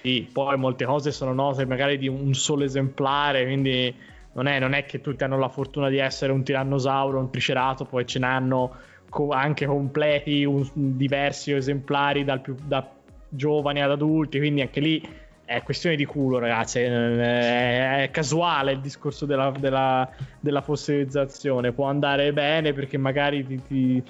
Sì, 0.00 0.28
poi 0.32 0.56
molte 0.56 0.84
cose 0.84 1.10
sono 1.10 1.32
note 1.32 1.66
magari 1.66 1.98
di 1.98 2.06
un 2.06 2.32
solo 2.34 2.62
esemplare, 2.62 3.44
quindi 3.44 3.92
non 4.34 4.46
è, 4.46 4.60
non 4.60 4.72
è 4.74 4.84
che 4.84 5.00
tutti 5.00 5.24
hanno 5.24 5.38
la 5.38 5.48
fortuna 5.48 5.88
di 5.88 5.98
essere 5.98 6.30
un 6.30 6.44
tirannosauro, 6.44 7.18
un 7.18 7.30
triceratopo 7.30 7.98
e 7.98 8.04
ce 8.04 8.20
n'hanno 8.20 8.76
co- 9.08 9.30
anche 9.30 9.66
completi, 9.66 10.44
un- 10.44 10.68
diversi 10.74 11.52
esemplari 11.52 12.22
dal 12.22 12.40
più, 12.40 12.54
da 12.62 12.88
giovani 13.28 13.82
ad 13.82 13.90
adulti, 13.90 14.38
quindi 14.38 14.60
anche 14.60 14.78
lì 14.80 15.02
è 15.48 15.62
questione 15.62 15.96
di 15.96 16.04
culo 16.04 16.38
ragazzi, 16.38 16.78
è, 16.80 18.10
casuale 18.12 18.72
il 18.72 18.80
discorso 18.80 19.24
della, 19.24 19.50
della- 19.58 20.06
della 20.40 20.60
fossilizzazione, 20.60 21.72
può 21.72 21.86
andare 21.86 22.34
bene 22.34 22.74
perché 22.74 22.98
magari 22.98 23.46
ti- 23.46 23.62
ti, 23.66 24.02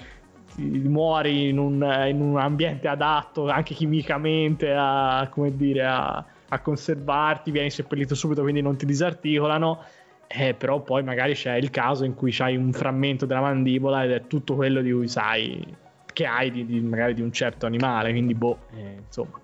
ti 0.57 0.63
muori 0.89 1.49
in 1.49 1.59
un, 1.59 2.07
in 2.09 2.21
un 2.21 2.39
ambiente 2.39 2.89
adatto 2.89 3.49
anche 3.49 3.73
chimicamente 3.75 4.75
a, 4.77 5.31
dire, 5.53 5.85
a, 5.85 6.25
a 6.49 6.59
conservarti, 6.59 7.53
vieni 7.53 7.71
seppellito 7.71 8.17
subito 8.17 8.43
quindi 8.43 8.61
non 8.61 8.77
ti 8.77 8.85
disarticolano. 8.85 9.85
Eh, 10.27 10.55
però 10.55 10.81
poi 10.81 11.05
magari 11.05 11.35
c'è 11.35 11.55
il 11.55 11.71
caso 11.71 12.05
in 12.05 12.15
cui 12.15 12.35
hai 12.41 12.57
un 12.57 12.73
frammento 12.73 13.27
della 13.27 13.41
mandibola 13.41 14.03
ed 14.05 14.11
è 14.11 14.27
tutto 14.27 14.57
quello 14.57 14.83
di 14.83 14.91
cui 14.91 15.07
sai 15.07 15.65
che 16.13 16.27
hai 16.27 16.51
di, 16.51 16.67
di- 16.67 16.81
magari 16.81 17.15
di 17.15 17.23
un 17.23 17.31
certo 17.33 17.65
animale, 17.65 18.11
quindi 18.11 18.35
boh, 18.35 18.59
eh, 18.75 18.97
insomma. 19.07 19.41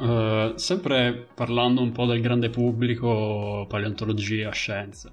Eh, 0.00 0.52
sempre 0.56 1.26
parlando 1.34 1.82
un 1.82 1.92
po' 1.92 2.06
del 2.06 2.20
grande 2.20 2.48
pubblico, 2.48 3.66
paleontologia, 3.68 4.50
scienza. 4.50 5.12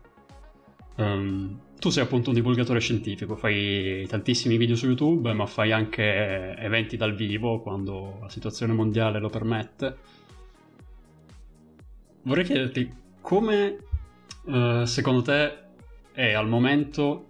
Ehm, 0.95 1.59
tu 1.79 1.89
sei 1.89 2.03
appunto 2.03 2.29
un 2.29 2.35
divulgatore 2.35 2.79
scientifico, 2.79 3.35
fai 3.35 4.05
tantissimi 4.07 4.57
video 4.57 4.75
su 4.75 4.85
YouTube, 4.85 5.33
ma 5.33 5.45
fai 5.45 5.71
anche 5.71 6.55
eventi 6.57 6.97
dal 6.97 7.15
vivo 7.15 7.61
quando 7.61 8.19
la 8.21 8.29
situazione 8.29 8.73
mondiale 8.73 9.19
lo 9.19 9.29
permette. 9.29 9.97
Vorrei 12.23 12.43
chiederti 12.43 12.91
come 13.21 13.77
eh, 14.45 14.83
secondo 14.85 15.21
te 15.21 15.57
è 16.11 16.33
al 16.33 16.47
momento 16.47 17.25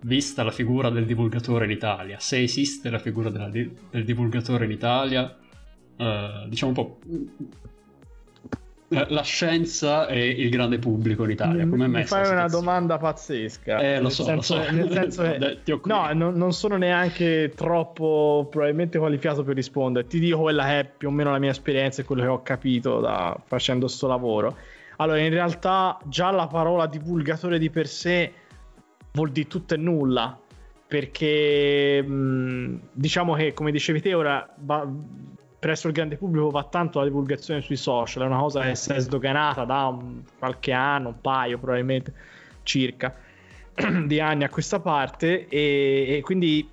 vista 0.00 0.42
la 0.42 0.50
figura 0.50 0.90
del 0.90 1.06
divulgatore 1.06 1.64
in 1.64 1.70
Italia, 1.70 2.18
se 2.18 2.42
esiste 2.42 2.90
la 2.90 2.98
figura 2.98 3.30
della 3.30 3.48
del 3.48 4.04
divulgatore 4.04 4.64
in 4.64 4.72
Italia, 4.72 5.36
eh, 6.02 6.44
diciamo 6.48 6.70
un 6.70 6.74
po' 6.74 6.98
eh, 8.92 9.06
la 9.08 9.22
scienza 9.22 10.06
e 10.06 10.28
il 10.28 10.50
grande 10.50 10.78
pubblico 10.78 11.24
in 11.24 11.30
Italia, 11.30 11.66
come 11.66 11.88
mi 11.88 12.04
fai 12.04 12.30
una 12.30 12.46
domanda 12.46 12.98
pazzesca. 12.98 13.78
Eh, 13.78 14.00
lo 14.00 14.10
so, 14.10 14.22
senso- 14.22 14.56
lo 14.56 14.62
so. 14.62 14.70
Nel 14.70 14.90
senso 14.90 15.22
che, 15.22 15.80
no, 15.84 16.12
non, 16.12 16.34
non 16.34 16.52
sono 16.52 16.76
neanche 16.76 17.52
troppo 17.54 18.46
probabilmente 18.50 18.98
qualificato 18.98 19.44
per 19.44 19.54
rispondere. 19.54 20.06
Ti 20.06 20.18
dico 20.18 20.40
quella 20.40 20.64
che 20.64 20.80
è 20.80 20.84
più 20.84 21.08
o 21.08 21.10
meno 21.10 21.30
la 21.30 21.38
mia 21.38 21.50
esperienza 21.50 22.02
e 22.02 22.04
quello 22.04 22.22
che 22.22 22.28
ho 22.28 22.42
capito 22.42 23.00
da, 23.00 23.38
facendo 23.44 23.88
sto 23.88 24.06
lavoro. 24.06 24.56
Allora, 24.96 25.18
in 25.18 25.30
realtà, 25.30 25.98
già 26.04 26.30
la 26.30 26.46
parola 26.46 26.86
divulgatore 26.86 27.58
di 27.58 27.70
per 27.70 27.86
sé 27.86 28.32
vuol 29.12 29.30
dire 29.30 29.48
tutto 29.48 29.72
e 29.74 29.78
nulla. 29.78 30.38
Perché 30.86 32.02
mh, 32.02 32.80
diciamo 32.92 33.32
che, 33.32 33.54
come 33.54 33.70
dicevi 33.70 34.02
te, 34.02 34.12
ora 34.12 34.46
presso 35.62 35.86
il 35.86 35.92
grande 35.92 36.16
pubblico 36.16 36.50
va 36.50 36.64
tanto 36.64 36.98
la 36.98 37.04
divulgazione 37.04 37.60
sui 37.60 37.76
social, 37.76 38.24
è 38.24 38.26
una 38.26 38.40
cosa 38.40 38.62
che 38.62 38.74
si 38.74 38.90
è 38.90 38.98
sdoganata 38.98 39.64
da 39.64 39.86
un- 39.86 40.24
qualche 40.36 40.72
anno, 40.72 41.10
un 41.10 41.20
paio 41.20 41.56
probabilmente 41.56 42.12
circa 42.64 43.14
di 44.04 44.18
anni 44.18 44.42
a 44.42 44.48
questa 44.48 44.80
parte 44.80 45.46
e, 45.46 46.16
e 46.16 46.20
quindi 46.20 46.68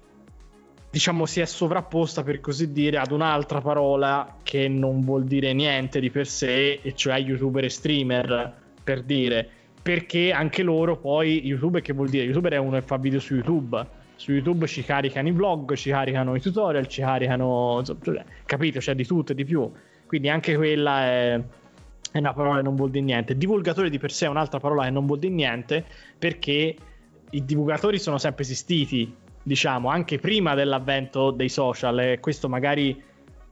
diciamo 0.89 1.27
si 1.27 1.39
è 1.39 1.45
sovrapposta 1.45 2.23
per 2.23 2.39
così 2.39 2.71
dire 2.71 2.97
ad 2.97 3.11
un'altra 3.11 3.61
parola 3.61 4.37
che 4.41 4.67
non 4.67 5.01
vuol 5.01 5.25
dire 5.25 5.53
niente 5.53 5.99
di 5.99 6.09
per 6.09 6.25
sé 6.25 6.79
e 6.81 6.95
cioè 6.95 7.19
youtuber 7.19 7.65
e 7.65 7.69
streamer 7.69 8.55
per 8.83 9.03
dire. 9.03 9.47
Perché 9.83 10.31
anche 10.31 10.63
loro 10.63 10.97
poi 10.97 11.45
youtuber 11.45 11.83
che 11.83 11.93
vuol 11.93 12.09
dire? 12.09 12.23
Youtuber 12.23 12.53
è 12.53 12.57
uno 12.57 12.79
che 12.79 12.81
fa 12.81 12.97
video 12.97 13.19
su 13.19 13.35
youtube 13.35 13.98
su 14.20 14.34
youtube 14.34 14.67
ci 14.67 14.84
caricano 14.84 15.30
i 15.30 15.32
vlog 15.32 15.76
ci 15.76 15.91
caricano 15.91 16.36
i 16.36 16.41
tutorial 16.41 16.88
ci 16.88 16.99
caricano 16.99 17.82
cioè, 17.86 18.26
capito 18.45 18.80
c'è 18.80 18.93
di 18.93 19.05
tutto 19.05 19.32
e 19.32 19.36
di 19.36 19.45
più 19.45 19.72
quindi 20.05 20.28
anche 20.28 20.57
quella 20.57 21.03
è 21.03 21.41
è 22.11 22.17
una 22.17 22.34
parola 22.34 22.57
che 22.57 22.63
non 22.63 22.76
vuol 22.76 22.89
dire 22.89 23.03
niente. 23.03 23.38
Divulgatore 23.38 23.89
di 23.89 23.99
per 23.99 24.11
sé 24.11 24.26
è 24.26 24.30
un'altra 24.30 24.59
parola 24.59 24.84
che 24.84 24.89
non 24.89 25.05
vuol 25.05 25.20
dire 25.20 25.34
niente 25.34 25.86
perché 26.17 26.76
i 27.30 27.45
divulgatori 27.45 27.99
sono 27.99 28.17
sempre 28.17 28.43
esistiti, 28.43 29.13
diciamo, 29.43 29.89
anche 29.89 30.17
prima 30.17 30.55
dell'avvento 30.55 31.32
dei 31.32 31.49
social 31.49 31.99
e 31.99 32.20
questo 32.20 32.49
magari 32.49 33.03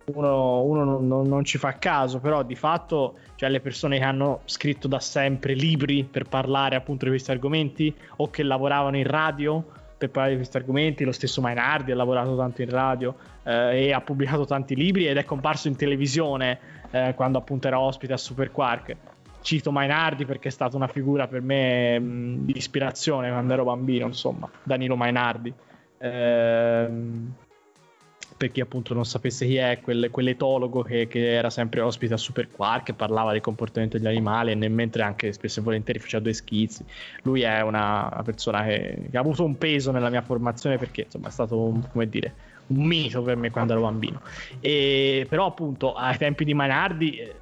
uno, 0.06 0.62
uno 0.64 0.84
non, 0.84 1.08
non- 1.08 1.28
non 1.28 1.44
ci 1.44 1.58
fa 1.58 1.74
caso, 1.74 2.20
però 2.20 2.42
di 2.42 2.56
fatto 2.56 3.18
cioè 3.36 3.50
le 3.50 3.60
persone 3.60 4.00
che 4.00 4.04
hanno 4.04 4.42
scritto 4.46 4.88
da 4.88 5.00
sempre 5.00 5.54
libri 5.54 6.04
per 6.04 6.24
parlare 6.24 6.76
appunto 6.76 7.06
di 7.06 7.12
questi 7.12 7.30
argomenti 7.30 7.94
o 8.16 8.30
che 8.32 8.42
lavoravano 8.42 8.98
in 8.98 9.06
radio 9.06 9.64
per 9.98 10.10
parlare 10.10 10.32
di 10.32 10.38
questi 10.38 10.58
argomenti, 10.58 11.04
lo 11.04 11.12
stesso 11.12 11.42
Mainardi 11.42 11.92
ha 11.92 11.96
lavorato 11.96 12.36
tanto 12.36 12.62
in 12.62 12.70
radio 12.70 13.16
eh, 13.44 13.86
e 13.86 13.94
ha 13.94 14.02
pubblicato 14.02 14.46
tanti 14.46 14.76
libri 14.76 15.08
ed 15.08 15.18
è 15.18 15.26
comparso 15.26 15.68
in 15.68 15.76
televisione 15.76 16.60
eh, 16.92 17.14
quando 17.16 17.38
appunto 17.38 17.68
era 17.68 17.80
ospite 17.80 18.14
a 18.14 18.18
Super 18.18 18.52
Quark. 18.52 18.96
Cito 19.42 19.72
Mainardi 19.72 20.26
perché 20.26 20.50
è 20.50 20.52
stata 20.52 20.76
una 20.76 20.88
figura 20.88 21.28
per 21.28 21.42
me 21.42 21.98
mh, 22.00 22.46
di 22.46 22.58
ispirazione 22.58 23.30
quando 23.30 23.54
ero 23.54 23.64
bambino, 23.64 24.06
insomma, 24.06 24.50
Danilo 24.64 24.96
Mainardi. 24.96 25.54
Ehm, 26.00 27.34
per 28.38 28.52
chi 28.52 28.62
appunto 28.62 28.94
non 28.94 29.04
sapesse 29.04 29.48
chi 29.48 29.56
è, 29.56 29.80
quel- 29.82 30.10
quell'etologo 30.12 30.84
che, 30.84 31.08
che 31.08 31.34
era 31.34 31.50
sempre 31.50 31.82
ospite 31.82 32.14
a 32.14 32.18
Super 32.18 32.50
Quark 32.50 32.90
e 32.90 32.94
parlava 32.94 33.32
del 33.32 33.42
comportamento 33.42 33.98
degli 33.98 34.08
animali 34.08 34.52
e 34.52 34.56
nel 34.56 34.72
mentre 34.72 35.02
anche 35.02 35.34
spesso 35.34 35.60
e 35.60 35.64
volentieri 35.64 36.00
faceva 36.00 36.22
due 36.22 36.34
schizzi. 36.34 36.86
Lui 37.24 37.42
è 37.42 37.62
una, 37.62 38.10
una 38.12 38.24
persona 38.24 38.64
che, 38.64 39.08
che 39.10 39.18
ha 39.18 39.20
avuto 39.20 39.44
un 39.44 39.58
peso 39.58 39.92
nella 39.92 40.10
mia 40.10 40.22
formazione 40.22 40.78
perché 40.78 41.02
insomma 41.02 41.30
è 41.30 41.32
stato 41.32 41.60
un, 41.60 41.82
come 41.92 42.08
dire, 42.08 42.34
un 42.68 42.86
mito 42.86 43.24
per 43.24 43.36
me 43.36 43.50
quando 43.50 43.74
ero 43.74 43.82
bambino. 43.82 44.22
E, 44.60 45.26
però 45.28 45.48
appunto 45.48 45.94
ai 45.96 46.18
tempi 46.18 46.46
di 46.46 46.54
Mainardi, 46.54 47.18
eh, 47.18 47.36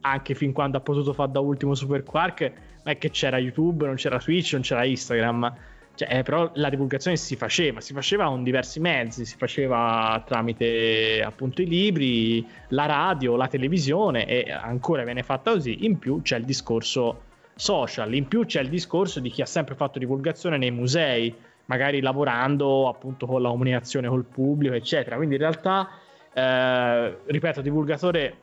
anche 0.00 0.34
fin 0.34 0.52
quando 0.52 0.78
ha 0.78 0.80
potuto 0.80 1.12
fare 1.12 1.30
da 1.30 1.40
ultimo 1.40 1.74
Super 1.74 2.02
Quark, 2.02 2.40
non 2.40 2.94
è 2.94 2.98
che 2.98 3.10
c'era 3.10 3.38
YouTube, 3.38 3.86
non 3.86 3.94
c'era 3.94 4.18
Twitch, 4.18 4.52
non 4.54 4.62
c'era 4.62 4.84
Instagram. 4.84 5.54
Cioè, 5.98 6.18
eh, 6.18 6.22
però 6.22 6.48
la 6.54 6.68
divulgazione 6.68 7.16
si 7.16 7.34
faceva, 7.34 7.80
si 7.80 7.92
faceva 7.92 8.26
con 8.26 8.44
diversi 8.44 8.78
mezzi, 8.78 9.24
si 9.24 9.36
faceva 9.36 10.22
tramite 10.24 11.20
appunto 11.24 11.60
i 11.60 11.66
libri, 11.66 12.46
la 12.68 12.86
radio, 12.86 13.34
la 13.34 13.48
televisione 13.48 14.24
e 14.24 14.48
ancora 14.52 15.02
viene 15.02 15.24
fatta 15.24 15.50
così. 15.50 15.84
In 15.86 15.98
più 15.98 16.22
c'è 16.22 16.36
il 16.36 16.44
discorso 16.44 17.22
social, 17.56 18.14
in 18.14 18.28
più 18.28 18.46
c'è 18.46 18.60
il 18.60 18.68
discorso 18.68 19.18
di 19.18 19.28
chi 19.28 19.42
ha 19.42 19.46
sempre 19.46 19.74
fatto 19.74 19.98
divulgazione 19.98 20.56
nei 20.56 20.70
musei, 20.70 21.34
magari 21.64 22.00
lavorando 22.00 22.88
appunto 22.88 23.26
con 23.26 23.42
la 23.42 23.48
comunicazione 23.48 24.06
col 24.06 24.24
pubblico, 24.24 24.76
eccetera. 24.76 25.16
Quindi 25.16 25.34
in 25.34 25.40
realtà, 25.40 25.88
eh, 26.32 27.16
ripeto, 27.26 27.60
divulgatore 27.60 28.36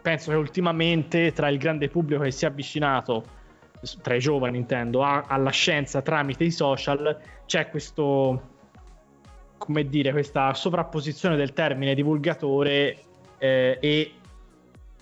penso 0.00 0.30
che 0.30 0.36
ultimamente 0.38 1.32
tra 1.32 1.50
il 1.50 1.58
grande 1.58 1.90
pubblico 1.90 2.22
che 2.22 2.30
si 2.30 2.46
è 2.46 2.48
avvicinato 2.48 3.22
tra 4.02 4.14
i 4.14 4.18
giovani 4.18 4.58
intendo 4.58 5.02
a- 5.02 5.24
alla 5.26 5.50
scienza 5.50 6.02
tramite 6.02 6.44
i 6.44 6.50
social 6.50 7.18
c'è 7.46 7.68
questo 7.68 8.54
come 9.58 9.88
dire 9.88 10.12
questa 10.12 10.52
sovrapposizione 10.54 11.36
del 11.36 11.52
termine 11.52 11.94
divulgatore 11.94 12.98
eh, 13.38 13.78
e 13.80 14.12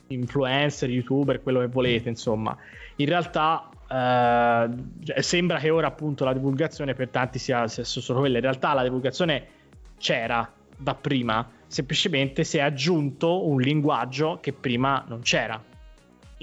influencer 0.09 0.91
youtuber 0.91 1.43
quello 1.43 1.61
che 1.61 1.67
volete 1.67 2.09
insomma. 2.09 2.57
In 2.97 3.07
realtà 3.07 3.69
eh, 3.89 4.69
cioè, 5.05 5.21
sembra 5.21 5.59
che 5.59 5.71
ora 5.71 5.89
appunto 5.89 6.25
la 6.25 6.33
divulgazione 6.33 6.95
per 6.95 7.09
tanti 7.09 7.39
sia, 7.39 7.67
sia 7.69 7.85
solo 7.85 8.21
quella 8.21 8.37
in 8.37 8.43
realtà 8.43 8.73
la 8.73 8.83
divulgazione 8.83 9.47
c'era 9.99 10.51
da 10.77 10.95
prima 10.95 11.49
semplicemente 11.67 12.45
si 12.45 12.59
è 12.59 12.61
aggiunto 12.61 13.47
un 13.47 13.61
linguaggio 13.61 14.39
che 14.41 14.53
prima 14.53 15.05
non 15.09 15.21
c'era 15.21 15.63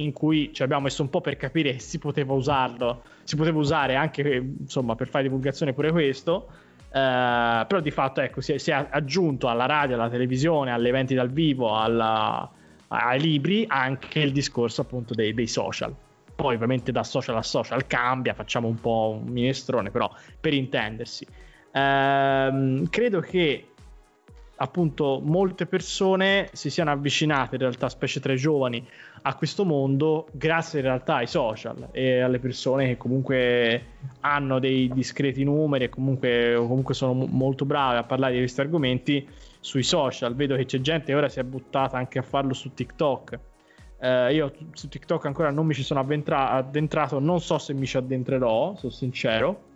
in 0.04 0.12
cui 0.14 0.52
ci 0.54 0.64
abbiamo 0.64 0.84
messo 0.84 1.02
un 1.02 1.10
po' 1.10 1.22
per 1.22 1.38
capire 1.38 1.74
che 1.74 1.80
si 1.80 2.00
poteva 2.00 2.34
usarlo, 2.34 3.04
si 3.24 3.36
poteva 3.36 3.60
usare 3.60 3.96
anche 3.96 4.22
insomma 4.60 4.96
per 4.96 5.08
fare 5.08 5.24
divulgazione 5.24 5.74
pure 5.74 5.92
questo. 5.92 6.48
eh, 6.94 7.66
però 7.68 7.80
di 7.80 7.92
fatto 7.92 8.22
ecco, 8.22 8.42
si, 8.42 8.54
è, 8.54 8.58
si 8.58 8.72
è 8.72 8.88
aggiunto 8.90 9.48
alla 9.48 9.66
radio, 9.66 9.96
alla 9.96 10.10
televisione, 10.10 10.72
agli 10.72 10.88
eventi 10.88 11.14
dal 11.14 11.30
vivo, 11.30 11.78
alla- 11.78 12.50
ai 12.88 13.20
libri 13.20 13.66
anche 13.68 14.20
il 14.20 14.32
discorso 14.32 14.82
appunto 14.82 15.14
dei, 15.14 15.34
dei 15.34 15.48
social. 15.48 15.96
Poi 16.36 16.56
ovviamente 16.56 16.92
da 16.92 17.04
social 17.04 17.38
a 17.38 17.44
social 17.44 17.86
cambia, 17.88 18.34
facciamo 18.34 18.68
un 18.68 18.80
po' 18.80 19.20
un 19.22 19.32
minestrone, 19.32 19.92
però 19.92 20.12
per 20.40 20.54
intendersi. 20.54 21.26
Ehm, 21.72 22.90
credo 22.90 23.20
che 23.22 23.68
appunto 24.58 25.22
molte 25.24 25.66
persone 25.66 26.50
si 26.54 26.70
siano 26.70 26.92
avvicinate 26.92 27.56
in 27.56 27.62
realtà, 27.62 27.90
specie 27.90 28.20
tra 28.20 28.34
i 28.34 28.38
giovani, 28.38 28.86
a 29.24 29.36
questo 29.36 29.66
mondo 29.66 30.28
grazie 30.32 30.80
in 30.80 30.86
realtà 30.86 31.16
ai 31.16 31.28
social 31.28 31.90
e 31.92 32.22
alle 32.22 32.40
persone 32.40 32.88
che 32.88 32.98
comunque 32.98 33.84
hanno 34.22 34.60
dei 34.60 34.90
discreti 34.92 35.44
numeri 35.44 35.86
e 35.86 35.90
comunque, 35.90 36.56
comunque 36.58 36.94
sono 36.94 37.14
mo- 37.14 37.28
molto 37.28 37.66
brave 37.66 37.98
a 37.98 38.04
parlare 38.04 38.34
di 38.34 38.40
questi 38.40 38.62
argomenti 38.62 39.28
sui 39.60 39.84
social. 39.84 40.36
Vedo 40.36 40.56
che 40.56 40.66
c'è 40.66 40.80
gente 40.82 41.08
che 41.08 41.16
ora 41.16 41.30
si 41.30 41.40
è 41.40 41.44
buttata 41.44 41.98
anche 41.98 42.20
a 42.20 42.24
farlo 42.24 42.54
su 42.54 42.74
TikTok. 42.74 43.40
Eh, 44.00 44.34
io 44.34 44.52
su 44.74 44.88
TikTok 44.88 45.26
ancora 45.26 45.52
non 45.52 45.68
mi 45.68 45.74
ci 45.74 45.84
sono 45.84 46.00
avventra- 46.00 46.52
addentrato, 46.52 47.20
non 47.20 47.40
so 47.40 47.60
se 47.60 47.74
mi 47.74 47.86
ci 47.86 47.98
addentrerò, 47.98 48.76
sono 48.76 48.92
sincero 48.92 49.70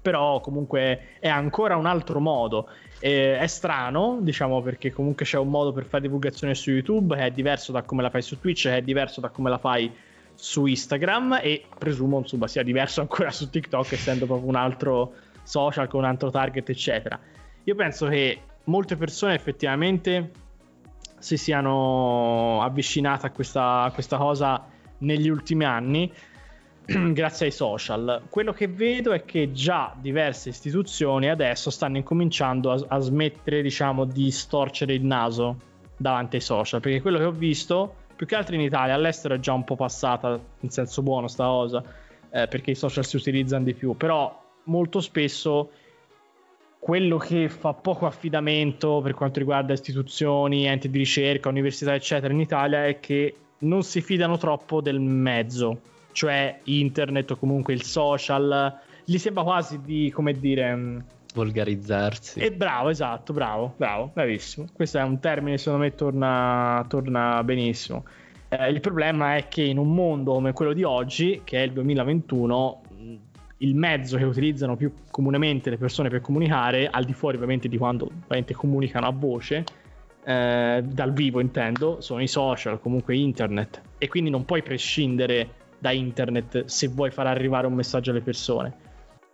però 0.00 0.40
comunque 0.40 1.18
è 1.20 1.28
ancora 1.28 1.76
un 1.76 1.84
altro 1.84 2.20
modo. 2.20 2.68
Eh, 3.00 3.38
è 3.38 3.46
strano, 3.46 4.18
diciamo, 4.20 4.60
perché 4.62 4.90
comunque 4.90 5.24
c'è 5.24 5.38
un 5.38 5.48
modo 5.48 5.72
per 5.72 5.84
fare 5.84 6.02
divulgazione 6.02 6.54
su 6.54 6.70
YouTube 6.70 7.16
che 7.16 7.26
è 7.26 7.30
diverso 7.30 7.72
da 7.72 7.82
come 7.82 8.02
la 8.02 8.10
fai 8.10 8.22
su 8.22 8.38
Twitch, 8.40 8.62
che 8.62 8.76
è 8.76 8.82
diverso 8.82 9.20
da 9.20 9.28
come 9.28 9.50
la 9.50 9.58
fai 9.58 9.92
su 10.34 10.66
Instagram 10.66 11.40
e 11.42 11.64
presumo 11.76 12.18
insomma 12.18 12.46
sia 12.46 12.62
diverso 12.62 13.00
ancora 13.02 13.30
su 13.30 13.50
TikTok 13.50 13.92
essendo 13.92 14.26
proprio 14.26 14.48
un 14.48 14.54
altro 14.54 15.14
social 15.42 15.88
con 15.88 16.00
un 16.00 16.06
altro 16.06 16.30
target 16.30 16.68
eccetera. 16.68 17.18
Io 17.64 17.74
penso 17.74 18.06
che 18.06 18.40
molte 18.64 18.96
persone 18.96 19.34
effettivamente 19.34 20.30
si 21.18 21.36
siano 21.36 22.62
avvicinate 22.62 23.26
a 23.26 23.30
questa, 23.30 23.82
a 23.82 23.90
questa 23.90 24.16
cosa 24.16 24.64
negli 24.98 25.28
ultimi 25.28 25.64
anni 25.64 26.12
grazie 27.12 27.46
ai 27.46 27.52
social. 27.52 28.22
Quello 28.30 28.52
che 28.52 28.66
vedo 28.66 29.12
è 29.12 29.24
che 29.26 29.52
già 29.52 29.94
diverse 30.00 30.48
istituzioni 30.48 31.28
adesso 31.28 31.68
stanno 31.68 31.98
incominciando 31.98 32.70
a, 32.70 32.82
a 32.88 32.98
smettere, 32.98 33.60
diciamo, 33.60 34.06
di 34.06 34.30
storcere 34.30 34.94
il 34.94 35.04
naso 35.04 35.60
davanti 35.96 36.36
ai 36.36 36.42
social, 36.42 36.80
perché 36.80 37.02
quello 37.02 37.18
che 37.18 37.24
ho 37.24 37.30
visto, 37.30 37.94
più 38.16 38.26
che 38.26 38.36
altro 38.36 38.54
in 38.54 38.62
Italia, 38.62 38.94
all'estero 38.94 39.34
è 39.34 39.38
già 39.38 39.52
un 39.52 39.64
po' 39.64 39.76
passata, 39.76 40.40
in 40.60 40.70
senso 40.70 41.02
buono 41.02 41.28
sta 41.28 41.44
cosa, 41.44 41.82
eh, 42.30 42.48
perché 42.48 42.70
i 42.70 42.74
social 42.74 43.04
si 43.04 43.16
utilizzano 43.16 43.64
di 43.64 43.74
più, 43.74 43.94
però 43.94 44.42
molto 44.64 45.00
spesso 45.00 45.70
quello 46.78 47.18
che 47.18 47.50
fa 47.50 47.74
poco 47.74 48.06
affidamento 48.06 49.00
per 49.02 49.12
quanto 49.12 49.40
riguarda 49.40 49.74
istituzioni, 49.74 50.64
enti 50.64 50.88
di 50.88 50.98
ricerca, 50.98 51.50
università, 51.50 51.94
eccetera, 51.94 52.32
in 52.32 52.40
Italia 52.40 52.86
è 52.86 52.98
che 52.98 53.34
non 53.58 53.82
si 53.82 54.00
fidano 54.00 54.38
troppo 54.38 54.80
del 54.80 55.00
mezzo, 55.00 55.80
cioè 56.18 56.58
internet 56.64 57.30
o 57.30 57.36
comunque 57.36 57.72
il 57.72 57.84
social. 57.84 58.76
Gli 59.04 59.18
sembra 59.18 59.44
quasi 59.44 59.80
di, 59.80 60.10
come 60.12 60.32
dire... 60.32 60.74
mh, 60.74 61.04
Volgarizzarsi. 61.32 62.40
e 62.40 62.50
bravo, 62.50 62.88
esatto, 62.88 63.32
bravo, 63.32 63.74
bravo, 63.76 64.10
bravissimo. 64.12 64.66
Questo 64.72 64.98
è 64.98 65.02
un 65.02 65.20
termine, 65.20 65.58
secondo 65.58 65.84
me, 65.84 65.94
torna, 65.94 66.84
torna 66.88 67.44
benissimo. 67.44 68.04
Eh, 68.48 68.68
il 68.68 68.80
problema 68.80 69.36
è 69.36 69.46
che 69.46 69.62
in 69.62 69.78
un 69.78 69.94
mondo 69.94 70.32
come 70.32 70.52
quello 70.52 70.72
di 70.72 70.82
oggi, 70.82 71.42
che 71.44 71.58
è 71.58 71.62
il 71.62 71.72
2021, 71.72 72.80
mh, 72.88 73.14
il 73.58 73.76
mezzo 73.76 74.16
che 74.16 74.24
utilizzano 74.24 74.74
più 74.74 74.92
comunemente 75.12 75.70
le 75.70 75.78
persone 75.78 76.08
per 76.08 76.20
comunicare, 76.20 76.88
al 76.90 77.04
di 77.04 77.12
fuori 77.12 77.36
ovviamente 77.36 77.68
di 77.68 77.78
quando 77.78 78.06
ovviamente 78.06 78.54
comunicano 78.54 79.06
a 79.06 79.12
voce, 79.12 79.62
eh, 80.24 80.82
dal 80.84 81.12
vivo 81.12 81.38
intendo, 81.38 82.00
sono 82.00 82.20
i 82.20 82.26
social, 82.26 82.80
comunque 82.80 83.14
internet. 83.16 83.80
E 83.98 84.08
quindi 84.08 84.30
non 84.30 84.44
puoi 84.44 84.64
prescindere 84.64 85.66
da 85.78 85.92
internet 85.92 86.64
se 86.64 86.88
vuoi 86.88 87.10
far 87.10 87.26
arrivare 87.26 87.66
un 87.66 87.74
messaggio 87.74 88.10
alle 88.10 88.20
persone. 88.20 88.86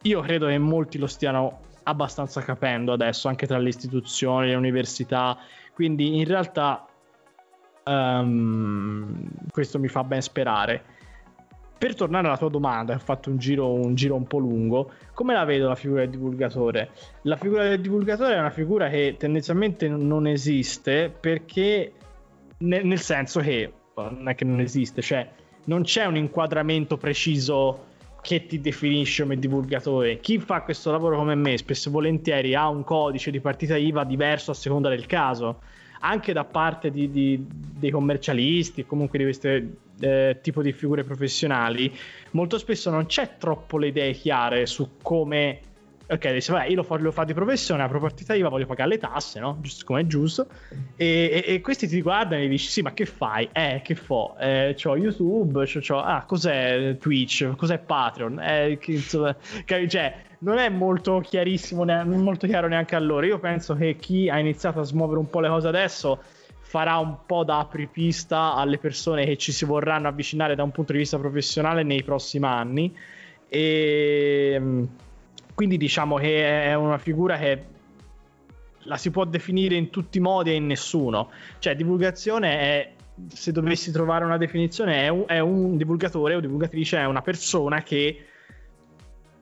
Io 0.02 0.20
credo 0.20 0.46
che 0.46 0.58
molti 0.58 0.98
lo 0.98 1.06
stiano 1.06 1.60
abbastanza 1.84 2.40
capendo 2.42 2.92
adesso 2.92 3.28
anche 3.28 3.46
tra 3.46 3.58
le 3.58 3.68
istituzioni, 3.68 4.48
le 4.48 4.54
università, 4.54 5.38
quindi 5.72 6.18
in 6.18 6.24
realtà 6.24 6.86
ehm, 7.84 9.28
questo 9.50 9.78
mi 9.78 9.88
fa 9.88 10.04
ben 10.04 10.20
sperare. 10.20 10.82
Per 11.76 11.94
tornare 11.94 12.26
alla 12.26 12.38
tua 12.38 12.48
domanda, 12.48 12.94
ho 12.94 12.98
fatto 12.98 13.30
un 13.30 13.36
giro, 13.36 13.72
un 13.72 13.94
giro 13.94 14.14
un 14.14 14.26
po' 14.26 14.38
lungo, 14.38 14.92
come 15.12 15.34
la 15.34 15.44
vedo 15.44 15.68
la 15.68 15.74
figura 15.74 16.00
del 16.00 16.10
divulgatore? 16.10 16.90
La 17.22 17.36
figura 17.36 17.64
del 17.64 17.80
divulgatore 17.80 18.34
è 18.34 18.38
una 18.38 18.50
figura 18.50 18.88
che 18.88 19.16
tendenzialmente 19.18 19.88
non 19.88 20.26
esiste 20.26 21.10
perché, 21.10 21.92
nel 22.58 23.00
senso 23.00 23.40
che, 23.40 23.72
non 23.94 24.28
è 24.28 24.34
che 24.34 24.44
non 24.44 24.60
esiste, 24.60 25.02
cioè 25.02 25.28
non 25.64 25.82
c'è 25.82 26.04
un 26.04 26.16
inquadramento 26.16 26.96
preciso 26.96 27.92
che 28.20 28.46
ti 28.46 28.60
definisce 28.60 29.22
come 29.22 29.38
divulgatore. 29.38 30.18
Chi 30.20 30.38
fa 30.38 30.62
questo 30.62 30.90
lavoro 30.90 31.16
come 31.16 31.34
me 31.34 31.58
spesso 31.58 31.88
e 31.88 31.92
volentieri 31.92 32.54
ha 32.54 32.68
un 32.68 32.82
codice 32.82 33.30
di 33.30 33.40
partita 33.40 33.76
IVA 33.76 34.04
diverso 34.04 34.50
a 34.50 34.54
seconda 34.54 34.88
del 34.88 35.04
caso, 35.04 35.60
anche 36.00 36.32
da 36.32 36.44
parte 36.44 36.90
di, 36.90 37.10
di, 37.10 37.44
dei 37.46 37.90
commercialisti, 37.90 38.86
comunque 38.86 39.18
di 39.18 39.24
questo 39.24 39.48
eh, 40.00 40.38
tipo 40.40 40.62
di 40.62 40.72
figure 40.72 41.04
professionali. 41.04 41.94
Molto 42.30 42.56
spesso 42.56 42.90
non 42.90 43.04
c'è 43.06 43.36
troppo 43.38 43.76
le 43.76 43.88
idee 43.88 44.12
chiare 44.12 44.64
su 44.64 44.92
come 45.02 45.60
ok, 46.06 46.32
dice, 46.32 46.52
vabbè, 46.52 46.66
io 46.66 46.84
lo 46.86 47.10
fa 47.10 47.24
di 47.24 47.34
professione, 47.34 47.82
apro 47.82 48.00
partita 48.00 48.34
IVA, 48.34 48.48
voglio 48.48 48.66
pagare 48.66 48.90
le 48.90 48.98
tasse, 48.98 49.40
no? 49.40 49.58
Giusto 49.60 49.84
come 49.84 50.00
è 50.02 50.06
giusto. 50.06 50.46
E, 50.96 51.44
e, 51.46 51.54
e, 51.54 51.60
questi 51.60 51.86
ti 51.88 52.00
guardano 52.02 52.42
e 52.42 52.48
dici, 52.48 52.68
sì, 52.68 52.82
ma 52.82 52.92
che 52.92 53.06
fai? 53.06 53.48
Eh, 53.52 53.80
che 53.82 53.94
fo? 53.94 54.36
Eh, 54.38 54.74
c'ho 54.80 54.96
YouTube, 54.96 55.64
c'ho, 55.64 55.80
c'ho, 55.80 56.00
ah, 56.00 56.24
cos'è 56.24 56.96
Twitch? 56.98 57.54
Cos'è 57.56 57.78
Patreon? 57.78 58.38
Eh, 58.40 58.78
che, 58.78 58.92
insomma, 58.92 59.34
cioè, 59.64 60.14
non 60.40 60.58
è 60.58 60.68
molto 60.68 61.20
chiarissimo, 61.20 61.84
ne- 61.84 62.04
molto 62.04 62.46
chiaro 62.46 62.68
neanche 62.68 62.94
a 62.94 63.00
loro. 63.00 63.24
Io 63.24 63.38
penso 63.38 63.74
che 63.74 63.96
chi 63.96 64.28
ha 64.28 64.38
iniziato 64.38 64.80
a 64.80 64.84
smuovere 64.84 65.18
un 65.18 65.30
po' 65.30 65.40
le 65.40 65.48
cose 65.48 65.68
adesso 65.68 66.20
farà 66.60 66.98
un 66.98 67.18
po' 67.24 67.44
da 67.44 67.60
apripista 67.60 68.54
alle 68.54 68.78
persone 68.78 69.24
che 69.24 69.36
ci 69.36 69.52
si 69.52 69.64
vorranno 69.64 70.08
avvicinare 70.08 70.54
da 70.54 70.64
un 70.64 70.72
punto 70.72 70.92
di 70.92 70.98
vista 70.98 71.18
professionale 71.18 71.82
nei 71.82 72.02
prossimi 72.02 72.46
anni. 72.46 72.96
E 73.48 74.60
quindi 75.54 75.76
diciamo 75.76 76.16
che 76.16 76.64
è 76.64 76.74
una 76.74 76.98
figura 76.98 77.36
che 77.38 77.72
la 78.84 78.96
si 78.96 79.10
può 79.10 79.24
definire 79.24 79.76
in 79.76 79.90
tutti 79.90 80.18
i 80.18 80.20
modi 80.20 80.50
e 80.50 80.54
in 80.54 80.66
nessuno. 80.66 81.30
Cioè, 81.58 81.74
divulgazione 81.74 82.58
è, 82.58 82.92
se 83.28 83.52
dovessi 83.52 83.90
trovare 83.90 84.24
una 84.24 84.36
definizione, 84.36 85.04
è 85.04 85.08
un, 85.08 85.24
è 85.26 85.38
un 85.38 85.76
divulgatore 85.76 86.34
o 86.34 86.40
divulgatrice, 86.40 86.98
è 86.98 87.04
una 87.04 87.22
persona 87.22 87.82
che 87.82 88.26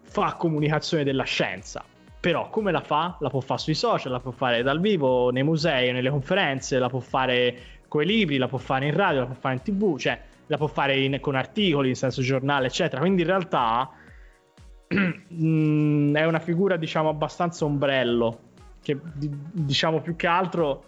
fa 0.03 0.35
comunicazione 0.35 1.05
della 1.05 1.25
scienza. 1.25 1.85
Però 2.21 2.49
come 2.51 2.71
la 2.71 2.83
fa? 2.83 3.17
La 3.19 3.31
può 3.31 3.41
fare 3.41 3.61
sui 3.61 3.75
social, 3.75 4.13
la 4.13 4.21
può 4.21 4.31
fare 4.31 4.63
dal 4.63 4.81
vivo, 4.81 5.31
nei 5.31 5.43
musei, 5.43 5.91
nelle 5.93 6.11
conferenze, 6.11 6.79
la 6.79 6.89
può 6.89 7.01
fare 7.01 7.81
con 7.89 8.03
i 8.03 8.07
libri, 8.07 8.37
la 8.37 8.47
può 8.47 8.59
fare 8.59 8.87
in 8.87 8.95
radio, 8.95 9.21
la 9.21 9.27
può 9.27 9.35
fare 9.35 9.55
in 9.55 9.63
tv, 9.63 9.99
cioè 9.99 10.21
la 10.47 10.57
può 10.57 10.69
fare 10.69 10.97
in, 10.99 11.19
con 11.21 11.35
articoli, 11.35 11.89
in 11.89 11.97
senso 11.97 12.23
giornale, 12.23 12.69
eccetera. 12.69 13.01
Quindi 13.01 13.23
in 13.23 13.29
realtà 13.29 13.91
è 14.93 16.25
una 16.25 16.39
figura, 16.39 16.77
diciamo, 16.77 17.09
abbastanza 17.09 17.65
ombrello, 17.65 18.39
che 18.83 18.99
diciamo 19.53 20.01
più 20.01 20.17
che 20.17 20.27
altro 20.27 20.85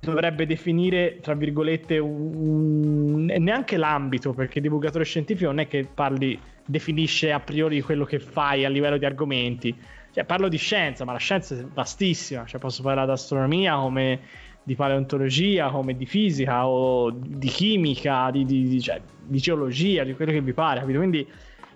dovrebbe 0.00 0.46
definire, 0.46 1.18
tra 1.20 1.34
virgolette, 1.34 1.98
un, 1.98 3.24
neanche 3.24 3.76
l'ambito, 3.76 4.32
perché 4.32 4.60
divulgatore 4.60 5.04
scientifico 5.04 5.48
non 5.50 5.60
è 5.60 5.66
che 5.66 5.86
parli, 5.92 6.38
definisce 6.64 7.32
a 7.32 7.40
priori 7.40 7.80
quello 7.80 8.04
che 8.04 8.18
fai 8.18 8.64
a 8.64 8.68
livello 8.68 8.98
di 8.98 9.04
argomenti. 9.04 9.74
Cioè, 10.12 10.24
parlo 10.24 10.48
di 10.48 10.56
scienza, 10.56 11.04
ma 11.04 11.12
la 11.12 11.18
scienza 11.18 11.54
è 11.54 11.64
vastissima, 11.72 12.44
cioè 12.46 12.60
posso 12.60 12.82
parlare 12.82 13.06
di 13.06 13.12
astronomia 13.12 13.76
come 13.76 14.20
di 14.62 14.74
paleontologia, 14.74 15.70
come 15.70 15.96
di 15.96 16.04
fisica 16.04 16.66
o 16.66 17.10
di 17.10 17.48
chimica, 17.48 18.30
di, 18.30 18.44
di, 18.44 18.68
di, 18.68 18.80
cioè, 18.82 19.00
di 19.24 19.38
geologia, 19.38 20.04
di 20.04 20.14
quello 20.14 20.30
che 20.30 20.42
vi 20.42 20.52
pare, 20.52 20.80
capito? 20.80 20.98
Quindi 20.98 21.26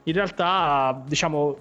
in 0.04 0.12
realtà, 0.12 1.02
diciamo, 1.06 1.56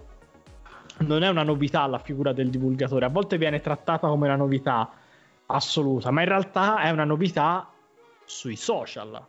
non 1.00 1.24
è 1.24 1.30
una 1.30 1.44
novità 1.44 1.86
la 1.88 2.00
figura 2.00 2.34
del 2.34 2.50
divulgatore, 2.50 3.06
a 3.06 3.10
volte 3.10 3.38
viene 3.38 3.60
trattata 3.60 4.08
come 4.08 4.28
una 4.28 4.36
novità 4.36 4.90
assoluta, 5.48 6.12
ma 6.12 6.22
in 6.22 6.28
realtà 6.28 6.82
è 6.82 6.90
una 6.90 7.04
novità 7.04 7.70
sui 8.26 8.56
social. 8.56 9.26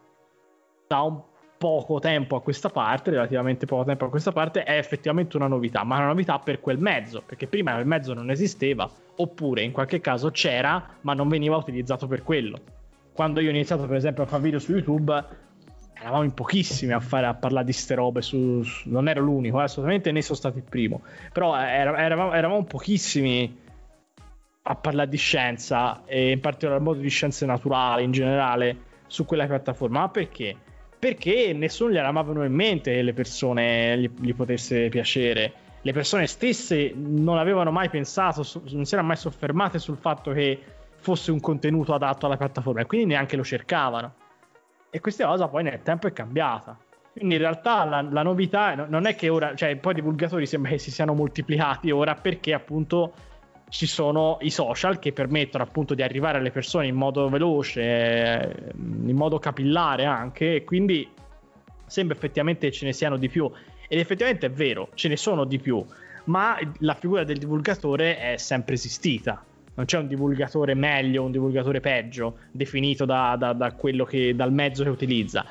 Da 0.86 1.00
un 1.00 1.20
poco 1.58 2.00
tempo 2.00 2.36
a 2.36 2.42
questa 2.42 2.70
parte, 2.70 3.10
relativamente 3.10 3.66
poco 3.66 3.84
tempo 3.84 4.04
a 4.06 4.08
questa 4.10 4.32
parte, 4.32 4.64
è 4.64 4.76
effettivamente 4.76 5.36
una 5.36 5.46
novità, 5.46 5.84
ma 5.84 5.96
una 5.96 6.06
novità 6.06 6.38
per 6.38 6.60
quel 6.60 6.78
mezzo, 6.78 7.22
perché 7.24 7.46
prima 7.46 7.72
quel 7.74 7.86
mezzo 7.86 8.14
non 8.14 8.30
esisteva, 8.30 8.90
oppure 9.16 9.62
in 9.62 9.72
qualche 9.72 10.00
caso 10.00 10.30
c'era, 10.30 10.84
ma 11.02 11.14
non 11.14 11.28
veniva 11.28 11.56
utilizzato 11.56 12.06
per 12.06 12.22
quello. 12.22 12.58
Quando 13.12 13.40
io 13.40 13.48
ho 13.48 13.52
iniziato, 13.52 13.86
per 13.86 13.96
esempio, 13.96 14.22
a 14.22 14.26
fare 14.26 14.42
video 14.42 14.58
su 14.58 14.72
YouTube, 14.72 15.24
eravamo 15.94 16.22
in 16.22 16.34
pochissimi 16.34 16.92
a, 16.92 17.00
fare, 17.00 17.26
a 17.26 17.34
parlare 17.34 17.64
di 17.64 17.72
ste 17.72 17.94
robe, 17.94 18.22
su, 18.22 18.62
su, 18.62 18.88
non 18.90 19.08
ero 19.08 19.20
l'unico, 19.20 19.60
eh, 19.60 19.64
assolutamente 19.64 20.10
ne 20.12 20.22
sono 20.22 20.36
stato 20.36 20.58
il 20.58 20.64
primo, 20.64 21.02
però 21.32 21.56
era, 21.56 21.96
eravamo, 21.96 22.32
eravamo 22.32 22.64
pochissimi 22.64 23.60
a 24.64 24.74
parlare 24.76 25.08
di 25.08 25.16
scienza 25.16 26.02
e 26.04 26.30
in 26.30 26.40
particolar 26.40 26.80
modo 26.80 27.00
di 27.00 27.08
scienze 27.08 27.46
naturali 27.46 28.04
in 28.04 28.12
generale 28.12 28.76
su 29.06 29.24
quella 29.24 29.46
piattaforma. 29.46 30.00
Ma 30.00 30.08
perché? 30.08 30.56
Perché 30.98 31.52
nessuno 31.52 31.90
gli 31.90 31.96
era 31.96 32.10
venuto 32.12 32.42
in 32.42 32.54
mente 32.54 32.92
che 32.92 33.02
le 33.02 33.12
persone 33.12 33.98
gli, 33.98 34.10
gli, 34.20 34.34
potesse 34.34 34.88
piacere. 34.88 35.52
Le 35.82 35.92
persone 35.92 36.28
stesse 36.28 36.92
non 36.94 37.38
avevano 37.38 37.72
mai 37.72 37.88
pensato, 37.88 38.46
non 38.70 38.84
si 38.84 38.94
erano 38.94 39.08
mai 39.08 39.16
soffermate 39.16 39.80
sul 39.80 39.96
fatto 39.96 40.30
che 40.30 40.60
fosse 40.94 41.32
un 41.32 41.40
contenuto 41.40 41.92
adatto 41.92 42.26
alla 42.26 42.36
piattaforma 42.36 42.82
e 42.82 42.86
quindi 42.86 43.08
neanche 43.08 43.34
lo 43.34 43.42
cercavano. 43.42 44.14
E 44.94 45.00
questa 45.00 45.26
cosa 45.26 45.48
poi 45.48 45.62
nel 45.62 45.80
tempo 45.82 46.06
è 46.06 46.12
cambiata. 46.12 46.78
Quindi 47.12 47.36
in 47.36 47.40
realtà 47.40 47.84
la, 47.84 48.02
la 48.02 48.22
novità 48.22 48.74
non 48.74 49.06
è 49.06 49.14
che 49.14 49.30
ora, 49.30 49.54
cioè 49.54 49.74
poi 49.76 49.92
i 49.92 49.94
divulgatori 49.94 50.44
sembra 50.44 50.72
che 50.72 50.76
si 50.76 50.90
siano 50.90 51.14
moltiplicati 51.14 51.90
ora 51.90 52.14
perché 52.14 52.52
appunto 52.52 53.14
ci 53.70 53.86
sono 53.86 54.36
i 54.42 54.50
social 54.50 54.98
che 54.98 55.14
permettono 55.14 55.64
appunto 55.64 55.94
di 55.94 56.02
arrivare 56.02 56.36
alle 56.36 56.50
persone 56.50 56.88
in 56.88 56.94
modo 56.94 57.30
veloce, 57.30 57.80
eh, 57.80 58.72
in 58.74 59.16
modo 59.16 59.38
capillare 59.38 60.04
anche, 60.04 60.56
e 60.56 60.64
quindi 60.64 61.08
sembra 61.86 62.14
effettivamente 62.14 62.70
ce 62.70 62.84
ne 62.84 62.92
siano 62.92 63.16
di 63.16 63.30
più. 63.30 63.50
Ed 63.88 63.98
effettivamente 63.98 64.44
è 64.44 64.50
vero, 64.50 64.90
ce 64.92 65.08
ne 65.08 65.16
sono 65.16 65.46
di 65.46 65.58
più, 65.58 65.82
ma 66.24 66.58
la 66.80 66.94
figura 66.94 67.24
del 67.24 67.38
divulgatore 67.38 68.18
è 68.18 68.36
sempre 68.36 68.74
esistita. 68.74 69.42
Non 69.74 69.86
c'è 69.86 69.98
un 69.98 70.06
divulgatore 70.06 70.74
meglio, 70.74 71.24
un 71.24 71.30
divulgatore 71.30 71.80
peggio, 71.80 72.38
definito 72.50 73.04
da, 73.04 73.36
da, 73.38 73.52
da 73.52 73.74
che, 74.06 74.34
dal 74.34 74.52
mezzo 74.52 74.82
che 74.82 74.90
utilizza 74.90 75.44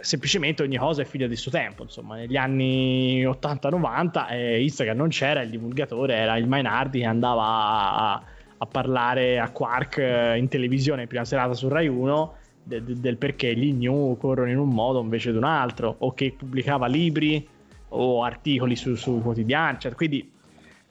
semplicemente 0.00 0.62
ogni 0.62 0.76
cosa 0.76 1.02
è 1.02 1.04
figlia 1.04 1.26
del 1.26 1.36
suo 1.36 1.50
tempo. 1.50 1.82
Insomma, 1.82 2.16
negli 2.16 2.36
anni 2.36 3.24
80-90 3.24 4.30
eh, 4.30 4.62
Instagram 4.62 4.96
non 4.96 5.08
c'era, 5.08 5.42
il 5.42 5.50
divulgatore 5.50 6.14
era 6.14 6.36
il 6.36 6.46
Mainardi 6.46 7.00
che 7.00 7.06
andava 7.06 7.44
a, 7.44 8.22
a 8.58 8.66
parlare 8.66 9.38
a 9.38 9.50
Quark 9.50 9.98
eh, 9.98 10.38
in 10.38 10.48
televisione 10.48 11.06
prima 11.06 11.24
serata 11.24 11.54
su 11.54 11.68
Rai 11.68 11.88
1 11.88 12.34
de, 12.62 12.82
de, 12.82 13.00
del 13.00 13.16
perché 13.16 13.54
gli 13.54 13.72
new 13.72 14.16
corrono 14.16 14.50
in 14.50 14.58
un 14.58 14.68
modo 14.68 15.00
invece 15.00 15.30
di 15.30 15.36
un 15.36 15.44
altro, 15.44 15.94
o 15.98 16.12
che 16.14 16.34
pubblicava 16.36 16.86
libri 16.86 17.46
o 17.90 18.22
articoli 18.22 18.76
su, 18.76 18.94
su 18.94 19.20
quotidiani. 19.22 19.78
Cioè, 19.78 19.92
quindi 19.94 20.32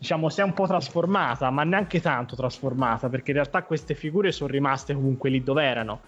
diciamo 0.06 0.30
si 0.30 0.40
è 0.40 0.44
un 0.44 0.54
po' 0.54 0.68
trasformata, 0.68 1.50
ma 1.50 1.64
neanche 1.64 2.00
tanto 2.00 2.36
trasformata, 2.36 3.10
perché 3.10 3.32
in 3.32 3.38
realtà 3.38 3.64
queste 3.64 3.96
figure 3.96 4.32
sono 4.32 4.52
rimaste 4.52 4.94
comunque 4.94 5.32
lì 5.32 5.42
dove 5.42 5.64
erano 5.64 6.02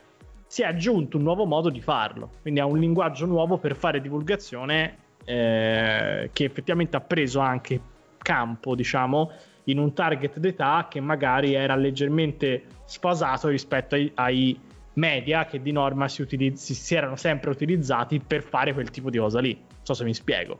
si 0.45 0.61
è 0.61 0.65
aggiunto 0.65 1.17
un 1.17 1.23
nuovo 1.23 1.45
modo 1.45 1.69
di 1.69 1.81
farlo, 1.81 2.29
quindi 2.41 2.59
ha 2.59 2.65
un 2.65 2.77
linguaggio 2.77 3.25
nuovo 3.25 3.57
per 3.57 3.75
fare 3.75 3.99
divulgazione 3.99 4.97
eh, 5.25 6.29
che 6.31 6.43
effettivamente 6.43 6.95
ha 6.95 7.01
preso 7.01 7.39
anche 7.39 7.81
campo, 8.19 8.75
diciamo, 8.75 9.31
in 9.65 9.79
un 9.79 9.91
target 9.93 10.37
d'età 10.37 10.87
che 10.89 11.01
magari 11.01 11.53
era 11.55 11.75
leggermente 11.75 12.63
sfasato 12.85 13.49
rispetto 13.49 13.95
ai, 13.95 14.11
ai 14.13 14.59
media 14.93 15.45
che 15.45 15.61
di 15.61 15.71
norma 15.71 16.07
si, 16.07 16.21
utilizz- 16.21 16.71
si, 16.71 16.95
erano 16.95 17.15
sempre 17.15 17.49
utilizzati 17.49 18.19
per 18.19 18.43
fare 18.43 18.73
quel 18.73 18.91
tipo 18.91 19.09
di 19.09 19.17
cosa 19.17 19.39
lì. 19.39 19.53
Non 19.53 19.79
so 19.81 19.93
se 19.95 20.03
mi 20.05 20.13
spiego. 20.13 20.59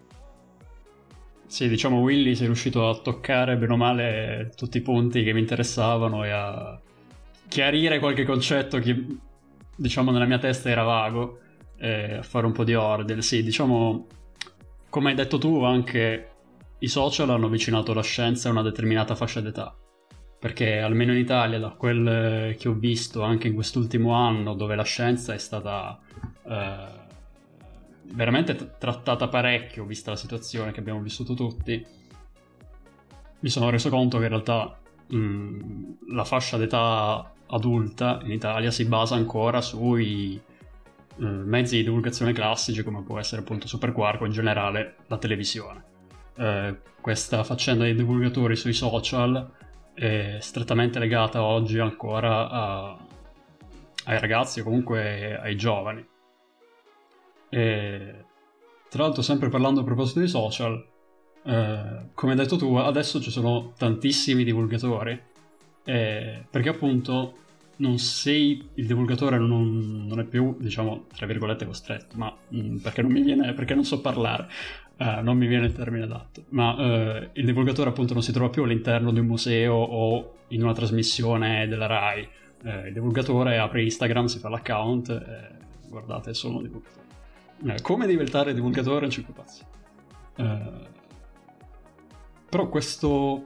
Sì, 1.48 1.70
diciamo 1.70 2.02
Willy 2.02 2.36
sei 2.36 2.48
riuscito 2.48 2.89
a 2.89 3.00
toccare 3.00 3.58
bene 3.58 3.74
o 3.74 3.78
male 3.78 4.52
tutti 4.56 4.78
i 4.78 4.82
punti 4.82 5.24
che 5.24 5.34
mi 5.34 5.39
interessavano 5.39 6.24
e 6.26 6.30
a 6.30 6.80
chiarire 7.48 8.00
qualche 8.00 8.26
concetto 8.26 8.80
che 8.80 9.06
diciamo 9.76 10.12
nella 10.12 10.26
mia 10.26 10.39
testa 10.39 10.70
era 10.70 10.84
vago, 10.84 11.39
eh, 11.78 12.16
a 12.18 12.22
fare 12.22 12.45
un 12.45 12.52
po' 12.52 12.66
di 12.66 12.76
ordine. 12.76 13.22
Sì, 13.22 13.43
diciamo, 13.43 14.08
come 14.89 15.10
hai 15.10 15.16
detto 15.16 15.38
tu, 15.38 15.64
anche 15.64 16.30
i 16.80 16.88
social 16.88 17.30
hanno 17.30 17.45
avvicinato 17.48 17.93
la 17.93 18.04
scienza 18.04 18.50
a 18.50 18.52
una 18.52 18.62
determinata 18.62 19.16
fascia 19.16 19.39
d'età. 19.39 19.74
Perché 20.39 20.80
almeno 20.80 21.14
in 21.14 21.20
Italia, 21.20 21.60
da 21.60 21.70
quel 21.70 22.56
che 22.58 22.68
ho 22.68 22.74
visto 22.74 23.24
anche 23.24 23.48
in 23.48 23.54
quest'ultimo 23.56 24.12
anno, 24.12 24.54
dove 24.54 24.76
la 24.76 24.84
scienza 24.84 25.34
è 25.34 25.38
stata 25.39 26.00
eh, 26.45 26.97
veramente 28.14 28.76
trattata 28.78 29.28
parecchio, 29.28 29.86
vista 29.86 30.12
la 30.12 30.18
situazione 30.18 30.72
che 30.72 30.80
abbiamo 30.80 31.01
vissuto 31.01 31.34
tutti, 31.34 31.86
mi 33.39 33.49
sono 33.49 33.70
reso 33.70 33.89
conto 33.89 34.18
che 34.18 34.24
in 34.24 34.30
realtà 34.30 34.78
mh, 35.08 36.14
la 36.14 36.24
fascia 36.24 36.58
d'età 36.58 37.34
adulta 37.47 38.20
in 38.24 38.32
Italia 38.32 38.72
si 38.72 38.86
basa 38.86 39.16
ancora 39.16 39.62
sui 39.62 40.36
eh, 40.36 41.24
mezzi 41.24 41.78
di 41.78 41.84
divulgazione 41.84 42.34
classici 42.34 42.84
come 42.84 43.03
può 43.03 43.20
essere 43.20 43.41
appunto 43.41 43.68
Super 43.68 43.91
Quark 43.91 44.22
o 44.22 44.26
in 44.26 44.32
generale 44.32 44.95
la 45.08 45.18
televisione. 45.18 45.84
Eh, 46.36 46.78
questa 46.99 47.43
faccenda 47.43 47.84
dei 47.84 47.95
divulgatori 47.95 48.55
sui 48.55 48.74
social 48.74 49.49
è 49.93 50.38
strettamente 50.39 50.99
legata 50.99 51.41
oggi 51.43 51.80
ancora 51.80 52.49
a- 52.49 52.97
ai 54.05 54.20
ragazzi 54.20 54.60
o 54.60 54.64
comunque 54.64 55.38
ai 55.39 55.55
giovani. 55.55 56.05
E, 57.50 58.26
tra 58.89 59.04
l'altro, 59.04 59.22
sempre 59.22 59.50
parlando 59.50 59.82
a 59.82 59.84
proposito 59.84 60.20
di 60.20 60.28
social, 60.28 60.86
eh, 61.43 62.10
come 62.14 62.32
hai 62.34 62.38
detto 62.38 62.58
tu, 62.58 62.76
adesso 62.76 63.22
ci 63.22 63.32
sono 63.32 63.74
tantissimi 63.78 64.43
divulgatori, 64.43 65.20
eh, 65.86 66.43
perché 66.50 66.70
appunto 66.70 67.36
non 67.78 67.98
sei 68.00 68.70
il 68.76 68.88
divulgatore 68.88 69.38
non, 69.38 70.06
non 70.08 70.20
è 70.20 70.24
più, 70.24 70.56
diciamo, 70.60 71.06
tra 71.16 71.26
virgolette 71.26 71.66
costretto, 71.66 72.16
ma 72.18 72.36
mm, 72.54 72.78
perché 72.78 73.02
non 73.02 73.12
mi 73.12 73.22
viene, 73.22 73.54
perché 73.54 73.76
non 73.76 73.84
so 73.84 74.02
parlare, 74.02 74.48
eh, 74.98 75.22
non 75.22 75.38
mi 75.38 75.48
viene 75.48 75.68
il 75.68 75.74
termine 75.74 76.04
adatto, 76.04 76.43
ma 76.50 76.76
eh, 76.78 77.30
il 77.34 77.45
divulgatore 77.45 77.89
appunto 77.89 78.14
non 78.14 78.24
si 78.24 78.32
trova 78.32 78.50
più 78.50 78.64
all'interno 78.64 79.12
di 79.12 79.20
un 79.20 79.28
museo 79.28 79.74
o 79.74 80.34
in 80.50 80.64
una 80.64 80.74
trasmissione 80.74 81.68
della 81.68 81.86
RAI. 81.86 82.28
Eh, 82.64 82.88
il 82.88 82.93
divulgatore 82.93 83.58
apre 83.58 83.84
Instagram, 83.84 84.26
si 84.26 84.39
fa 84.39 84.50
l'account 84.50 85.10
e 85.10 85.89
guardate, 85.89 86.34
sono 86.34 86.62
divulgatore. 86.62 86.97
Eh, 87.66 87.82
come 87.82 88.05
diventare 88.05 88.53
divulgatore 88.53 89.05
in 89.05 89.12
5 89.12 89.34
passi? 89.34 89.64
Eh, 90.36 90.95
però 92.49 92.70
questo 92.70 93.45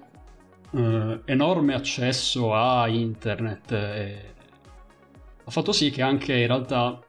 eh, 0.71 1.21
enorme 1.25 1.73
accesso 1.73 2.53
a 2.53 2.87
internet 2.87 3.71
eh, 3.71 4.33
ha 5.43 5.51
fatto 5.51 5.71
sì 5.71 5.89
che 5.89 6.01
anche 6.01 6.33
in 6.33 6.47
realtà 6.47 6.99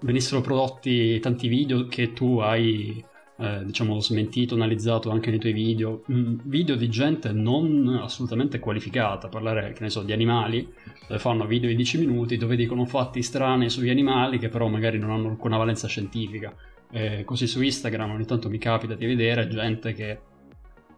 venissero 0.00 0.40
prodotti 0.40 1.18
tanti 1.20 1.48
video 1.48 1.86
che 1.86 2.12
tu 2.12 2.38
hai 2.38 3.04
eh, 3.40 3.64
diciamo 3.64 4.00
smentito, 4.00 4.56
analizzato 4.56 5.10
anche 5.10 5.30
nei 5.30 5.38
tuoi 5.38 5.52
video. 5.52 6.02
Mm, 6.10 6.38
video 6.44 6.74
di 6.74 6.88
gente 6.88 7.30
non 7.30 8.00
assolutamente 8.02 8.58
qualificata 8.58 9.28
parlare 9.28 9.72
che 9.72 9.82
ne 9.82 9.90
so 9.90 10.02
di 10.02 10.12
animali 10.12 10.68
dove 11.06 11.20
fanno 11.20 11.46
video 11.46 11.68
di 11.68 11.76
10 11.76 11.98
minuti 11.98 12.36
dove 12.36 12.56
dicono 12.56 12.84
fatti 12.84 13.22
strani 13.22 13.70
sugli 13.70 13.90
animali 13.90 14.38
che 14.38 14.48
però 14.48 14.66
magari 14.66 14.98
non 14.98 15.10
hanno 15.10 15.28
alcuna 15.28 15.56
valenza 15.56 15.86
scientifica. 15.86 16.52
Eh, 16.90 17.22
così 17.24 17.46
su 17.46 17.62
Instagram 17.62 18.10
ogni 18.10 18.24
tanto 18.24 18.48
mi 18.48 18.58
capita 18.58 18.94
di 18.94 19.06
vedere 19.06 19.46
gente 19.46 19.92
che 19.92 20.18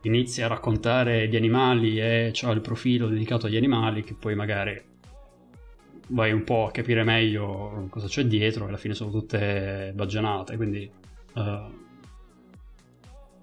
inizia 0.03 0.47
a 0.47 0.49
raccontare 0.49 1.29
di 1.29 1.37
animali 1.37 2.01
e 2.01 2.33
ha 2.43 2.51
il 2.53 2.61
profilo 2.63 3.09
dedicato 3.09 3.47
agli 3.47 3.57
animali 3.57 4.03
che 4.03 4.15
poi 4.15 4.35
magari 4.35 4.81
vai 6.09 6.33
un 6.33 6.45
po' 6.45 6.67
a 6.67 6.71
capire 6.71 7.05
meglio 7.05 7.87
cosa 7.91 8.07
c'è 8.07 8.25
dietro 8.25 8.65
e 8.65 8.69
alla 8.69 8.79
fine 8.79 8.95
sono 8.95 9.11
tutte 9.11 9.93
baggianate. 9.95 10.57
Quindi 10.57 10.91
uh, 11.35 11.80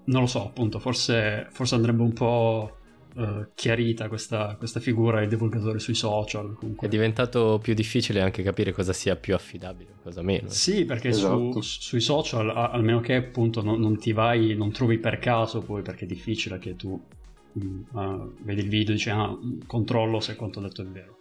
non 0.08 0.22
lo 0.22 0.26
so 0.26 0.44
appunto 0.44 0.78
forse, 0.78 1.46
forse 1.50 1.74
andrebbe 1.74 2.02
un 2.02 2.12
po' 2.12 2.76
uh, 3.14 3.46
chiarita 3.54 4.08
questa, 4.08 4.56
questa, 4.56 4.80
figura 4.80 5.20
del 5.20 5.28
divulgatore 5.28 5.78
sui 5.78 5.94
social 5.94 6.54
comunque. 6.54 6.86
è 6.86 6.90
diventato 6.90 7.58
più 7.62 7.74
difficile 7.74 8.20
anche 8.20 8.42
capire 8.42 8.72
cosa 8.72 8.92
sia 8.92 9.16
più 9.16 9.34
affidabile 9.34 9.94
cosa 10.02 10.22
meno 10.22 10.48
sì 10.48 10.84
perché 10.84 11.08
esatto. 11.08 11.60
su, 11.60 11.80
sui 11.80 12.00
social 12.00 12.50
a, 12.50 12.70
almeno 12.70 13.00
che 13.00 13.14
appunto 13.14 13.62
non, 13.62 13.80
non, 13.80 13.98
ti 13.98 14.12
vai 14.12 14.54
non 14.54 14.70
trovi 14.70 14.98
per 14.98 15.18
caso 15.18 15.60
poi 15.60 15.82
perché 15.82 16.04
è 16.04 16.08
difficile 16.08 16.58
che 16.58 16.76
tu 16.76 16.90
uh, 16.90 18.34
vedi 18.42 18.60
il 18.60 18.68
video 18.68 18.92
e 18.92 18.96
dici 18.96 19.10
ah 19.10 19.36
controllo 19.66 20.20
se 20.20 20.36
quanto 20.36 20.60
detto 20.60 20.82
è 20.82 20.86
vero 20.86 21.16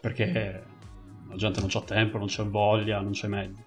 perché 0.00 0.78
la 1.30 1.36
gente 1.36 1.60
non 1.60 1.68
c'ha 1.68 1.82
tempo, 1.82 2.18
non 2.18 2.26
c'è 2.26 2.44
voglia, 2.44 3.00
non 3.00 3.12
c'è 3.12 3.28
mezzi. 3.28 3.62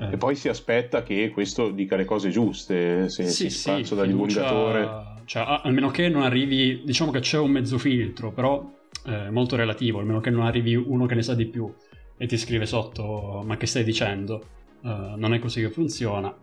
Eh. 0.00 0.12
E 0.12 0.16
poi 0.16 0.34
si 0.34 0.48
aspetta 0.48 1.02
che 1.02 1.30
questo 1.30 1.70
dica 1.70 1.94
le 1.94 2.06
cose 2.06 2.30
giuste, 2.30 3.10
se 3.10 3.24
sì, 3.24 3.50
si 3.50 3.50
sì, 3.50 3.68
faccia 3.68 3.94
da 3.94 4.06
divulgatore. 4.06 5.18
Cioè, 5.26 5.60
almeno 5.62 5.90
che 5.90 6.08
non 6.08 6.22
arrivi, 6.22 6.82
diciamo 6.84 7.10
che 7.10 7.20
c'è 7.20 7.38
un 7.38 7.50
mezzo 7.50 7.76
filtro, 7.76 8.32
però 8.32 8.68
eh, 9.06 9.30
molto 9.30 9.56
relativo, 9.56 9.98
almeno 9.98 10.20
che 10.20 10.30
non 10.30 10.46
arrivi 10.46 10.74
uno 10.74 11.06
che 11.06 11.14
ne 11.14 11.22
sa 11.22 11.34
di 11.34 11.46
più 11.46 11.72
e 12.16 12.26
ti 12.26 12.36
scrive 12.38 12.66
sotto, 12.66 13.42
ma 13.44 13.56
che 13.56 13.66
stai 13.66 13.84
dicendo? 13.84 14.44
Uh, 14.82 15.16
non 15.16 15.34
è 15.34 15.38
così 15.38 15.60
che 15.60 15.70
funziona. 15.70 16.34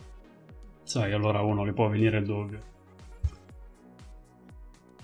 Sai, 0.84 1.12
allora 1.12 1.41
uno 1.41 1.66
le 1.66 1.74
può 1.74 1.89
venire 1.89 2.20
il 2.20 2.26
dubbio. 2.26 2.76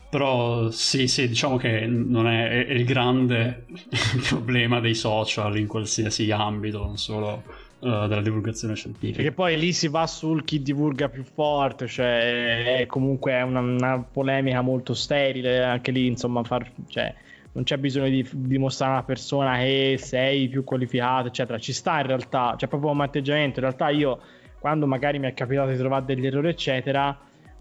Però 0.10 0.70
sì, 0.70 1.08
sì, 1.08 1.28
diciamo 1.28 1.58
che 1.58 1.88
non 1.88 2.28
è, 2.28 2.68
è, 2.68 2.72
il 2.72 2.86
grande 2.86 3.66
problema 4.30 4.80
dei 4.80 4.94
social 4.94 5.58
in 5.58 5.66
qualsiasi 5.66 6.30
ambito, 6.32 6.86
non 6.86 6.98
solo 6.98 7.44
uh, 7.84 8.08
della 8.08 8.22
divulgazione 8.22 8.76
scientifica. 8.76 9.18
Perché 9.18 9.32
poi 9.32 9.58
lì 9.58 9.74
si 9.74 9.88
va 9.88 10.08
sul 10.08 10.44
chi 10.44 10.62
divulga 10.62 11.10
più 11.10 11.24
forte, 11.24 11.88
cioè 11.88 12.80
è 12.80 12.86
comunque 12.86 13.42
una, 13.42 13.60
una 13.60 14.00
polemica 14.00 14.62
molto 14.62 14.94
sterile, 14.94 15.64
anche 15.64 15.92
lì 15.92 16.08
insomma 16.08 16.44
far, 16.44 16.72
cioè, 16.88 17.14
non 17.54 17.64
c'è 17.64 17.78
bisogno 17.78 18.10
di 18.10 18.28
dimostrare 18.32 18.92
a 18.92 18.96
una 18.96 19.04
persona 19.04 19.58
che 19.58 19.98
sei 20.00 20.48
più 20.48 20.64
qualificato, 20.64 21.28
eccetera. 21.28 21.60
Ci 21.60 21.74
sta 21.74 22.00
in 22.00 22.08
realtà, 22.08 22.56
c'è 22.58 22.68
proprio 22.68 22.92
un 22.92 23.02
atteggiamento. 23.02 23.60
In 23.60 23.66
realtà 23.66 23.90
io, 23.90 24.20
quando 24.60 24.88
magari 24.88 25.20
mi 25.20 25.28
è 25.28 25.34
capitato 25.34 25.70
di 25.70 25.78
trovare 25.78 26.06
degli 26.06 26.26
errori, 26.26 26.48
eccetera, 26.48 27.16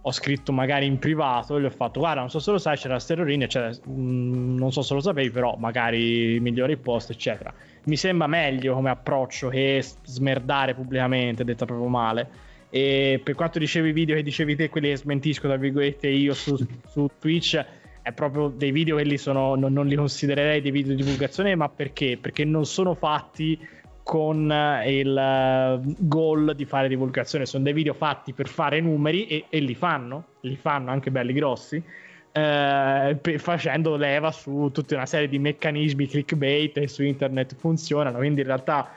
ho 0.04 0.10
scritto 0.10 0.52
magari 0.52 0.86
in 0.86 0.98
privato 0.98 1.56
e 1.56 1.60
gli 1.60 1.64
ho 1.64 1.70
fatto 1.70 2.00
guarda 2.00 2.20
non 2.20 2.30
so 2.30 2.40
se 2.40 2.50
lo 2.50 2.58
sai 2.58 2.76
c'era 2.76 2.98
Sterolini 2.98 3.48
cioè, 3.48 3.70
mh, 3.84 4.56
non 4.56 4.72
so 4.72 4.82
se 4.82 4.94
lo 4.94 5.00
sapevi 5.00 5.30
però 5.30 5.54
magari 5.56 6.40
migliori 6.40 6.76
post 6.76 7.10
eccetera 7.10 7.52
mi 7.84 7.96
sembra 7.96 8.26
meglio 8.26 8.74
come 8.74 8.90
approccio 8.90 9.48
che 9.48 9.84
smerdare 10.04 10.74
pubblicamente 10.74 11.44
detta 11.44 11.66
proprio 11.66 11.88
male 11.88 12.28
e 12.68 13.20
per 13.22 13.34
quanto 13.34 13.58
dicevi 13.58 13.92
video 13.92 14.16
che 14.16 14.22
dicevi 14.22 14.56
te 14.56 14.68
quelli 14.68 14.88
che 14.88 14.96
smentisco 14.96 15.46
tra 15.46 15.56
virgolette 15.56 16.08
io 16.08 16.34
su, 16.34 16.56
su 16.88 17.08
Twitch 17.20 17.64
è 18.02 18.12
proprio 18.12 18.48
dei 18.48 18.72
video 18.72 18.96
che 18.96 19.04
li 19.04 19.18
sono 19.18 19.54
non, 19.54 19.72
non 19.72 19.86
li 19.86 19.94
considererei 19.94 20.60
dei 20.60 20.72
video 20.72 20.96
di 20.96 21.02
divulgazione 21.02 21.54
ma 21.54 21.68
perché? 21.68 22.18
perché 22.20 22.44
non 22.44 22.66
sono 22.66 22.94
fatti 22.94 23.56
con 24.02 24.50
eh, 24.50 24.98
il 24.98 25.16
eh, 25.16 25.80
goal 25.98 26.54
di 26.54 26.64
fare 26.64 26.88
divulgazione. 26.88 27.46
Sono 27.46 27.64
dei 27.64 27.72
video 27.72 27.94
fatti 27.94 28.32
per 28.32 28.48
fare 28.48 28.80
numeri 28.80 29.26
e, 29.26 29.44
e 29.48 29.58
li 29.60 29.74
fanno, 29.74 30.24
li 30.40 30.56
fanno 30.56 30.90
anche 30.90 31.10
belli 31.10 31.32
grossi. 31.32 31.82
Eh, 32.34 33.18
facendo 33.36 33.96
leva 33.96 34.32
su 34.32 34.70
tutta 34.72 34.94
una 34.94 35.04
serie 35.04 35.28
di 35.28 35.38
meccanismi 35.38 36.06
clickbait 36.06 36.80
che 36.80 36.88
su 36.88 37.02
internet 37.02 37.54
funzionano 37.56 38.16
quindi 38.16 38.40
in 38.40 38.46
realtà 38.46 38.88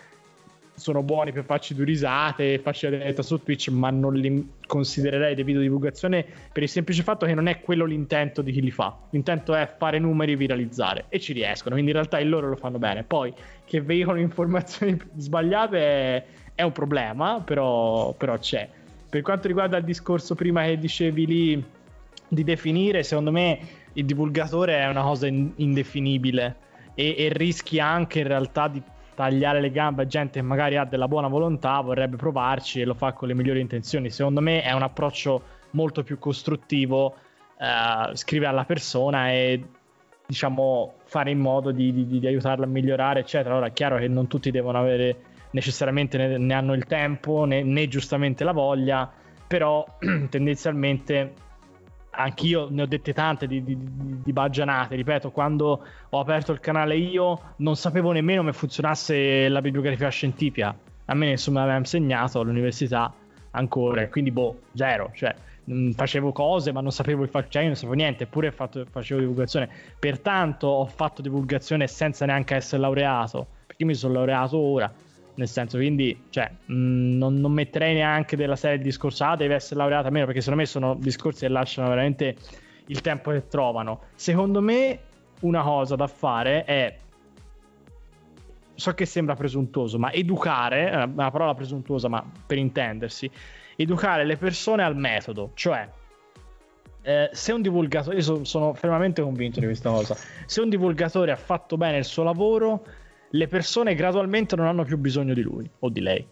sono 0.76 1.04
buoni 1.04 1.32
per 1.32 1.46
farci 1.46 1.74
due 1.74 1.86
risate, 1.86 2.60
farci 2.60 2.90
la 2.90 2.98
diretta 2.98 3.22
su 3.22 3.42
Twitch, 3.42 3.70
ma 3.70 3.90
non 3.90 4.14
li 4.14 4.52
considererei 4.68 5.34
dei 5.36 5.44
video 5.44 5.62
di 5.62 5.68
divulgazione 5.68 6.26
per 6.52 6.64
il 6.64 6.70
semplice 6.70 7.02
fatto 7.02 7.26
che 7.26 7.34
non 7.34 7.48
è 7.48 7.62
quello 7.62 7.86
l'intento 7.86 8.42
di 8.42 8.52
chi 8.52 8.62
li 8.62 8.72
fa. 8.72 8.96
L'intento 9.12 9.54
è 9.54 9.74
fare 9.78 10.00
numeri 10.00 10.34
e 10.34 10.36
viralizzare 10.36 11.06
e 11.10 11.20
ci 11.20 11.34
riescono, 11.34 11.74
quindi 11.74 11.92
in 11.92 11.98
realtà 11.98 12.22
loro 12.24 12.50
lo 12.50 12.56
fanno 12.56 12.78
bene. 12.78 13.04
Poi 13.04 13.34
che 13.66 13.82
veicolano 13.82 14.22
informazioni 14.22 14.98
sbagliate 15.18 15.78
è, 15.78 16.26
è 16.56 16.62
un 16.62 16.72
problema, 16.72 17.42
però, 17.42 18.14
però, 18.14 18.38
c'è. 18.38 18.70
Per 19.10 19.22
quanto 19.22 19.48
riguarda 19.48 19.78
il 19.78 19.84
discorso 19.84 20.36
prima 20.36 20.64
che 20.64 20.78
dicevi 20.78 21.26
lì 21.26 21.66
di 22.28 22.44
definire, 22.44 23.04
secondo 23.04 23.32
me 23.32 23.60
il 23.94 24.06
divulgatore 24.06 24.80
è 24.80 24.88
una 24.88 25.04
cosa 25.04 25.28
in, 25.28 25.52
indefinibile 25.56 26.56
e, 26.96 27.16
e 27.18 27.30
rischi 27.34 27.80
anche 27.80 28.20
in 28.20 28.28
realtà 28.28 28.68
di 28.68 28.82
tagliare 29.16 29.62
le 29.62 29.72
gambe 29.72 30.04
a 30.04 30.08
gente 30.08 30.40
che 30.40 30.46
magari 30.46 30.76
ha 30.76 30.86
della 30.86 31.08
buona 31.08 31.28
volontà, 31.28 31.80
vorrebbe 31.80 32.18
provarci 32.18 32.82
e 32.82 32.86
lo 32.86 32.94
fa 32.94 33.14
con 33.14 33.28
le 33.28 33.34
migliori 33.34 33.62
intenzioni. 33.62 34.10
Secondo 34.10 34.42
me 34.42 34.62
è 34.62 34.74
un 34.74 34.82
approccio 34.82 35.54
molto 35.72 36.04
più 36.04 36.20
costruttivo 36.20 37.16
eh, 37.58 38.16
scrivere 38.16 38.52
alla 38.52 38.66
persona 38.66 39.32
e 39.32 39.64
diciamo 40.26 40.96
fare 41.16 41.32
in 41.32 41.40
modo 41.40 41.72
di, 41.72 41.94
di, 41.94 42.20
di, 42.20 42.28
aiutarla 42.28 42.66
a 42.66 42.68
migliorare, 42.68 43.22
eccetera. 43.22 43.56
Ora 43.56 43.68
è 43.68 43.72
chiaro 43.72 43.98
che 43.98 44.10
non 44.10 44.28
tutti 44.28 44.52
devono 44.52 44.78
avere 44.78 45.16
necessariamente 45.52 46.18
ne, 46.18 46.38
ne 46.38 46.54
hanno 46.54 46.74
il 46.74 46.84
tempo 46.84 47.46
né, 47.46 47.64
né 47.64 47.88
giustamente 47.88 48.44
la 48.44 48.52
voglia, 48.52 49.10
però 49.48 49.86
tendenzialmente 50.30 51.34
anch'io 52.10 52.68
ne 52.70 52.82
ho 52.82 52.86
dette 52.86 53.14
tante 53.14 53.48
di, 53.48 53.64
di, 53.64 53.78
di, 53.80 54.34
baggianate. 54.34 54.96
Ripeto, 54.96 55.32
quando 55.32 55.86
ho 56.10 56.20
aperto 56.20 56.52
il 56.52 56.60
canale 56.60 56.98
io 56.98 57.54
non 57.58 57.78
sapevo 57.78 58.12
nemmeno 58.12 58.42
come 58.42 58.52
funzionasse 58.52 59.48
la 59.48 59.62
bibliografia 59.62 60.10
scientifica. 60.10 60.76
A 61.06 61.14
me 61.14 61.28
nessuno 61.28 61.60
mi 61.60 61.64
aveva 61.64 61.78
insegnato 61.78 62.42
all'università 62.42 63.14
ancora, 63.52 64.06
quindi 64.10 64.32
boh, 64.32 64.64
zero. 64.74 65.12
Cioè, 65.14 65.34
facevo 65.94 66.32
cose, 66.32 66.72
ma 66.72 66.82
non 66.82 66.92
sapevo 66.92 67.24
il 67.24 67.30
fatto, 67.30 67.50
cioè 67.50 67.62
io 67.62 67.70
non 67.70 67.78
sapevo 67.78 67.96
niente, 67.96 68.24
eppure 68.24 68.52
fatto, 68.52 68.86
facevo 68.90 69.20
divulgazione. 69.20 69.70
Pertanto 70.00 70.68
ho 70.68 70.86
fatto 70.86 71.22
divulgazione 71.22 71.88
senza 71.88 72.26
neanche 72.26 72.56
essere 72.56 72.82
laureato, 72.82 73.48
perché 73.66 73.86
mi 73.86 73.94
sono 73.94 74.14
laureato 74.14 74.58
ora. 74.58 74.92
Nel 75.38 75.50
senso, 75.50 75.78
quindi, 75.78 76.28
cioè, 76.30 76.50
mh, 76.66 76.74
non, 77.18 77.34
non 77.36 77.52
metterei 77.52 77.94
neanche 77.94 78.38
della 78.38 78.56
serie 78.56 78.78
il 78.78 78.84
discorso, 78.84 79.26
ah, 79.26 79.36
deve 79.36 79.56
essere 79.56 79.80
laureata 79.82 80.10
meno, 80.10 80.26
perché 80.26 80.40
secondo 80.40 80.62
me 80.62 80.68
sono 80.68 80.96
discorsi 80.96 81.42
che 81.42 81.50
lasciano 81.50 81.90
veramente 81.90 82.36
il 82.88 83.02
tempo 83.02 83.32
che 83.32 83.48
trovano. 83.48 84.04
Secondo 84.16 84.62
me, 84.62 85.00
una 85.42 85.62
cosa 85.62 85.96
da 85.96 86.08
fare 86.08 86.64
è 86.64 86.98
so 88.76 88.94
che 88.94 89.06
sembra 89.06 89.36
presuntuoso, 89.36 89.98
ma 89.98 90.12
educare, 90.12 91.10
una 91.14 91.32
parola 91.32 91.54
presuntuosa, 91.54 92.08
ma 92.08 92.24
per 92.46 92.58
intendersi, 92.58 93.30
educare 93.76 94.26
le 94.26 94.38
persone 94.38 94.84
al 94.84 94.96
metodo, 94.96 95.52
cioè 95.54 95.88
eh, 97.02 97.30
se 97.32 97.52
un 97.52 97.62
divulgatore, 97.62 98.16
io 98.16 98.22
so- 98.24 98.44
sono 98.44 98.74
fermamente 98.74 99.22
convinto 99.22 99.60
di 99.60 99.68
questa 99.68 99.92
cosa, 99.92 100.18
se 100.46 100.62
un 100.62 100.70
divulgatore 100.70 101.32
ha 101.32 101.36
fatto 101.36 101.78
bene 101.78 101.98
il 101.98 102.06
suo 102.06 102.24
lavoro, 102.24 102.84
le 103.30 103.48
persone 103.48 103.94
gradualmente 103.94 104.56
non 104.56 104.66
hanno 104.66 104.84
più 104.84 104.98
bisogno 104.98 105.34
di 105.36 105.42
lui 105.42 105.70
o 105.80 105.90
di 105.90 106.02
lei. 106.02 106.26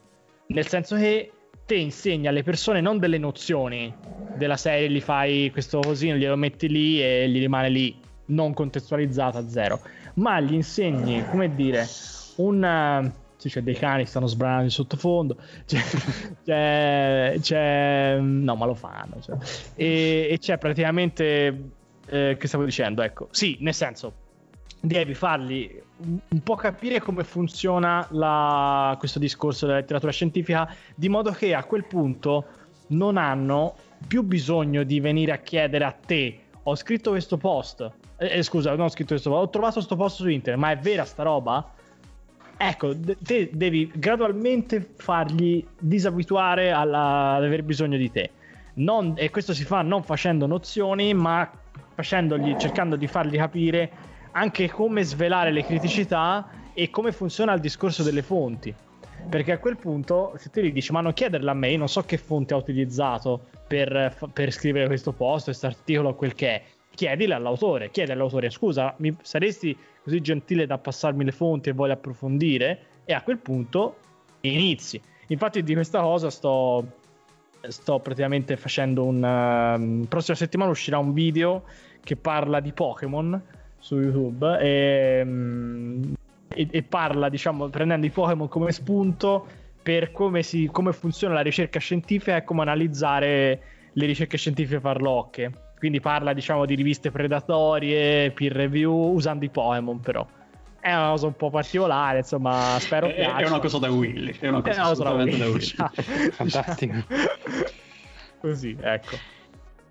Nel 0.48 0.68
senso 0.68 0.96
che 0.96 1.32
te 1.66 1.76
insegni 1.76 2.28
alle 2.28 2.44
persone 2.44 2.82
non 2.82 2.98
delle 2.98 3.20
nozioni 3.20 3.94
della 4.32 4.58
serie, 4.58 4.90
gli 4.90 5.00
fai 5.00 5.52
questo 5.52 5.80
così, 5.80 6.12
glielo 6.12 6.36
metti 6.36 6.68
lì 6.68 7.02
e 7.02 7.30
gli 7.30 7.40
rimane 7.40 7.70
lì 7.70 7.96
non 8.26 8.54
contestualizzato 8.54 9.38
a 9.38 9.48
zero, 9.48 9.80
ma 10.16 10.40
gli 10.40 10.54
insegni, 10.54 11.24
come 11.26 11.54
dire, 11.54 11.86
un... 12.38 13.12
sì, 13.44 13.50
c'è 13.50 13.62
dei 13.62 13.74
cani 13.76 14.04
che 14.04 14.10
stanno 14.10 14.28
sbranando 14.28 14.64
in 14.64 14.70
sottofondo, 14.70 15.36
c'è, 15.66 15.80
c'è, 16.46 17.36
c'è- 17.42 18.18
no 18.20 18.56
ma 18.56 18.66
lo 18.66 18.74
fanno, 18.74 19.20
cioè. 19.22 19.36
e, 19.76 20.28
e 20.30 20.38
c'è 20.40 20.58
praticamente, 20.58 21.72
eh, 22.08 22.38
che 22.40 22.48
stavo 22.48 22.64
dicendo, 22.64 23.02
ecco, 23.02 23.28
sì, 23.32 23.58
nel 23.60 23.74
senso, 23.74 24.14
devi 24.80 25.14
fargli 25.14 25.70
un, 25.98 26.18
un 26.30 26.40
po' 26.42 26.56
capire 26.56 27.00
come 27.02 27.24
funziona 27.26 28.08
la- 28.12 28.96
questo 28.98 29.20
discorso 29.20 29.66
della 29.66 29.80
letteratura 29.80 30.12
scientifica, 30.14 30.74
di 30.96 31.10
modo 31.10 31.32
che 31.32 31.54
a 31.54 31.66
quel 31.66 31.86
punto 31.86 32.46
non 32.88 33.18
hanno 33.18 33.76
più 34.08 34.24
bisogno 34.24 34.84
di 34.84 35.00
venire 35.02 35.34
a 35.34 35.38
chiedere 35.38 35.84
a 35.84 35.92
te, 35.92 36.40
ho 36.64 36.76
scritto 36.76 37.10
questo 37.12 37.36
post, 37.36 37.90
eh, 38.18 38.38
eh, 38.38 38.44
scusa, 38.44 38.70
non 38.72 38.86
ho 38.86 38.90
scritto 38.90 39.10
questo 39.10 39.30
post, 39.30 39.44
ho 39.48 39.50
trovato 39.50 39.74
questo 39.74 39.96
post 39.98 40.16
su 40.18 40.30
internet, 40.30 40.62
ma 40.62 40.72
è 40.72 40.78
vera 40.78 41.04
sta 41.04 41.24
roba? 41.24 41.74
Ecco, 42.66 42.96
te 43.22 43.50
devi 43.52 43.92
gradualmente 43.94 44.94
fargli 44.96 45.66
disabituare 45.78 46.72
alla- 46.72 47.34
ad 47.36 47.44
aver 47.44 47.62
bisogno 47.64 47.98
di 47.98 48.10
te. 48.10 48.32
Non- 48.76 49.16
e 49.18 49.30
questo 49.32 49.54
si 49.54 49.66
fa 49.66 49.82
non 49.82 50.02
facendo 50.02 50.46
nozioni, 50.48 51.14
ma 51.14 51.52
cercando 52.02 52.38
di 52.38 53.08
fargli 53.08 53.36
capire 53.36 53.92
anche 54.32 54.70
come 54.70 55.04
svelare 55.04 55.52
le 55.52 55.64
criticità 55.64 56.48
e 56.74 56.90
come 56.90 57.12
funziona 57.12 57.54
il 57.54 57.60
discorso 57.60 58.02
delle 58.02 58.22
fonti. 58.22 58.74
Perché 59.30 59.52
a 59.52 59.58
quel 59.58 59.76
punto, 59.78 60.34
se 60.38 60.50
te 60.50 60.64
gli 60.64 60.72
dici, 60.72 60.92
ma 60.94 61.02
non 61.02 61.14
chiederla 61.14 61.52
a 61.52 61.56
me, 61.56 61.70
io 61.72 61.78
non 61.78 61.90
so 61.90 62.02
che 62.04 62.18
fonte 62.18 62.54
ha 62.54 62.58
utilizzato 62.58 63.42
per, 63.68 64.16
per 64.32 64.52
scrivere 64.52 64.88
questo 64.88 65.12
post, 65.12 65.46
questo 65.46 65.66
articolo 65.68 66.10
o 66.10 66.16
quel 66.16 66.34
che 66.34 66.48
è, 66.48 66.64
chiedile 66.96 67.34
all'autore, 67.34 67.90
chiedi 67.92 68.12
all'autore, 68.12 68.50
scusa, 68.50 68.94
mi 69.00 69.16
saresti 69.22 69.76
così 70.04 70.22
gentile 70.22 70.66
da 70.66 70.78
passarmi 70.78 71.24
le 71.24 71.32
fonti 71.32 71.70
e 71.70 71.74
voglio 71.74 71.94
approfondire? 71.94 72.86
E 73.06 73.14
a 73.14 73.22
quel 73.22 73.38
punto 73.38 73.98
inizi. 74.42 75.02
Infatti 75.28 75.64
di 75.64 75.74
questa 75.74 76.02
cosa 76.02 76.30
sto, 76.30 76.86
sto 77.68 78.00
praticamente 78.00 78.58
facendo 78.58 79.06
un... 79.06 79.24
ehm, 79.24 80.06
prossima 80.08 80.36
settimana 80.36 80.72
uscirà 80.72 80.98
un 80.98 81.14
video 81.14 81.64
che 82.04 82.16
parla 82.18 82.60
di 82.60 82.74
Pokémon 82.74 83.42
su 83.80 84.00
YouTube 84.00 84.60
e, 84.60 85.22
mm, 85.24 86.14
e- 86.50 86.68
e 86.70 86.84
parla, 86.84 87.30
diciamo, 87.30 87.70
prendendo 87.70 88.06
i 88.06 88.10
Pokémon 88.10 88.48
come 88.48 88.72
spunto 88.72 89.48
per 89.82 90.12
come, 90.12 90.44
si, 90.44 90.70
come 90.72 90.94
funziona 90.94 91.34
la 91.34 91.42
ricerca 91.42 91.80
scientifica 91.80 92.38
e 92.38 92.44
come 92.44 92.62
analizzare 92.62 93.62
le 93.92 94.06
ricerche 94.06 94.38
scientifiche 94.38 94.80
farlocche. 94.80 95.63
Quindi 95.84 96.00
parla, 96.00 96.32
diciamo, 96.32 96.66
di 96.66 96.76
riviste 96.76 97.12
predatorie, 97.12 98.32
peer 98.32 98.54
review, 98.54 99.14
usando 99.14 99.44
i 99.44 99.50
Pokémon 99.50 100.00
però. 100.00 100.26
È 100.80 100.94
una 100.94 101.10
cosa 101.10 101.28
un 101.28 101.36
po' 101.36 101.50
particolare, 101.50 102.20
insomma, 102.20 102.78
spero 102.80 103.08
È, 103.08 103.14
piaccia. 103.14 103.38
è 103.38 103.48
una 103.48 103.60
cosa 103.60 103.80
da 103.80 103.90
Willy. 103.92 104.34
È 104.40 104.48
una 104.48 104.62
È 104.62 104.62
cosa 104.62 104.80
una 104.80 104.90
cosa 104.92 105.04
da 105.04 105.10
assolutamente 105.12 105.36
da 105.38 105.46
Willy. 105.50 105.50
Willy. 105.50 106.32
Fantastico. 106.32 107.04
Così, 108.40 108.78
ecco. 108.80 109.18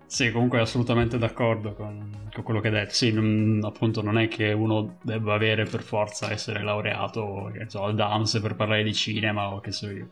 Sì, 0.07 0.31
comunque 0.31 0.59
assolutamente 0.59 1.17
d'accordo 1.19 1.73
con, 1.75 2.29
con 2.33 2.43
quello 2.43 2.59
che 2.59 2.67
hai 2.69 2.73
detto. 2.73 2.93
Sì, 2.93 3.11
non- 3.11 3.59
appunto 3.63 4.01
non 4.01 4.17
è 4.17 4.27
che 4.27 4.51
uno 4.51 4.97
debba 5.03 5.33
avere 5.35 5.65
per 5.65 5.83
forza 5.83 6.31
essere 6.31 6.63
laureato, 6.63 7.51
che 7.53 7.69
so, 7.69 7.83
al 7.83 7.95
DAMS 7.95 8.39
per 8.39 8.55
parlare 8.55 8.83
di 8.83 8.93
cinema 8.93 9.53
o 9.53 9.59
che 9.59 9.71
so 9.71 9.89
io. 9.91 10.09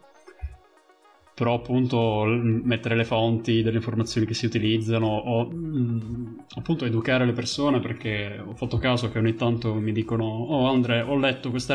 Però 1.34 1.54
appunto 1.56 2.26
mettere 2.26 2.96
le 2.96 3.06
fonti 3.06 3.62
delle 3.62 3.78
informazioni 3.78 4.28
che 4.28 4.34
si 4.34 4.46
utilizzano 4.46 5.08
o 5.08 5.50
mm, 5.52 6.38
appunto 6.58 6.86
educare 6.86 7.26
le 7.26 7.32
persone 7.32 7.80
perché 7.80 8.42
ho 8.46 8.54
fatto 8.54 8.78
caso 8.78 9.10
che 9.10 9.18
ogni 9.18 9.34
tanto 9.34 9.74
mi 9.74 9.92
dicono 9.92 10.26
oh 10.26 10.70
Andre 10.70 11.02
ho 11.02 11.18
letto 11.18 11.50
questo 11.50 11.74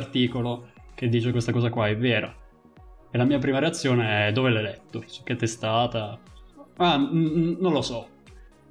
che 0.94 1.08
dice 1.08 1.30
questa 1.30 1.52
cosa 1.52 1.70
qua, 1.70 1.88
è 1.88 1.96
vera. 1.96 2.34
E 3.10 3.18
la 3.18 3.24
mia 3.24 3.38
prima 3.38 3.58
reazione 3.58 4.28
è 4.28 4.32
dove 4.32 4.50
l'hai 4.50 4.62
letto? 4.62 5.02
Su 5.06 5.22
che 5.22 5.36
testata? 5.36 6.18
Ah, 6.76 6.98
mm, 6.98 7.56
non 7.58 7.72
lo 7.72 7.82
so. 7.82 8.08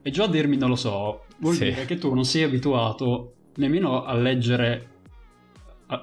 E 0.02 0.12
già 0.12 0.28
dirmi 0.28 0.56
non 0.56 0.70
lo 0.70 0.76
so 0.76 1.26
vuol 1.40 1.56
Sì. 1.56 1.66
dire 1.66 1.86
che 1.86 1.98
tu 1.98 2.14
non 2.14 2.26
sei 2.26 2.44
abituato 2.44 3.34
nemmeno 3.56 4.04
a 4.04 4.14
leggere 4.14 4.90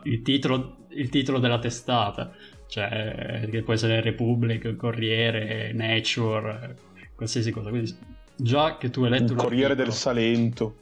il 0.04 0.22
titolo, 0.22 0.86
il 0.90 1.08
titolo 1.08 1.38
della 1.38 1.58
testata, 1.58 2.32
cioè 2.72 3.46
che 3.50 3.62
può 3.62 3.74
essere 3.74 4.00
Republic, 4.00 4.76
Corriere, 4.76 5.74
Nature, 5.74 6.74
qualsiasi 7.14 7.50
cosa. 7.50 7.68
Quindi 7.68 7.94
già 8.34 8.78
che 8.78 8.88
tu 8.88 9.02
hai 9.04 9.10
letto 9.10 9.32
Il 9.34 9.38
Corriere 9.38 9.74
del 9.74 9.92
Salento. 9.92 10.76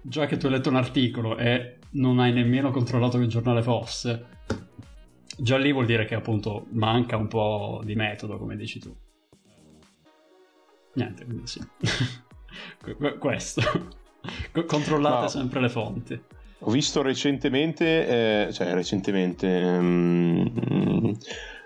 già 0.00 0.26
che 0.26 0.36
tu 0.36 0.46
hai 0.46 0.52
letto 0.52 0.68
un 0.68 0.76
articolo 0.76 1.36
e 1.38 1.78
non 1.94 2.20
hai 2.20 2.32
nemmeno 2.32 2.70
controllato 2.70 3.18
che 3.18 3.26
giornale 3.26 3.62
fosse, 3.62 4.26
già 5.36 5.56
lì 5.58 5.72
vuol 5.72 5.86
dire 5.86 6.04
che 6.04 6.14
appunto 6.14 6.66
manca 6.70 7.16
un 7.16 7.26
po' 7.26 7.80
di 7.84 7.96
metodo, 7.96 8.38
come 8.38 8.54
dici 8.54 8.78
tu. 8.78 8.96
Niente, 10.94 11.24
quindi 11.24 11.46
sì. 11.48 11.60
Que- 12.80 12.94
que- 12.94 13.18
Questo. 13.18 13.60
Co- 14.52 14.64
Controllate 14.66 15.22
No. 15.22 15.28
sempre 15.28 15.60
le 15.60 15.68
fonti. 15.68 16.22
Ho 16.64 16.70
visto 16.70 17.02
recentemente, 17.02 18.46
eh, 18.46 18.52
cioè 18.52 18.72
recentemente, 18.72 19.48
ehm, 19.48 20.52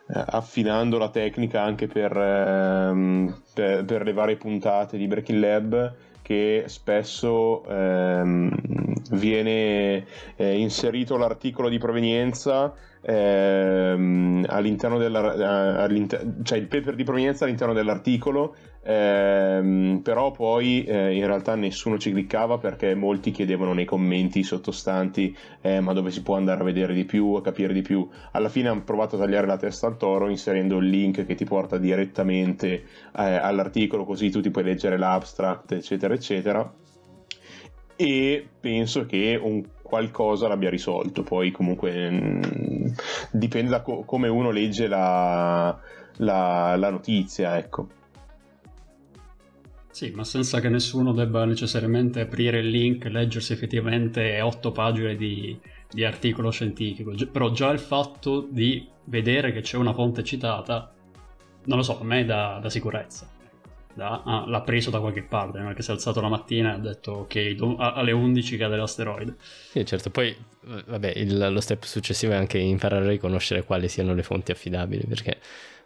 eh, 0.08 0.24
affinando 0.26 0.96
la 0.96 1.10
tecnica 1.10 1.60
anche 1.60 1.86
per, 1.86 2.16
ehm, 2.16 3.42
per, 3.52 3.84
per 3.84 4.04
le 4.04 4.12
varie 4.14 4.36
puntate 4.36 4.96
di 4.96 5.06
Breaking 5.06 5.38
Lab, 5.38 5.94
che 6.22 6.64
spesso 6.68 7.62
ehm, 7.68 8.50
viene 9.10 10.06
eh, 10.36 10.58
inserito 10.58 11.18
l'articolo 11.18 11.68
di 11.68 11.76
provenienza 11.76 12.72
ehm, 13.06 14.44
all'interno 14.48 14.98
della, 14.98 15.82
all'inter- 15.82 16.42
cioè 16.42 16.58
il 16.58 16.66
paper 16.66 16.96
di 16.96 17.04
provenienza 17.04 17.44
all'interno 17.44 17.72
dell'articolo 17.72 18.56
ehm, 18.82 20.00
però 20.02 20.32
poi 20.32 20.84
eh, 20.84 21.14
in 21.14 21.26
realtà 21.26 21.54
nessuno 21.54 21.98
ci 21.98 22.10
cliccava 22.10 22.58
perché 22.58 22.94
molti 22.96 23.30
chiedevano 23.30 23.72
nei 23.72 23.84
commenti 23.84 24.42
sottostanti 24.42 25.36
eh, 25.60 25.80
ma 25.80 25.92
dove 25.92 26.10
si 26.10 26.22
può 26.22 26.34
andare 26.36 26.60
a 26.62 26.64
vedere 26.64 26.94
di 26.94 27.04
più, 27.04 27.34
a 27.34 27.42
capire 27.42 27.72
di 27.72 27.82
più? 27.82 28.08
Alla 28.32 28.48
fine 28.48 28.68
hanno 28.68 28.82
provato 28.82 29.14
a 29.16 29.20
tagliare 29.20 29.46
la 29.46 29.56
testa 29.56 29.86
al 29.86 29.96
toro 29.96 30.28
inserendo 30.28 30.78
il 30.78 30.88
link 30.88 31.24
che 31.24 31.34
ti 31.36 31.44
porta 31.44 31.78
direttamente 31.78 32.66
eh, 32.74 32.82
all'articolo 33.14 34.04
così 34.04 34.30
tu 34.30 34.40
ti 34.40 34.50
puoi 34.50 34.64
leggere 34.64 34.98
l'abstract 34.98 35.72
eccetera 35.72 36.12
eccetera 36.14 36.84
e 37.96 38.48
penso 38.60 39.06
che 39.06 39.38
un 39.40 39.62
qualcosa 39.82 40.48
l'abbia 40.48 40.68
risolto 40.70 41.22
poi 41.22 41.50
comunque 41.52 42.10
mh, 42.10 42.94
dipende 43.32 43.70
da 43.70 43.82
co- 43.82 44.04
come 44.04 44.28
uno 44.28 44.50
legge 44.50 44.88
la, 44.88 45.78
la, 46.16 46.76
la 46.76 46.90
notizia 46.90 47.56
ecco 47.58 47.88
Sì, 49.90 50.10
ma 50.10 50.24
senza 50.24 50.60
che 50.60 50.68
nessuno 50.68 51.12
debba 51.12 51.44
necessariamente 51.46 52.20
aprire 52.20 52.58
il 52.60 52.68
link, 52.68 53.06
leggersi 53.06 53.52
effettivamente 53.54 54.40
otto 54.42 54.70
pagine 54.70 55.16
di, 55.16 55.58
di 55.90 56.04
articolo 56.04 56.50
scientifico. 56.50 57.12
Gi- 57.12 57.26
Però 57.26 57.50
già 57.50 57.70
il 57.70 57.78
fatto 57.78 58.46
di 58.50 58.86
vedere 59.04 59.52
che 59.52 59.62
c'è 59.62 59.78
una 59.78 59.94
fonte 59.94 60.22
citata, 60.22 60.92
non 61.64 61.78
lo 61.78 61.82
so, 61.82 61.98
a 61.98 62.04
me 62.04 62.24
dà, 62.26 62.58
dà 62.60 62.68
sicurezza. 62.68 63.26
Da- 63.96 64.22
ah, 64.26 64.44
l'ha 64.46 64.60
preso 64.60 64.90
da 64.90 65.00
qualche 65.00 65.22
parte, 65.22 65.72
che 65.74 65.80
si 65.80 65.88
è 65.88 65.94
alzato 65.94 66.20
la 66.20 66.28
mattina 66.28 66.72
e 66.72 66.74
ha 66.74 66.78
detto 66.78 67.12
ok, 67.12 67.48
do- 67.52 67.76
alle 67.78 68.12
11 68.12 68.58
cade 68.58 68.76
l'asteroide. 68.76 69.36
Sì, 69.70 69.86
certo, 69.86 70.10
poi 70.10 70.28
eh, 70.28 70.84
vabbè, 70.86 71.14
il- 71.16 71.48
lo 71.50 71.60
step 71.62 71.82
successivo 71.84 72.32
è 72.32 72.36
anche 72.36 72.58
imparare 72.58 73.06
a 73.06 73.08
riconoscere 73.08 73.64
quali 73.64 73.88
siano 73.88 74.12
le 74.12 74.22
fonti 74.22 74.50
affidabili, 74.50 75.06
perché 75.06 75.38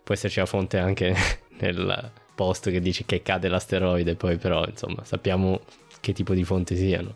può 0.03 0.13
esserci 0.13 0.41
una 0.41 0.49
fonte 0.49 0.79
anche 0.79 1.15
nel 1.61 2.11
post 2.35 2.71
che 2.73 2.81
dice 2.81 3.05
che 3.07 3.23
cade 3.23 3.47
l'asteroide, 3.49 4.17
poi 4.17 4.39
però 4.39 4.67
insomma 4.67 5.05
sappiamo 5.05 5.61
che 6.01 6.13
tipo 6.13 6.35
di 6.35 6.43
fonti 6.43 6.75
siano. 6.75 7.15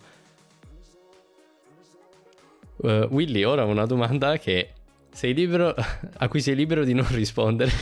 Eh, 2.84 3.08
Willy, 3.10 3.42
ora 3.42 3.64
una 3.64 3.86
domanda 3.86 4.38
che 4.38 4.70
sei 5.10 5.34
libero, 5.34 5.74
a 5.74 6.28
cui 6.28 6.40
sei 6.40 6.54
libero 6.54 6.84
di 6.84 6.94
non 6.94 7.06
rispondere. 7.10 7.72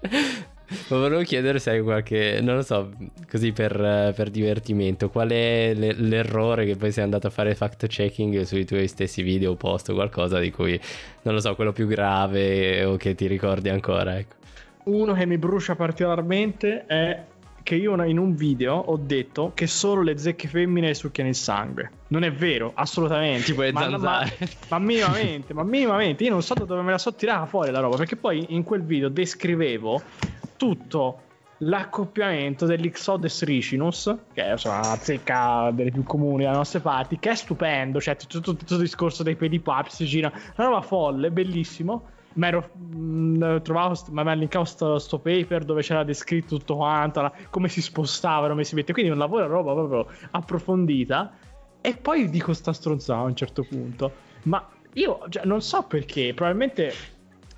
Ma 0.88 0.96
volevo 0.96 1.22
chiedere 1.22 1.58
se 1.58 1.70
hai 1.70 1.82
qualche, 1.82 2.40
non 2.40 2.56
lo 2.56 2.62
so, 2.62 2.90
così 3.30 3.52
per, 3.52 4.12
per 4.14 4.30
divertimento, 4.30 5.10
qual 5.10 5.28
è 5.30 5.72
le- 5.74 5.92
l'errore 5.94 6.64
che 6.64 6.76
poi 6.76 6.90
sei 6.90 7.04
andato 7.04 7.26
a 7.26 7.30
fare 7.30 7.54
fact 7.54 7.86
checking 7.86 8.42
sui 8.42 8.64
tuoi 8.64 8.88
stessi 8.88 9.22
video 9.22 9.52
o 9.52 9.54
post 9.56 9.90
o 9.90 9.94
qualcosa 9.94 10.38
di 10.38 10.50
cui, 10.50 10.80
non 11.22 11.34
lo 11.34 11.40
so, 11.40 11.54
quello 11.54 11.72
più 11.72 11.86
grave 11.86 12.84
o 12.84 12.96
che 12.96 13.14
ti 13.14 13.26
ricordi 13.26 13.68
ancora, 13.68 14.18
ecco. 14.18 14.34
Uno 14.84 15.14
che 15.14 15.26
mi 15.26 15.38
brucia 15.38 15.74
particolarmente 15.76 16.84
è 16.86 17.22
che 17.62 17.74
io 17.76 18.00
in 18.04 18.18
un 18.18 18.34
video 18.34 18.74
ho 18.74 18.98
detto 18.98 19.52
che 19.54 19.66
solo 19.66 20.02
le 20.02 20.18
zecche 20.18 20.48
femmine 20.48 20.92
succhiano 20.92 21.30
il 21.30 21.34
sangue. 21.34 21.90
Non 22.08 22.22
è 22.22 22.30
vero, 22.30 22.72
assolutamente. 22.74 23.44
Tipo 23.54 23.62
le 23.62 23.72
ma, 23.72 23.88
ma, 23.96 24.30
ma 24.68 24.78
minimamente, 24.78 25.54
ma 25.54 25.62
minimamente. 25.62 26.24
Io 26.24 26.30
non 26.30 26.42
so 26.42 26.52
da 26.52 26.64
dove 26.64 26.82
me 26.82 26.90
la 26.90 26.98
so 26.98 27.14
tirata 27.14 27.46
fuori 27.46 27.70
la 27.70 27.80
roba, 27.80 27.96
perché 27.96 28.16
poi 28.16 28.44
in 28.50 28.62
quel 28.64 28.82
video 28.82 29.08
descrivevo 29.08 30.02
tutto 30.56 31.20
l'accoppiamento 31.58 32.66
dell'Ixodes 32.66 33.44
ricinus, 33.44 34.14
che 34.32 34.44
è 34.44 34.50
insomma, 34.52 34.78
una 34.78 34.96
zecca 34.96 35.70
delle 35.72 35.90
più 35.90 36.02
comuni 36.02 36.44
dalle 36.44 36.56
nostre 36.56 36.80
parti, 36.80 37.18
che 37.18 37.30
è 37.30 37.34
stupendo, 37.34 38.00
cioè 38.00 38.16
tutto, 38.16 38.40
tutto, 38.40 38.58
tutto 38.58 38.74
il 38.74 38.80
discorso 38.80 39.22
dei 39.22 39.36
pedipapsi, 39.36 39.96
si 39.96 40.06
gira, 40.06 40.32
una 40.56 40.66
roba 40.68 40.80
folle, 40.82 41.30
bellissimo. 41.30 42.12
Mi 42.34 42.48
ero 42.48 42.68
mh, 42.74 43.62
trovato, 43.62 43.94
st- 43.94 44.08
mi 44.08 44.18
aveva 44.18 44.34
linkato 44.34 44.64
sto, 44.64 44.98
sto 44.98 45.18
paper 45.20 45.64
dove 45.64 45.82
c'era 45.82 46.02
descritto 46.02 46.56
tutto 46.56 46.74
quanto, 46.76 47.20
la- 47.20 47.32
come 47.48 47.68
si 47.68 47.80
spostavano, 47.80 48.48
come 48.48 48.64
si 48.64 48.74
mette, 48.74 48.92
quindi 48.92 49.12
un 49.12 49.18
lavoro 49.18 49.46
roba 49.46 49.72
proprio 49.72 50.06
approfondita. 50.32 51.32
E 51.80 51.96
poi 51.96 52.28
dico 52.30 52.52
sta 52.52 52.72
stronzata 52.72 53.20
a 53.20 53.24
un 53.24 53.36
certo 53.36 53.62
punto. 53.62 54.12
Ma 54.44 54.66
io 54.94 55.20
cioè, 55.28 55.44
non 55.44 55.62
so 55.62 55.82
perché, 55.84 56.32
probabilmente 56.34 56.92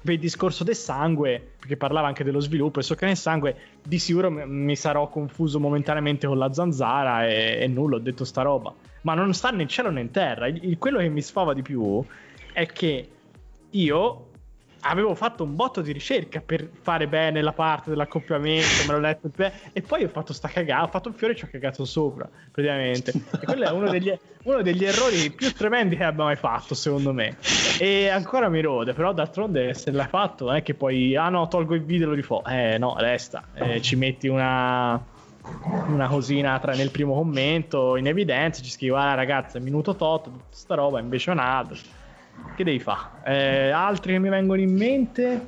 per 0.07 0.15
il 0.15 0.21
discorso 0.21 0.65
del 0.65 0.77
sangue, 0.77 1.55
perché 1.59 1.77
parlava 1.77 2.07
anche 2.07 2.25
dello 2.25 2.41
sviluppo, 2.41 2.81
e 2.81 2.83
so 2.83 2.95
che 2.95 3.05
nel 3.05 3.17
sangue 3.17 3.57
di 3.83 3.99
sicuro 3.99 4.31
mi, 4.31 4.75
sarò 4.77 5.09
confuso 5.09 5.61
momentaneamente 5.61 6.27
con 6.27 6.39
la 6.39 6.53
zanzara 6.53 7.27
e, 7.27 7.59
e 7.61 7.67
nulla, 7.67 7.97
ho 7.97 7.99
detto 8.01 8.25
sta 8.25 8.41
roba. 8.43 8.73
Ma 9.03 9.15
non 9.15 9.35
sta 9.35 9.51
né 9.51 9.63
in 9.63 9.69
cielo 9.69 9.91
né 9.91 10.01
in 10.01 10.11
terra. 10.11 10.47
Il- 10.47 10.79
quello 10.79 10.99
che 10.99 11.09
mi 11.09 11.21
sfava 11.21 11.53
di 11.53 11.63
più 11.63 12.03
è 12.53 12.67
che 12.67 13.09
io 13.71 14.27
avevo 14.89 15.15
fatto 15.15 15.43
un 15.45 15.55
botto 15.55 15.81
di 15.81 15.93
ricerca 15.93 16.41
per 16.45 16.69
fare 16.81 17.07
bene 17.09 17.43
la 17.43 17.53
parte 17.53 17.91
dell'accoppiamento, 17.91 18.69
me 18.87 18.93
l'ho 18.93 19.01
letto 19.01 19.31
e 19.73 19.83
poi 19.83 20.05
ho 20.05 20.09
fatto 20.09 20.33
sta 20.33 20.49
cagata, 20.49 20.85
ho 20.85 20.89
fatto 20.89 21.09
un 21.09 21.15
fiore 21.15 21.33
e 21.35 21.37
ci 21.37 21.45
ho 21.45 21.49
cagato 21.51 21.85
sopra, 21.85 22.29
praticamente. 22.51 23.13
E 23.13 23.45
quello 23.45 23.65
è 23.65 23.71
uno 23.71 23.89
degli, 23.89 24.17
uno 24.45 24.63
degli 24.63 24.85
errori 24.85 25.31
più 25.31 25.53
tremendi 25.53 25.97
che 25.97 26.05
abbia 26.05 26.25
mai 26.25 26.37
fatto, 26.37 26.75
secondo 26.75 27.13
me. 27.13 27.37
E 27.79 28.09
ancora 28.09 28.49
mi 28.49 28.61
rode, 28.61 28.93
però 28.93 29.13
d'altronde 29.13 29.75
se 29.75 29.91
l'hai 29.91 30.09
fatto 30.09 30.47
non 30.47 30.57
è 30.57 30.63
che 30.63 30.75
poi, 30.75 31.17
ah 31.17 31.29
no, 31.29 31.49
tolgo 31.49 31.75
il 31.75 31.83
video 31.83 32.07
e 32.07 32.09
lo 32.11 32.15
rifò. 32.15 32.43
Eh 32.47 32.79
no, 32.79 32.97
resta, 32.99 33.45
Eh, 33.55 33.81
ci 33.81 33.97
metti 33.97 34.29
una 34.29 35.15
una 35.87 36.09
cosina 36.09 36.59
tra 36.59 36.75
nel 36.75 36.91
primo 36.91 37.15
commento 37.15 37.95
in 37.97 38.09
evidenza 38.09 38.63
ci 38.63 38.71
scrivi 38.71 38.93
guarda 38.93 39.15
ragazza 39.15 39.61
minuto 39.61 39.95
tot 39.95 40.25
tutta 40.25 40.43
sta 40.51 40.75
roba 40.75 40.99
invece 40.99 41.31
è 41.31 41.35
un 41.35 41.39
altro 41.39 41.77
che 42.55 42.65
devi 42.65 42.79
fare 42.79 43.09
Eh, 43.25 43.71
altri 43.71 44.13
che 44.13 44.19
mi 44.19 44.29
vengono 44.29 44.61
in 44.61 44.75
mente? 44.75 45.47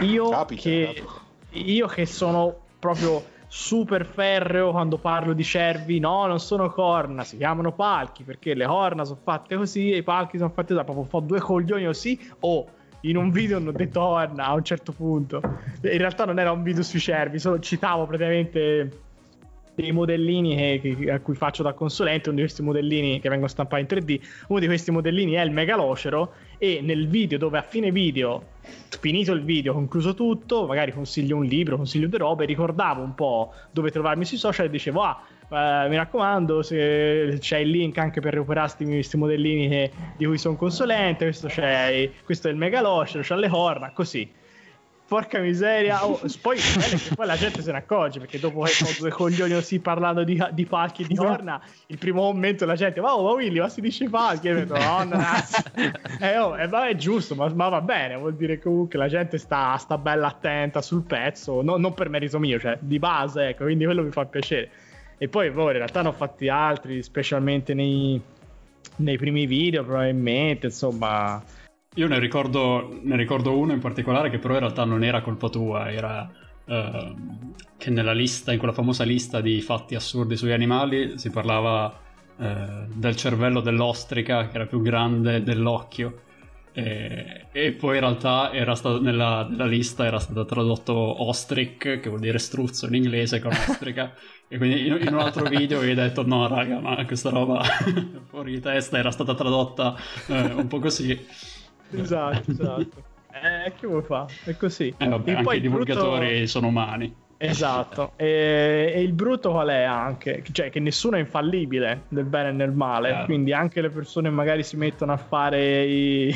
Io 0.00 0.28
Capita, 0.30 0.62
che 0.62 1.04
io 1.50 1.86
che 1.86 2.06
sono 2.06 2.54
proprio 2.78 3.24
super 3.46 4.04
ferreo 4.04 4.70
quando 4.70 4.98
parlo 4.98 5.32
di 5.32 5.42
cervi 5.42 5.98
no 5.98 6.26
non 6.26 6.38
sono 6.38 6.70
corna 6.70 7.24
si 7.24 7.38
chiamano 7.38 7.72
palchi 7.72 8.22
perché 8.22 8.52
le 8.52 8.66
corna 8.66 9.04
sono 9.04 9.18
fatte 9.22 9.56
così 9.56 9.90
e 9.90 9.98
i 9.98 10.02
palchi 10.02 10.36
sono 10.36 10.50
fatti 10.50 10.74
così 10.74 10.84
proprio 10.84 11.06
fa 11.06 11.20
due 11.20 11.40
coglioni 11.40 11.86
così 11.86 12.20
o 12.40 12.66
in 13.02 13.16
un 13.16 13.30
video 13.30 13.56
hanno 13.56 13.70
detto 13.70 14.00
corna 14.00 14.46
a 14.46 14.54
un 14.54 14.64
certo 14.64 14.92
punto. 14.92 15.40
In 15.82 15.98
realtà 15.98 16.24
non 16.24 16.38
era 16.40 16.50
un 16.50 16.62
video 16.62 16.82
sui 16.82 16.98
cervi 16.98 17.38
solo 17.38 17.60
citavo 17.60 18.06
praticamente 18.06 18.90
dei 19.82 19.92
modellini 19.92 20.56
che- 20.56 20.96
che- 20.96 21.10
a 21.10 21.20
cui 21.20 21.34
faccio 21.34 21.62
da 21.62 21.72
consulente, 21.72 22.28
uno 22.28 22.36
di 22.38 22.44
questi 22.44 22.62
modellini 22.62 23.20
che 23.20 23.28
vengono 23.28 23.48
stampati 23.48 23.82
in 23.82 23.86
3D, 23.86 24.20
uno 24.48 24.58
di 24.58 24.66
questi 24.66 24.90
modellini 24.90 25.32
è 25.32 25.42
il 25.42 25.52
megalocero 25.52 26.32
e 26.58 26.80
nel 26.82 27.06
video 27.08 27.38
dove 27.38 27.58
a 27.58 27.62
fine 27.62 27.92
video, 27.92 28.54
finito 29.00 29.32
il 29.32 29.42
video, 29.44 29.72
concluso 29.72 30.14
tutto, 30.14 30.66
magari 30.66 30.92
consiglio 30.92 31.36
un 31.36 31.44
libro, 31.44 31.76
consiglio 31.76 32.08
due 32.08 32.18
robe, 32.18 32.44
ricordavo 32.44 33.02
un 33.02 33.14
po' 33.14 33.52
dove 33.70 33.90
trovarmi 33.90 34.24
sui 34.24 34.36
social 34.36 34.66
e 34.66 34.70
dicevo 34.70 35.02
ah 35.02 35.22
eh, 35.50 35.88
mi 35.88 35.96
raccomando 35.96 36.60
se 36.60 37.36
c'è 37.38 37.56
il 37.58 37.70
link 37.70 37.96
anche 37.96 38.20
per 38.20 38.34
recuperare 38.34 38.70
questi 38.76 39.16
modellini 39.16 39.68
che- 39.68 39.90
di 40.16 40.26
cui 40.26 40.36
sono 40.36 40.56
consulente 40.56 41.24
questo, 41.24 41.48
questo 42.24 42.48
è 42.48 42.50
il 42.50 42.56
megalocero 42.56 43.22
c'ha 43.24 43.36
le 43.36 43.48
corna 43.48 43.92
così 43.92 44.30
Porca 45.08 45.38
miseria, 45.38 46.04
oh, 46.04 46.20
poi, 46.42 46.58
poi 47.14 47.26
la 47.26 47.36
gente 47.36 47.62
se 47.62 47.72
ne 47.72 47.78
accorge 47.78 48.18
perché 48.18 48.38
dopo 48.38 48.60
che 48.60 48.72
sono 48.72 48.90
due 48.98 49.08
coglioni 49.08 49.54
così 49.54 49.80
parlando 49.80 50.22
di, 50.22 50.38
di 50.52 50.66
palchi 50.66 51.00
e 51.00 51.06
di 51.06 51.14
corna, 51.14 51.58
il 51.86 51.96
primo 51.96 52.20
momento 52.20 52.66
la 52.66 52.74
gente, 52.74 53.00
oh, 53.00 53.22
ma 53.22 53.32
Willy, 53.32 53.58
ma 53.58 53.70
si 53.70 53.80
dice 53.80 54.06
palchi? 54.10 54.48
E 54.48 54.52
io 54.52 54.60
dico, 54.64 54.76
no, 54.76 55.04
no, 55.04 55.16
eh, 56.20 56.36
oh, 56.36 56.58
eh, 56.58 56.68
ma 56.68 56.88
è 56.88 56.94
giusto, 56.94 57.34
ma, 57.34 57.48
ma 57.48 57.70
va 57.70 57.80
bene, 57.80 58.16
vuol 58.16 58.36
dire 58.36 58.58
comunque 58.58 58.98
la 58.98 59.08
gente 59.08 59.38
sta, 59.38 59.78
sta 59.78 59.96
bella 59.96 60.26
attenta 60.26 60.82
sul 60.82 61.04
pezzo, 61.04 61.62
no- 61.62 61.78
non 61.78 61.94
per 61.94 62.10
merito 62.10 62.38
mio, 62.38 62.58
cioè 62.58 62.76
di 62.78 62.98
base, 62.98 63.48
ecco, 63.48 63.64
quindi 63.64 63.86
quello 63.86 64.02
mi 64.02 64.10
fa 64.10 64.26
piacere. 64.26 64.70
E 65.16 65.26
poi, 65.28 65.50
boh, 65.50 65.70
in 65.70 65.78
realtà 65.78 66.02
ne 66.02 66.08
ho 66.08 66.12
fatti 66.12 66.50
altri, 66.50 67.02
specialmente 67.02 67.72
nei, 67.72 68.20
nei 68.96 69.16
primi 69.16 69.46
video, 69.46 69.82
probabilmente, 69.84 70.66
insomma. 70.66 71.42
Io 71.94 72.06
ne 72.06 72.18
ricordo, 72.20 73.00
ne 73.02 73.16
ricordo 73.16 73.56
uno 73.58 73.72
in 73.72 73.80
particolare 73.80 74.30
che 74.30 74.38
però 74.38 74.54
in 74.54 74.60
realtà 74.60 74.84
non 74.84 75.02
era 75.02 75.20
colpa 75.20 75.48
tua, 75.48 75.90
era 75.90 76.30
ehm, 76.64 77.54
che 77.76 77.90
nella 77.90 78.12
lista, 78.12 78.52
in 78.52 78.58
quella 78.58 78.72
famosa 78.74 79.02
lista 79.04 79.40
di 79.40 79.60
fatti 79.60 79.94
assurdi 79.96 80.36
sugli 80.36 80.52
animali, 80.52 81.18
si 81.18 81.30
parlava 81.30 81.92
eh, 82.38 82.86
del 82.94 83.16
cervello 83.16 83.60
dell'ostrica 83.60 84.46
che 84.46 84.54
era 84.54 84.66
più 84.66 84.80
grande 84.80 85.42
dell'occhio. 85.42 86.22
E, 86.72 87.46
e 87.50 87.72
poi 87.72 87.94
in 87.94 88.00
realtà 88.02 88.52
stato, 88.76 89.00
nella, 89.00 89.44
nella 89.50 89.66
lista 89.66 90.04
era 90.06 90.20
stato 90.20 90.44
tradotto 90.44 90.92
ostrich, 90.94 91.98
che 91.98 92.08
vuol 92.08 92.20
dire 92.20 92.38
struzzo 92.38 92.86
in 92.86 92.94
inglese 92.94 93.40
con 93.40 93.50
ostrica. 93.50 94.14
e 94.46 94.56
quindi 94.56 94.86
in, 94.86 94.98
in 95.00 95.14
un 95.14 95.18
altro 95.20 95.48
video 95.48 95.80
vi 95.80 95.90
ho 95.90 95.94
detto: 95.94 96.24
No, 96.24 96.46
raga, 96.46 96.78
ma 96.78 97.04
questa 97.06 97.30
roba 97.30 97.60
fuori 98.28 98.52
di 98.52 98.60
testa 98.60 98.98
era 98.98 99.10
stata 99.10 99.34
tradotta 99.34 99.96
eh, 100.28 100.52
un 100.52 100.68
po' 100.68 100.78
così. 100.78 101.18
Esatto, 101.96 102.50
esatto. 102.50 103.02
Eh, 103.30 103.72
che 103.78 103.86
vuoi 103.86 104.02
fare? 104.02 104.32
È 104.44 104.56
così. 104.56 104.94
Eh, 104.96 105.08
vabbè, 105.08 105.32
anche 105.32 105.54
i 105.54 105.56
il 105.56 105.68
brutto- 105.70 105.84
divulgatori 105.84 106.46
sono 106.46 106.68
umani. 106.68 107.14
Esatto. 107.40 108.12
E, 108.16 108.92
e 108.96 109.00
il 109.02 109.12
brutto 109.12 109.52
qual 109.52 109.68
è 109.68 109.82
anche? 109.82 110.42
Cioè, 110.50 110.70
che 110.70 110.80
nessuno 110.80 111.16
è 111.16 111.20
infallibile 111.20 112.02
nel 112.08 112.24
bene 112.24 112.48
e 112.48 112.52
nel 112.52 112.72
male. 112.72 113.10
Chiaro. 113.10 113.24
Quindi 113.26 113.52
anche 113.52 113.80
le 113.80 113.90
persone 113.90 114.28
magari 114.28 114.64
si 114.64 114.76
mettono 114.76 115.12
a 115.12 115.16
fare 115.16 115.84
i, 115.84 116.34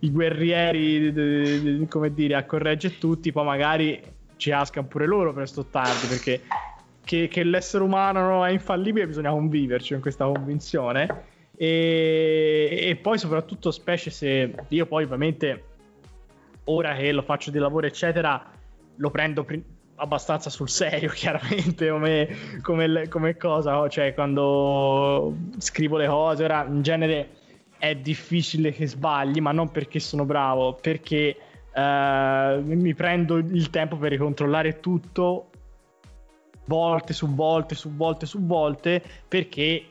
i 0.00 0.10
guerrieri, 0.10 1.12
d- 1.12 1.82
d- 1.82 1.88
come 1.88 2.12
dire, 2.12 2.34
a 2.34 2.44
correggere 2.44 2.98
tutti, 2.98 3.30
poi 3.30 3.44
magari 3.44 4.02
ci 4.36 4.50
cascano 4.50 4.86
pure 4.88 5.06
loro 5.06 5.32
per 5.32 5.46
sto 5.46 5.66
tardi, 5.66 6.06
perché 6.08 6.40
che, 7.04 7.28
che 7.28 7.44
l'essere 7.44 7.84
umano 7.84 8.44
è 8.44 8.50
infallibile 8.50 9.06
bisogna 9.06 9.30
conviverci 9.30 9.92
con 9.92 10.02
questa 10.02 10.24
convinzione. 10.24 11.38
E, 11.62 12.86
e 12.88 12.96
poi 12.96 13.18
soprattutto 13.18 13.70
specie 13.70 14.08
se 14.08 14.54
io 14.68 14.86
poi 14.86 15.04
ovviamente 15.04 15.64
ora 16.64 16.94
che 16.94 17.12
lo 17.12 17.20
faccio 17.20 17.50
di 17.50 17.58
lavoro 17.58 17.86
eccetera 17.86 18.42
lo 18.96 19.10
prendo 19.10 19.44
pri- 19.44 19.62
abbastanza 19.96 20.48
sul 20.48 20.70
serio 20.70 21.10
chiaramente 21.12 21.90
come, 21.90 22.28
come, 22.62 23.08
come 23.08 23.36
cosa 23.36 23.72
no? 23.72 23.90
cioè 23.90 24.14
quando 24.14 25.36
scrivo 25.58 25.98
le 25.98 26.06
cose 26.06 26.44
ora 26.44 26.64
in 26.64 26.80
genere 26.80 27.28
è 27.76 27.94
difficile 27.94 28.72
che 28.72 28.86
sbagli 28.86 29.40
ma 29.40 29.52
non 29.52 29.70
perché 29.70 30.00
sono 30.00 30.24
bravo 30.24 30.78
perché 30.80 31.36
eh, 31.74 32.60
mi 32.62 32.94
prendo 32.94 33.36
il 33.36 33.68
tempo 33.68 33.98
per 33.98 34.12
ricontrollare 34.12 34.80
tutto 34.80 35.50
volte 36.64 37.12
su 37.12 37.34
volte 37.34 37.74
su 37.74 37.94
volte 37.94 38.24
su 38.24 38.46
volte 38.46 39.02
perché 39.28 39.89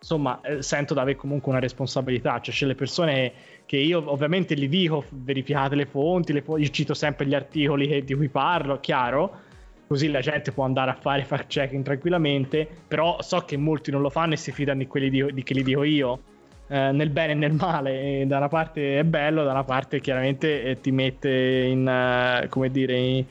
insomma 0.00 0.40
eh, 0.42 0.62
sento 0.62 0.94
di 0.94 1.00
avere 1.00 1.16
comunque 1.16 1.50
una 1.50 1.60
responsabilità. 1.60 2.40
Cioè 2.40 2.54
c'è 2.54 2.66
le 2.66 2.74
persone 2.74 3.32
che 3.66 3.76
io 3.76 4.02
ovviamente 4.10 4.54
gli 4.56 4.68
dico 4.68 5.04
verificate 5.10 5.74
le 5.74 5.86
fonti 5.86 6.32
le 6.32 6.42
fo- 6.42 6.56
io 6.56 6.68
cito 6.68 6.94
sempre 6.94 7.26
gli 7.26 7.34
articoli 7.34 7.86
che- 7.86 8.04
di 8.04 8.14
cui 8.14 8.28
parlo 8.28 8.80
chiaro 8.80 9.46
così 9.86 10.10
la 10.10 10.20
gente 10.20 10.52
può 10.52 10.64
andare 10.64 10.90
a 10.90 10.94
fare 10.94 11.24
fact 11.24 11.46
checking 11.48 11.82
tranquillamente 11.84 12.66
però 12.86 13.20
so 13.22 13.40
che 13.40 13.56
molti 13.56 13.90
non 13.90 14.00
lo 14.02 14.10
fanno 14.10 14.34
e 14.34 14.36
si 14.36 14.52
fidano 14.52 14.78
di 14.78 14.86
quelli 14.86 15.10
di, 15.10 15.32
di 15.32 15.42
che 15.42 15.54
li 15.54 15.62
dico 15.62 15.82
io. 15.82 16.20
Eh, 16.70 16.92
nel 16.92 17.08
bene 17.08 17.32
e 17.32 17.34
nel 17.34 17.52
male 17.52 18.20
e 18.20 18.26
da 18.26 18.36
una 18.36 18.48
parte 18.48 18.98
è 18.98 19.04
bello 19.04 19.42
da 19.42 19.52
una 19.52 19.64
parte 19.64 20.00
chiaramente 20.02 20.62
eh, 20.64 20.80
ti 20.82 20.90
mette 20.90 21.30
in 21.66 21.88
eh, 21.88 22.46
come 22.48 22.70
dire 22.70 22.94
in- 22.98 23.24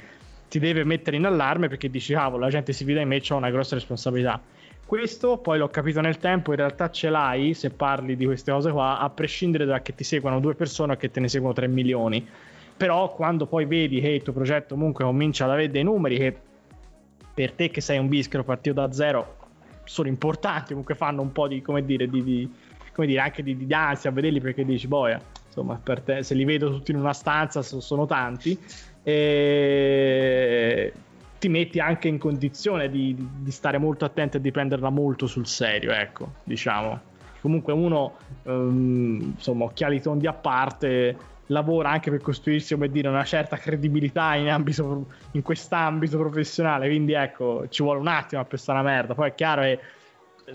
ti 0.49 0.57
deve 0.57 0.83
mettere 0.83 1.17
in 1.17 1.25
allarme 1.25 1.67
perché 1.67 1.87
dici 1.89 2.13
cavolo 2.13 2.45
la 2.45 2.49
gente 2.49 2.73
si 2.73 2.83
fida 2.83 2.97
di 2.99 3.05
me 3.05 3.21
c'ho 3.21 3.35
una 3.35 3.51
grossa 3.51 3.75
responsabilità 3.75 4.41
questo 4.87 5.37
poi 5.37 5.57
l'ho 5.57 5.67
capito 5.67 5.99
nel 5.99 6.17
tempo, 6.17 6.51
in 6.51 6.57
realtà 6.57 6.89
ce 6.89 7.09
l'hai 7.09 7.53
se 7.53 7.69
parli 7.71 8.15
di 8.15 8.25
queste 8.25 8.53
cose 8.53 8.71
qua, 8.71 8.99
a 8.99 9.09
prescindere 9.09 9.65
da 9.65 9.81
che 9.81 9.93
ti 9.93 10.05
seguano 10.05 10.39
due 10.39 10.55
persone 10.55 10.93
o 10.93 10.95
che 10.95 11.11
te 11.11 11.19
ne 11.19 11.27
seguono 11.27 11.53
3 11.53 11.67
milioni. 11.67 12.25
Però 12.77 13.13
quando 13.13 13.47
poi 13.47 13.65
vedi 13.65 13.99
che 13.99 14.07
il 14.07 14.23
tuo 14.23 14.31
progetto 14.31 14.75
comunque 14.75 15.03
comincia 15.03 15.43
ad 15.43 15.51
avere 15.51 15.69
dei 15.69 15.83
numeri 15.83 16.17
che 16.17 16.37
per 17.33 17.51
te 17.51 17.69
che 17.69 17.81
sei 17.81 17.97
un 17.97 18.07
bischero 18.07 18.45
partito 18.45 18.75
da 18.75 18.91
zero 18.93 19.35
sono 19.83 20.07
importanti, 20.07 20.69
comunque 20.69 20.95
fanno 20.95 21.21
un 21.21 21.33
po' 21.33 21.49
di, 21.49 21.61
come 21.61 21.83
dire, 21.83 22.07
di, 22.07 22.23
di- 22.23 22.51
come 22.93 23.07
dire 23.07 23.19
anche 23.19 23.43
di, 23.43 23.57
di 23.57 23.73
ansia 23.73 24.09
a 24.09 24.13
vederli 24.13 24.39
perché 24.39 24.63
dici, 24.63 24.87
boia, 24.87 25.19
insomma, 25.47 25.81
te, 25.83 26.23
se 26.23 26.33
li 26.33 26.45
vedo 26.45 26.71
tutti 26.71 26.91
in 26.91 26.97
una 26.97 27.13
stanza 27.13 27.61
so- 27.61 27.81
sono 27.81 28.05
tanti, 28.05 28.57
e 29.03 30.93
ti 31.39 31.49
metti 31.49 31.79
anche 31.79 32.07
in 32.07 32.17
condizione 32.17 32.89
di, 32.89 33.15
di 33.39 33.51
stare 33.51 33.77
molto 33.77 34.05
attento 34.05 34.37
e 34.37 34.41
di 34.41 34.51
prenderla 34.51 34.89
molto 34.89 35.27
sul 35.27 35.47
serio, 35.47 35.91
ecco, 35.91 36.33
diciamo. 36.43 36.99
Comunque 37.41 37.73
uno, 37.73 38.17
ehm, 38.43 39.33
insomma, 39.35 39.65
occhiali 39.65 40.01
tondi 40.01 40.27
a 40.27 40.33
parte, 40.33 41.15
lavora 41.47 41.91
anche 41.91 42.09
per 42.09 42.21
costruirsi, 42.21 42.73
come 42.73 42.89
dire, 42.89 43.07
una 43.07 43.23
certa 43.23 43.57
credibilità 43.57 44.35
in, 44.35 44.49
ambito, 44.49 45.07
in 45.31 45.41
quest'ambito 45.41 46.17
professionale, 46.17 46.87
quindi 46.87 47.13
ecco, 47.13 47.67
ci 47.69 47.83
vuole 47.83 47.99
un 47.99 48.07
attimo 48.07 48.41
a 48.41 48.45
pensare 48.45 48.79
una 48.79 48.89
merda. 48.89 49.13
Poi 49.13 49.29
è 49.29 49.35
chiaro 49.35 49.61
che 49.61 49.79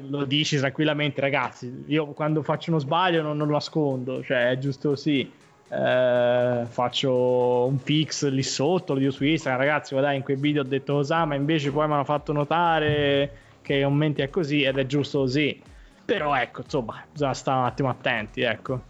lo 0.08 0.24
dici 0.24 0.56
tranquillamente, 0.56 1.20
ragazzi, 1.20 1.84
io 1.86 2.06
quando 2.06 2.42
faccio 2.42 2.70
uno 2.70 2.80
sbaglio 2.80 3.22
non, 3.22 3.36
non 3.36 3.46
lo 3.46 3.54
nascondo, 3.54 4.22
cioè 4.22 4.50
è 4.50 4.58
giusto 4.58 4.90
così. 4.90 5.30
Eh, 5.74 6.66
faccio 6.68 7.64
un 7.64 7.78
fix 7.78 8.28
lì 8.28 8.42
sotto, 8.42 8.92
lo 8.92 8.98
dico 8.98 9.10
su 9.10 9.24
Instagram, 9.24 9.58
ragazzi, 9.58 9.94
guardate, 9.94 10.16
in 10.16 10.22
quei 10.22 10.36
video 10.36 10.60
ho 10.60 10.66
detto 10.66 10.92
così, 10.94 11.14
ma 11.24 11.34
invece 11.34 11.70
poi 11.70 11.86
mi 11.86 11.94
hanno 11.94 12.04
fatto 12.04 12.32
notare 12.32 13.36
che 13.62 13.76
i 13.76 13.82
commenti 13.82 14.20
è 14.20 14.28
così 14.28 14.62
ed 14.64 14.76
è 14.76 14.84
giusto 14.84 15.20
così. 15.20 15.58
Però 16.04 16.34
ecco, 16.34 16.60
insomma, 16.62 17.02
bisogna 17.10 17.32
stare 17.32 17.60
un 17.60 17.64
attimo 17.64 17.88
attenti, 17.88 18.42
ecco. 18.42 18.82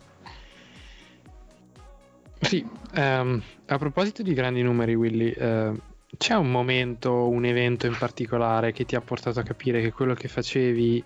Sì, 2.41 2.67
ehm, 2.95 3.41
a 3.67 3.79
proposito 3.79 4.25
di 4.25 4.35
grandi 4.35 4.63
numeri, 4.63 4.97
Willy, 4.97 5.31
eh, 5.31 5.73
c'è 6.19 6.35
un 6.35 6.51
momento, 6.51 7.29
un 7.29 7.45
evento 7.45 7.87
in 7.87 7.97
particolare 7.97 8.73
che 8.73 8.85
ti 8.85 8.97
ha 8.97 9.01
portato 9.01 9.39
a 9.39 9.45
capire 9.45 9.81
che 9.81 9.93
quello 9.93 10.15
che 10.15 10.27
facevi 10.27 11.05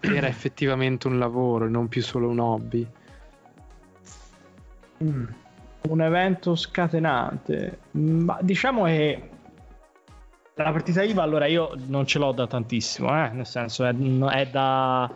era 0.00 0.26
effettivamente 0.26 1.06
un 1.06 1.20
lavoro 1.20 1.66
e 1.66 1.68
non 1.68 1.86
più 1.86 2.02
solo 2.02 2.28
un 2.28 2.40
hobby? 2.40 2.84
Mm. 5.04 5.24
Un 5.82 6.00
evento 6.00 6.54
scatenante. 6.54 7.78
Ma 7.92 8.38
diciamo 8.40 8.84
che 8.84 9.30
la 10.54 10.72
partita 10.72 11.02
IVA, 11.02 11.22
allora 11.22 11.46
io 11.46 11.74
non 11.86 12.06
ce 12.06 12.18
l'ho 12.18 12.32
da 12.32 12.46
tantissimo, 12.46 13.08
eh, 13.08 13.30
nel 13.30 13.46
senso 13.46 13.84
è, 13.84 13.94
è 13.94 14.46
da 14.46 15.10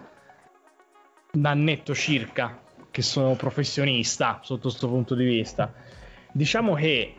un 1.32 1.44
annetto 1.46 1.94
circa 1.94 2.58
che 2.90 3.02
sono 3.02 3.34
professionista 3.34 4.40
sotto 4.42 4.62
questo 4.62 4.88
punto 4.88 5.14
di 5.14 5.24
vista. 5.24 5.72
Diciamo 6.32 6.74
che 6.74 7.14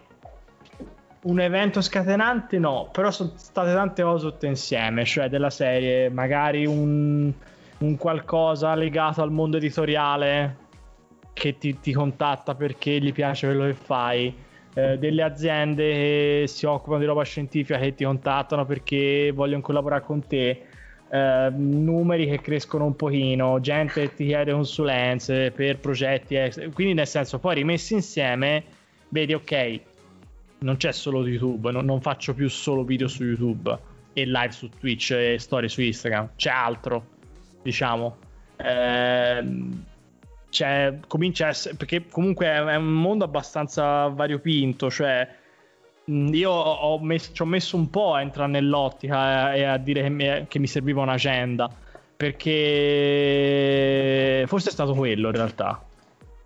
un 1.21 1.39
evento 1.39 1.81
scatenante 1.81 2.59
no, 2.59 2.89
però 2.91 3.09
sono 3.09 3.31
state 3.35 3.73
tante 3.73 4.03
cose 4.03 4.29
tutte 4.29 4.47
insieme, 4.47 5.05
cioè 5.05 5.29
della 5.29 5.49
serie, 5.49 6.09
magari 6.09 6.65
un, 6.65 7.31
un 7.79 7.97
qualcosa 7.97 8.75
legato 8.75 9.21
al 9.21 9.31
mondo 9.31 9.57
editoriale 9.57 10.58
che 11.39 11.57
ti, 11.57 11.79
ti 11.79 11.93
contatta 11.93 12.53
perché 12.53 12.99
gli 12.99 13.13
piace 13.13 13.47
quello 13.47 13.65
che 13.65 13.73
fai, 13.73 14.33
eh, 14.73 14.97
delle 14.97 15.23
aziende 15.23 15.91
che 15.91 16.43
si 16.47 16.65
occupano 16.65 16.99
di 16.99 17.05
roba 17.05 17.23
scientifica 17.23 17.79
che 17.79 17.95
ti 17.95 18.03
contattano 18.03 18.65
perché 18.65 19.31
vogliono 19.33 19.61
collaborare 19.61 20.03
con 20.03 20.25
te, 20.27 20.63
eh, 21.09 21.49
numeri 21.55 22.27
che 22.27 22.41
crescono 22.41 22.85
un 22.85 22.95
pochino, 22.95 23.59
gente 23.61 24.01
che 24.01 24.15
ti 24.15 24.25
chiede 24.25 24.51
consulenze 24.51 25.51
per 25.51 25.79
progetti, 25.79 26.35
ex- 26.35 26.69
quindi 26.73 26.93
nel 26.93 27.07
senso 27.07 27.39
poi 27.39 27.55
rimessi 27.55 27.93
insieme 27.93 28.63
vedi 29.09 29.33
ok, 29.33 29.79
non 30.59 30.77
c'è 30.77 30.91
solo 30.91 31.25
YouTube, 31.25 31.71
non, 31.71 31.85
non 31.85 32.01
faccio 32.01 32.33
più 32.33 32.49
solo 32.49 32.83
video 32.83 33.07
su 33.07 33.23
YouTube 33.23 33.77
e 34.13 34.25
live 34.25 34.51
su 34.51 34.69
Twitch 34.69 35.11
e 35.11 35.37
storie 35.39 35.69
su 35.69 35.81
Instagram, 35.81 36.31
c'è 36.35 36.49
altro, 36.49 37.05
diciamo. 37.61 38.17
Ehm, 38.57 39.85
c'è, 40.49 40.99
comincia 41.07 41.45
a 41.45 41.49
essere, 41.49 41.75
perché 41.75 42.07
comunque 42.07 42.47
è, 42.47 42.61
è 42.61 42.75
un 42.75 42.91
mondo 42.93 43.23
abbastanza 43.23 44.07
variopinto, 44.07 44.89
cioè 44.89 45.27
io 46.05 46.51
ho 46.51 46.99
messo, 46.99 47.31
ci 47.33 47.41
ho 47.41 47.45
messo 47.45 47.77
un 47.77 47.89
po' 47.89 48.15
a 48.15 48.21
entrare 48.21 48.51
nell'ottica 48.51 49.53
e 49.53 49.63
a 49.63 49.77
dire 49.77 50.01
che 50.01 50.09
mi, 50.09 50.45
che 50.47 50.59
mi 50.59 50.67
serviva 50.67 51.01
un'agenda, 51.01 51.69
perché 52.17 54.43
forse 54.47 54.69
è 54.69 54.71
stato 54.71 54.93
quello 54.93 55.27
in 55.27 55.33
realtà. 55.35 55.83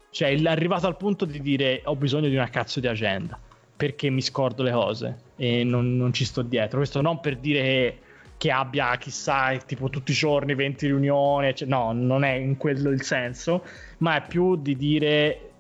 Cioè, 0.10 0.30
il- 0.30 0.48
arrivato 0.48 0.88
al 0.88 0.98
punto 0.98 1.26
di 1.26 1.40
dire 1.42 1.82
ho 1.86 1.96
bisogno 1.96 2.28
di 2.28 2.36
una 2.36 2.50
cazzo 2.50 2.80
di 2.80 2.88
agenda 2.88 3.40
perché 3.76 4.10
mi 4.12 4.22
scordo 4.22 4.62
le 4.64 4.72
cose 4.72 5.18
e 5.36 5.64
non, 5.64 5.98
non 5.98 6.14
ci 6.14 6.26
sto 6.26 6.44
dietro. 6.44 6.78
Questo 6.78 7.02
non 7.02 7.20
per 7.20 7.38
dire 7.38 7.62
che, 7.62 7.98
che 8.44 8.52
abbia 8.52 8.98
chissà 8.98 9.56
tipo 9.66 9.90
tutti 9.90 10.12
i 10.12 10.14
giorni 10.14 10.54
20 10.54 10.88
riunioni, 10.88 11.48
ecc- 11.48 11.66
no, 11.66 11.94
non 11.94 12.26
è 12.26 12.34
in 12.34 12.58
quello 12.58 12.90
il 12.90 13.02
senso, 13.02 13.64
ma 14.00 14.18
è 14.18 14.28
più 14.28 14.58
di 14.58 14.76
dire 14.76 15.52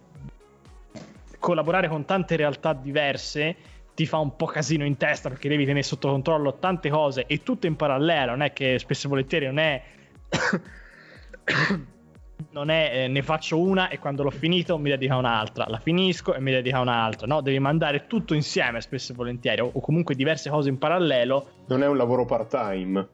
collaborare 1.39 1.87
con 1.87 2.03
tante 2.03 2.35
realtà 2.35 2.73
diverse 2.73 3.55
ti 3.93 4.05
fa 4.05 4.17
un 4.17 4.35
po' 4.35 4.47
casino 4.47 4.83
in 4.83 4.97
testa 4.97 5.29
perché 5.29 5.47
devi 5.47 5.63
tenere 5.63 5.83
sotto 5.83 6.09
controllo 6.09 6.55
tante 6.55 6.89
cose 6.89 7.25
e 7.25 7.41
tutto 7.41 7.67
in 7.67 7.77
parallelo, 7.77 8.31
non 8.31 8.41
è 8.41 8.51
che 8.51 8.77
spesso 8.79 9.07
e 9.07 9.09
volentieri 9.09 9.45
non 9.45 9.59
è 9.59 9.81
non 12.51 12.69
è 12.69 12.91
eh, 12.93 13.07
ne 13.07 13.21
faccio 13.21 13.59
una 13.59 13.89
e 13.89 13.99
quando 13.99 14.23
l'ho 14.23 14.29
finito 14.29 14.77
mi 14.77 14.89
dedico 14.89 15.13
a 15.13 15.17
un'altra, 15.17 15.65
la 15.67 15.79
finisco 15.79 16.33
e 16.33 16.39
mi 16.39 16.51
dedico 16.51 16.77
a 16.77 16.81
un'altra, 16.81 17.27
no? 17.27 17.41
Devi 17.41 17.59
mandare 17.59 18.07
tutto 18.07 18.33
insieme 18.33 18.81
spesso 18.81 19.11
e 19.11 19.15
volentieri 19.15 19.61
o, 19.61 19.69
o 19.71 19.79
comunque 19.79 20.15
diverse 20.15 20.49
cose 20.49 20.69
in 20.69 20.77
parallelo. 20.77 21.47
Non 21.67 21.83
è 21.83 21.87
un 21.87 21.97
lavoro 21.97 22.25
part-time. 22.25 23.07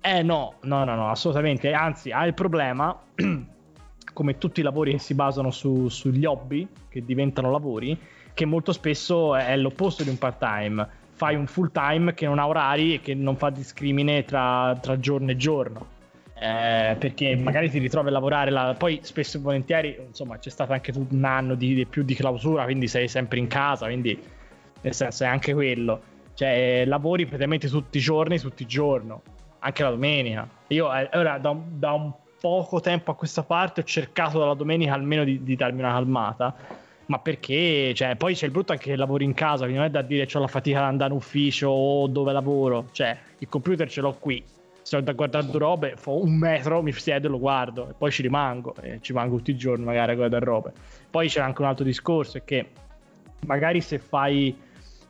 Eh 0.00 0.22
no, 0.22 0.54
no, 0.62 0.84
no, 0.84 0.94
no, 0.94 1.10
assolutamente, 1.10 1.72
anzi 1.72 2.10
ha 2.10 2.26
il 2.26 2.34
problema 2.34 2.94
come 4.12 4.38
tutti 4.38 4.60
i 4.60 4.62
lavori 4.62 4.92
che 4.92 4.98
si 4.98 5.14
basano 5.14 5.50
su- 5.50 5.88
sugli 5.88 6.24
hobby, 6.24 6.66
che 6.88 7.04
diventano 7.04 7.50
lavori, 7.50 7.98
che 8.34 8.44
molto 8.44 8.72
spesso 8.72 9.34
è 9.34 9.56
l'opposto 9.56 10.02
di 10.02 10.10
un 10.10 10.18
part-time. 10.18 11.02
Fai 11.12 11.36
un 11.36 11.46
full-time 11.46 12.12
che 12.14 12.26
non 12.26 12.38
ha 12.38 12.46
orari 12.46 12.94
e 12.94 13.00
che 13.00 13.14
non 13.14 13.36
fa 13.36 13.50
discrimine 13.50 14.24
tra, 14.24 14.76
tra 14.80 14.98
giorno 14.98 15.30
e 15.30 15.36
giorno. 15.36 15.86
Eh, 16.46 16.96
perché 16.96 17.36
magari 17.36 17.70
ti 17.70 17.78
ritrovi 17.78 18.08
a 18.08 18.10
lavorare 18.10 18.50
la- 18.50 18.74
poi 18.76 18.98
spesso 19.00 19.38
e 19.38 19.40
volentieri 19.40 19.96
insomma 20.08 20.36
c'è 20.36 20.50
stato 20.50 20.74
anche 20.74 20.92
tu- 20.92 21.06
un 21.08 21.24
anno 21.24 21.54
di, 21.54 21.72
di 21.72 21.86
più 21.86 22.02
di 22.02 22.14
clausura 22.14 22.64
quindi 22.64 22.86
sei 22.86 23.08
sempre 23.08 23.38
in 23.38 23.46
casa 23.46 23.86
quindi 23.86 24.20
nel 24.82 24.92
senso 24.92 25.24
è 25.24 25.26
anche 25.26 25.54
quello. 25.54 26.02
Cioè 26.34 26.84
lavori 26.84 27.24
praticamente 27.24 27.66
tutti 27.68 27.96
i 27.96 28.00
giorni 28.02 28.38
tutti 28.38 28.64
i 28.64 28.66
giorni 28.66 29.14
anche 29.60 29.82
la 29.82 29.88
domenica. 29.88 30.46
Io 30.66 30.94
eh, 30.94 31.08
ora 31.14 31.38
da, 31.38 31.56
da 31.66 31.92
un 31.92 32.12
poco 32.38 32.78
tempo 32.80 33.10
a 33.10 33.14
questa 33.14 33.42
parte 33.42 33.80
ho 33.80 33.84
cercato 33.84 34.38
dalla 34.38 34.52
domenica 34.52 34.92
almeno 34.92 35.24
di, 35.24 35.42
di 35.42 35.56
darmi 35.56 35.78
una 35.78 35.92
calmata 35.92 36.54
ma 37.06 37.20
perché 37.20 37.94
cioè, 37.94 38.16
poi 38.16 38.34
c'è 38.34 38.44
il 38.44 38.50
brutto 38.50 38.72
anche 38.72 38.90
che 38.90 38.96
lavori 38.96 39.24
in 39.24 39.32
casa 39.32 39.60
quindi 39.60 39.76
non 39.78 39.86
è 39.86 39.90
da 39.90 40.02
dire 40.02 40.28
ho 40.30 40.38
la 40.40 40.46
fatica 40.46 40.80
ad 40.80 40.84
andare 40.84 41.12
in 41.12 41.16
ufficio 41.16 41.68
o 41.70 42.06
dove 42.06 42.32
lavoro. 42.32 42.88
Cioè 42.92 43.16
il 43.38 43.48
computer 43.48 43.88
ce 43.88 44.02
l'ho 44.02 44.12
qui 44.18 44.44
sto 44.84 45.00
da 45.00 45.12
guardando 45.12 45.56
robe, 45.58 45.94
fo 45.96 46.22
un 46.22 46.34
metro, 46.36 46.82
mi 46.82 46.92
siedo 46.92 47.26
e 47.26 47.30
lo 47.30 47.38
guardo 47.38 47.88
e 47.88 47.94
poi 47.96 48.10
ci 48.10 48.20
rimango, 48.20 48.74
e 48.82 48.98
ci 49.00 49.12
rimango 49.12 49.38
tutti 49.38 49.50
i 49.50 49.56
giorni 49.56 49.82
magari 49.82 50.12
a 50.12 50.14
guardare 50.14 50.44
robe. 50.44 50.72
Poi 51.10 51.26
c'è 51.28 51.40
anche 51.40 51.62
un 51.62 51.68
altro 51.68 51.84
discorso, 51.84 52.36
è 52.36 52.44
che 52.44 52.70
magari 53.46 53.80
se 53.80 53.98
fai 53.98 54.54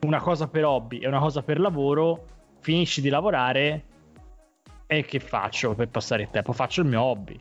una 0.02 0.20
cosa 0.20 0.46
per 0.46 0.64
hobby 0.64 0.98
e 0.98 1.08
una 1.08 1.18
cosa 1.18 1.42
per 1.42 1.58
lavoro, 1.58 2.24
finisci 2.60 3.00
di 3.00 3.08
lavorare 3.08 3.82
e 4.86 5.04
che 5.04 5.18
faccio 5.18 5.74
per 5.74 5.88
passare 5.88 6.22
il 6.22 6.30
tempo? 6.30 6.52
Faccio 6.52 6.80
il 6.82 6.86
mio 6.86 7.02
hobby. 7.02 7.36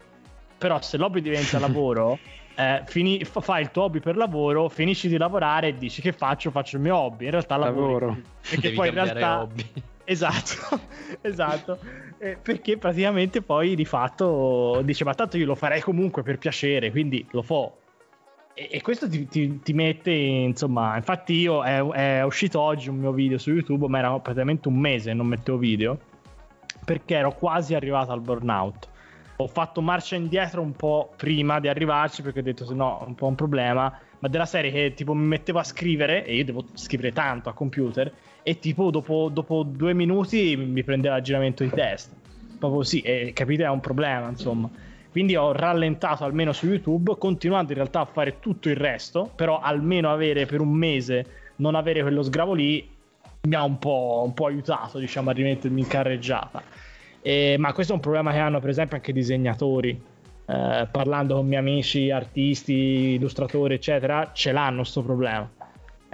Però 0.58 0.82
se 0.82 0.98
l'hobby 0.98 1.22
diventa 1.22 1.60
lavoro, 1.60 2.18
eh, 2.56 2.82
fini- 2.88 3.24
fa- 3.26 3.42
fai 3.42 3.62
il 3.62 3.70
tuo 3.70 3.84
hobby 3.84 4.00
per 4.00 4.18
lavoro, 4.18 4.70
finisci 4.70 5.08
di 5.08 5.18
lavorare 5.18 5.68
e 5.68 5.78
dici 5.78 6.02
che 6.02 6.14
faccio? 6.14 6.50
Faccio 6.50 6.78
il 6.78 6.82
mio 6.82 6.96
hobby. 6.96 7.26
In 7.26 7.32
realtà. 7.32 7.58
Lavoro. 7.58 8.18
Perché 8.42 8.62
Devi 8.62 8.76
poi 8.76 8.88
in 8.88 8.94
realtà... 8.96 9.42
hobby. 9.42 9.72
Esatto, 10.06 10.80
esatto. 11.22 11.80
Eh, 12.18 12.38
perché 12.42 12.78
praticamente 12.78 13.42
poi 13.42 13.76
di 13.76 13.86
fatto 13.86 14.82
dice: 14.84 15.04
Ma 15.04 15.14
tanto 15.14 15.38
io 15.38 15.46
lo 15.46 15.56
farei 15.56 15.82
comunque 15.82 16.24
per 16.24 16.38
piacere, 16.38 16.92
quindi 16.92 17.26
lo 17.32 17.42
fo. 17.42 17.78
E, 18.54 18.70
e 18.72 18.82
questo 18.82 19.10
ti, 19.10 19.28
ti- 19.28 19.62
ti 19.62 19.74
mette, 19.74 20.12
insomma. 20.12 20.96
Infatti, 20.96 21.34
io 21.34 21.64
è, 21.64 21.82
è 21.82 22.24
uscito 22.24 22.60
oggi 22.60 22.90
un 22.90 22.98
mio 22.98 23.12
video 23.12 23.38
su 23.38 23.52
YouTube, 23.52 23.88
ma 23.88 24.00
era 24.00 24.20
praticamente 24.20 24.68
un 24.68 24.78
mese 24.78 25.10
che 25.10 25.16
non 25.16 25.28
mettevo 25.28 25.58
video 25.58 26.00
perché 26.84 27.16
ero 27.16 27.34
quasi 27.34 27.74
arrivato 27.76 28.12
al 28.12 28.22
burnout. 28.22 28.90
Ho 29.38 29.48
fatto 29.48 29.82
marcia 29.82 30.16
indietro 30.16 30.62
un 30.62 30.74
po' 30.74 31.12
prima 31.16 31.60
di 31.60 31.68
arrivarci 31.68 32.22
perché 32.22 32.40
ho 32.40 32.44
detto 32.44 32.66
se 32.66 32.74
no 32.74 33.02
è 33.02 33.08
un 33.08 33.16
po' 33.16 33.28
un 33.28 33.36
problema, 33.36 33.98
ma 34.20 34.28
della 34.28 34.46
serie 34.46 34.72
che 34.72 34.94
tipo 34.94 35.14
mi 35.14 35.26
mettevo 35.26 35.60
a 35.60 35.64
scrivere 35.64 36.26
e 36.26 36.36
io 36.36 36.46
devo 36.46 36.66
scrivere 36.74 37.12
tanto 37.12 37.50
a 37.50 37.54
computer 37.54 38.12
e 38.44 38.60
tipo 38.60 38.92
dopo, 38.92 39.30
dopo 39.32 39.64
due 39.64 39.94
minuti 39.94 40.56
mi 40.58 40.84
prendeva 40.84 41.18
il 41.18 41.24
giramento 41.24 41.64
di 41.64 41.70
testa. 41.70 42.16
proprio 42.60 42.84
sì, 42.84 43.02
e 43.02 43.32
capite, 43.34 43.64
è 43.64 43.70
un 43.70 43.80
problema, 43.80 44.30
insomma. 44.30 44.70
Quindi 45.10 45.36
ho 45.36 45.52
rallentato 45.52 46.24
almeno 46.24 46.54
su 46.54 46.68
YouTube, 46.68 47.18
continuando 47.18 47.72
in 47.72 47.78
realtà 47.78 48.02
a 48.02 48.06
fare 48.06 48.40
tutto 48.40 48.70
il 48.70 48.76
resto, 48.76 49.32
però 49.36 49.60
almeno 49.60 50.12
avere 50.12 50.46
per 50.46 50.60
un 50.60 50.72
mese, 50.72 51.26
non 51.58 51.76
avere 51.76 52.02
quello 52.02 52.24
sgravo 52.24 52.54
lì, 52.54 52.90
mi 53.48 53.56
ha 53.56 53.64
un 53.64 53.78
po', 53.78 54.24
un 54.26 54.34
po 54.34 54.48
aiutato, 54.48 54.98
diciamo, 54.98 55.30
a 55.30 55.34
rimettermi 55.34 55.82
in 55.82 55.88
carreggiata. 55.88 56.64
E- 57.22 57.56
ma 57.60 57.74
questo 57.74 57.94
è 57.94 57.96
un 57.96 58.02
problema 58.02 58.32
che 58.32 58.40
hanno, 58.40 58.60
per 58.60 58.70
esempio, 58.70 58.96
anche 58.98 59.12
i 59.12 59.14
disegnatori. 59.14 60.02
Eh, 60.46 60.88
parlando 60.92 61.36
con 61.36 61.48
miei 61.48 61.60
amici, 61.60 62.10
artisti, 62.10 63.14
illustratori, 63.16 63.76
eccetera, 63.76 64.32
ce 64.34 64.52
l'hanno 64.52 64.84
sto 64.84 65.02
problema. 65.02 65.50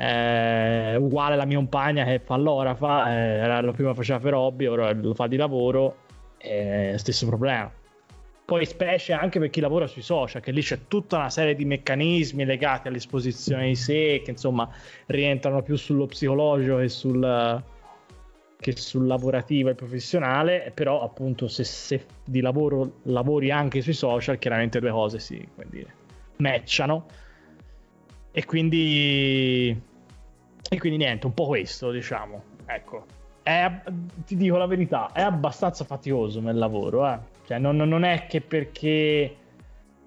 Eh, 0.02 0.96
uguale 0.96 1.36
la 1.36 1.44
mia 1.44 1.58
compagna 1.58 2.06
che 2.06 2.20
fa 2.20 2.38
l'orafa, 2.38 3.14
eh, 3.14 3.62
lo 3.62 3.74
prima 3.74 3.94
faceva 3.94 4.18
per 4.20 4.34
hobby, 4.34 4.66
ora 4.66 4.94
lo 4.94 5.14
fa 5.14 5.28
di 5.28 5.36
lavoro, 5.36 5.98
eh, 6.38 6.94
stesso 6.96 7.26
problema. 7.28 7.70
Poi 8.46 8.66
specie 8.66 9.12
anche 9.12 9.40
per 9.40 9.50
chi 9.50 9.60
lavora 9.60 9.88
sui 9.88 10.02
social, 10.02 10.42
che 10.42 10.52
lì 10.52 10.62
c'è 10.62 10.88
tutta 10.88 11.18
una 11.18 11.30
serie 11.30 11.54
di 11.54 11.66
meccanismi 11.66 12.46
legati 12.46 12.88
all'esposizione 12.88 13.68
di 13.68 13.76
sé, 13.76 14.22
che 14.24 14.32
insomma 14.32 14.70
rientrano 15.08 15.62
più 15.62 15.76
sullo 15.76 16.06
psicologico 16.06 16.78
che 16.78 16.88
sul, 16.88 17.64
che 18.58 18.78
sul 18.78 19.06
lavorativo 19.06 19.70
e 19.70 19.76
professionale, 19.76 20.72
però 20.74 21.04
appunto 21.04 21.50
se, 21.50 21.66
se 21.66 22.06
di 22.24 22.40
lavoro 22.40 23.00
lavori 23.04 23.52
anche 23.52 23.82
sui 23.82 23.94
social, 23.94 24.40
chiaramente 24.40 24.80
due 24.80 24.92
cose 24.92 25.20
si 25.20 25.46
come 25.56 25.86
matchano. 26.38 27.06
E 28.32 28.46
quindi, 28.46 29.78
e 30.70 30.78
quindi 30.78 30.98
niente, 30.98 31.26
un 31.26 31.34
po' 31.34 31.48
questo, 31.48 31.92
diciamo. 31.92 32.44
Ecco, 32.66 33.06
è, 33.42 33.72
ti 34.26 34.36
dico 34.36 34.58
la 34.58 34.68
verità, 34.68 35.12
è 35.12 35.22
abbastanza 35.22 35.84
faticoso 35.84 36.40
nel 36.40 36.58
lavoro, 36.58 37.08
eh. 37.08 37.18
Cioè, 37.48 37.58
non, 37.58 37.78
non 37.78 38.04
è 38.04 38.28
che 38.28 38.42
perché 38.42 39.36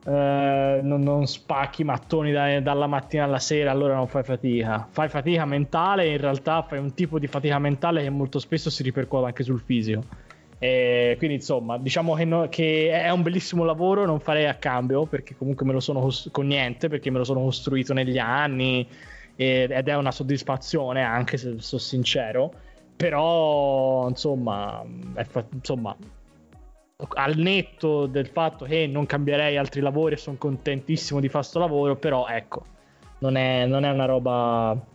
eh, 0.05 0.81
non, 0.83 1.01
non 1.01 1.27
spacchi 1.27 1.83
mattoni 1.83 2.31
da- 2.31 2.61
dalla 2.61 2.87
mattina 2.87 3.25
alla 3.25 3.41
sera, 3.41 3.73
allora 3.73 3.95
non 3.95 4.07
fai 4.07 4.23
fatica. 4.23 4.87
Fai 4.91 5.09
fatica 5.09 5.45
mentale 5.45 6.09
in 6.09 6.19
realtà 6.19 6.63
fai 6.63 6.79
un 6.79 6.95
tipo 6.95 7.19
di 7.19 7.27
fatica 7.27 7.59
mentale 7.59 8.03
che 8.03 8.11
molto 8.11 8.39
spesso 8.39 8.71
si 8.71 8.85
ripercuote 8.85 9.27
anche 9.27 9.43
sul 9.43 9.61
fisico. 9.61 10.03
E 10.59 11.17
quindi 11.19 11.37
insomma, 11.37 11.77
diciamo 11.79 12.15
che, 12.15 12.25
no- 12.25 12.49
che 12.49 12.91
è 12.93 13.11
un 13.11 13.23
bellissimo 13.23 13.65
lavoro, 13.65 14.07
non 14.07 14.21
farei 14.21 14.47
a 14.47 14.55
cambio 14.55 15.07
perché 15.07 15.35
comunque 15.37 15.67
me 15.67 15.73
lo 15.73 15.81
sono 15.81 16.01
cos- 16.01 16.29
con 16.31 16.47
niente, 16.47 16.89
perché 16.89 17.11
me 17.11 17.19
lo 17.19 17.25
sono 17.25 17.41
costruito 17.41 17.93
negli 17.93 18.19
anni 18.19 18.87
ed 19.37 19.71
è 19.89 19.97
una 19.97 20.11
soddisfazione 20.13 21.03
anche 21.03 21.37
se 21.37 21.55
sono 21.59 21.81
sincero. 21.81 22.53
Però 22.97 24.09
insomma, 24.09 24.85
fa- 25.25 25.45
insomma, 25.53 25.97
al 27.15 27.37
netto 27.37 28.07
del 28.07 28.27
fatto 28.29 28.65
che 28.65 28.87
non 28.87 29.07
cambierei 29.07 29.57
altri 29.57 29.81
lavori 29.81 30.15
e 30.15 30.19
sono 30.19 30.37
contentissimo 30.37 31.19
di 31.19 31.29
fare 31.29 31.45
sto 31.45 31.59
lavoro, 31.59 31.97
però 31.97 32.27
ecco, 32.29 32.65
non 33.19 33.37
è, 33.37 33.67
non 33.67 33.85
è 33.85 33.91
una 33.91 34.05
roba 34.05 34.91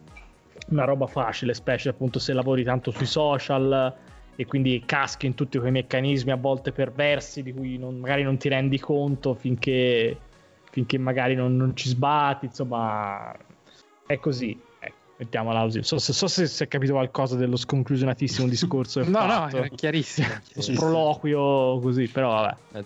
una 0.70 0.84
roba 0.84 1.08
facile, 1.08 1.54
specie 1.54 1.90
appunto 1.90 2.20
se 2.20 2.34
lavori 2.34 2.64
tanto 2.64 2.92
sui 2.92 3.06
social 3.06 3.94
e 4.36 4.46
quindi 4.46 4.84
caschi 4.86 5.26
in 5.26 5.34
tutti 5.34 5.58
quei 5.58 5.72
meccanismi 5.72 6.32
a 6.32 6.36
volte 6.36 6.72
perversi 6.72 7.42
di 7.42 7.54
cui 7.54 7.78
non- 7.78 7.98
magari 8.00 8.24
non 8.24 8.38
ti 8.38 8.50
rendi 8.50 8.80
conto 8.80 9.34
finché, 9.34 10.18
finché 10.70 10.98
magari 10.98 11.36
non, 11.36 11.56
non 11.56 11.76
ci 11.76 11.90
sbatti, 11.90 12.46
insomma 12.46 13.34
è 14.08 14.18
così. 14.20 14.60
Ecco, 14.80 14.96
mettiamola 15.18 15.62
così. 15.62 15.84
So, 15.84 16.00
so- 16.00 16.14
so 16.14 16.28
se 16.28 16.48
si 16.48 16.64
è 16.64 16.68
capito 16.68 16.94
qualcosa 16.94 17.36
dello 17.36 17.56
sconclusionatissimo 17.56 18.48
discorso 18.48 19.04
No, 19.04 19.22
no, 19.26 19.28
fatto. 19.28 19.58
era 19.58 19.68
chiarissimo. 19.68 20.28
Lo 20.54 20.62
sproloquio 20.62 21.80
così, 21.80 22.08
però 22.08 22.30
vabbè. 22.42 22.86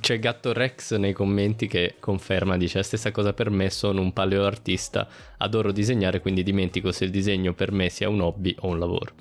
C'è 0.00 0.18
Gatto 0.18 0.52
Rex 0.52 0.96
nei 0.96 1.12
commenti 1.12 1.66
che 1.66 1.94
conferma, 1.98 2.56
dice 2.56 2.78
la 2.78 2.84
stessa 2.84 3.10
cosa 3.10 3.32
per 3.32 3.48
me, 3.50 3.70
sono 3.70 4.00
un 4.02 4.12
paleoartista, 4.12 5.08
adoro 5.38 5.72
disegnare, 5.72 6.20
quindi 6.20 6.42
dimentico 6.42 6.92
se 6.92 7.04
il 7.04 7.10
disegno 7.10 7.54
per 7.54 7.72
me 7.72 7.88
sia 7.88 8.08
un 8.08 8.20
hobby 8.20 8.54
o 8.60 8.68
un 8.68 8.78
lavoro. 8.78 9.12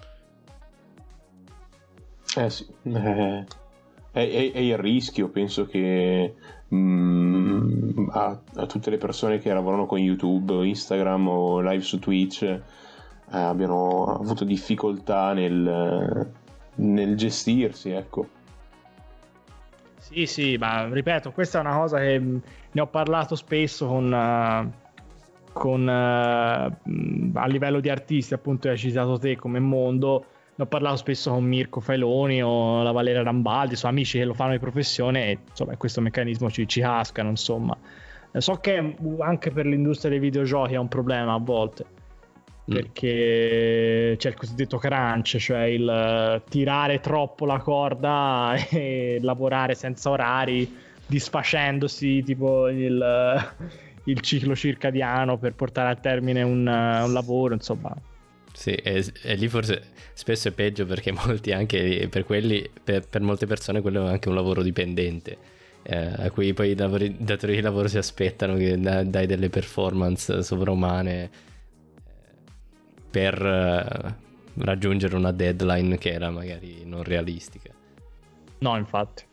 Eh 2.36 2.50
sì, 2.50 2.66
eh, 2.84 3.45
è, 4.18 4.30
è- 4.30 4.51
è 4.53 4.59
il 4.59 4.78
rischio, 4.78 5.30
penso 5.30 5.65
che 5.65 6.34
mm, 6.74 8.09
a, 8.09 8.39
a 8.55 8.65
tutte 8.65 8.89
le 8.89 8.97
persone 8.97 9.39
che 9.39 9.53
lavorano 9.53 9.86
con 9.86 9.99
YouTube, 9.99 10.65
Instagram 10.65 11.28
o 11.28 11.61
live 11.61 11.84
su 11.84 11.99
Twitch 11.99 12.41
eh, 12.43 12.61
abbiano 13.30 14.05
avuto 14.20 14.43
difficoltà 14.45 15.34
nel, 15.34 16.32
nel 16.76 17.15
gestirsi, 17.15 17.91
ecco. 17.91 18.28
Sì, 19.99 20.26
sì, 20.26 20.57
ma 20.57 20.88
ripeto, 20.89 21.32
questa 21.32 21.57
è 21.57 21.61
una 21.61 21.76
cosa 21.78 21.97
che 21.99 22.18
mh, 22.20 22.41
ne 22.72 22.82
ho 22.82 22.88
parlato 22.88 23.36
spesso 23.36 23.88
con, 23.88 24.13
eh, 24.13 24.72
con, 25.51 25.89
eh, 25.89 26.78
mh, 26.89 27.32
a 27.34 27.45
livello 27.47 27.80
di 27.80 27.89
artisti, 27.89 28.34
appunto, 28.34 28.70
hai 28.70 28.78
citato 28.78 29.18
te 29.18 29.36
come 29.36 29.59
mondo. 29.59 30.26
Ne 30.58 30.64
ho 30.64 30.68
parlato 30.68 30.97
spesso 30.97 31.32
con 31.32 31.43
Mirko 31.43 31.80
Failoni 31.80 32.41
o 32.41 32.82
la 32.84 32.91
Valeria 32.91 33.24
Rambaldi, 33.24 33.76
sono 33.76 33.91
amici 33.91 34.18
che 34.18 34.26
lo 34.26 34.34
fanno 34.34 34.51
di 34.51 34.60
professione 34.60 35.30
e 35.30 35.38
insomma 35.49 35.78
questo 35.78 36.01
meccanismo 36.01 36.49
ci, 36.49 36.68
ci 36.68 36.82
cascano, 36.82 37.30
insomma. 37.30 37.78
Eh, 38.32 38.41
So 38.41 38.55
che 38.55 38.95
anche 39.20 39.51
per 39.51 39.66
l'industria 39.66 40.12
dei 40.12 40.20
videogiochi 40.20 40.74
è 40.74 40.78
un 40.78 40.88
problema 40.88 41.34
a 41.34 41.39
volte 41.39 41.86
Mm. 42.70 42.74
perché 42.74 44.16
c'è 44.18 44.30
il 44.30 44.36
cosiddetto 44.36 44.78
crunch, 44.78 45.38
cioè 45.38 45.62
il 45.64 45.88
eh, 45.88 46.41
tirare 46.49 46.99
troppo 46.99 47.45
la 47.45 47.60
corda 47.60 48.55
e 48.70 49.20
lavorare 49.22 49.74
senza 49.74 50.10
orari, 50.10 50.76
disfacendosi 51.05 52.24
tipo 52.24 52.68
il, 52.68 53.55
il 54.03 54.20
ciclo 54.20 54.53
circadiano 54.53 55.38
per 55.38 55.53
portare 55.55 55.91
a 55.91 55.95
termine 55.95 56.43
un, 56.43 56.68
eh, 56.68 57.03
un 57.03 57.14
lavoro, 57.14 57.53
insomma. 57.53 57.95
Sì, 58.58 58.72
e, 58.74 59.05
e 59.22 59.36
lì 59.36 59.47
forse 59.47 59.84
spesso 60.14 60.47
è 60.47 60.51
peggio 60.51 60.86
perché 60.88 61.12
molti 61.26 61.51
anche 61.51 62.08
per 62.10 62.24
quelli, 62.26 62.68
per, 62.84 63.08
per 63.08 63.22
molte 63.22 63.45
persone 63.45 63.82
quello 63.82 64.08
è 64.08 64.10
anche 64.10 64.30
un 64.30 64.36
lavoro 64.36 64.64
dipendente. 64.64 65.38
eh, 65.84 65.95
a 66.18 66.32
cui 66.32 66.53
poi 66.53 66.72
i 66.72 66.76
lavori- 66.76 67.16
datori 67.20 67.53
di 67.55 67.62
lavoro 67.62 67.88
si 67.88 67.97
aspettano 67.97 68.55
che 68.58 68.78
da- 68.80 69.03
dai 69.03 69.26
delle 69.28 69.49
performance 69.49 70.41
sovrumane 70.43 71.24
eh, 71.24 71.30
per 73.10 73.41
eh, 73.45 74.16
raggiungere 74.64 75.16
una 75.16 75.32
deadline 75.32 75.97
che 75.97 76.12
era 76.12 76.30
magari 76.32 76.84
non 76.84 77.03
realistica. 77.03 77.72
No, 78.60 78.76
infatti. 78.76 79.24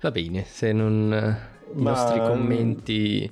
Va 0.00 0.10
bene, 0.10 0.44
se 0.44 0.72
non 0.72 1.12
eh, 1.12 1.78
i 1.78 1.82
Ma- 1.82 1.90
nostri 1.90 2.20
commenti, 2.22 3.30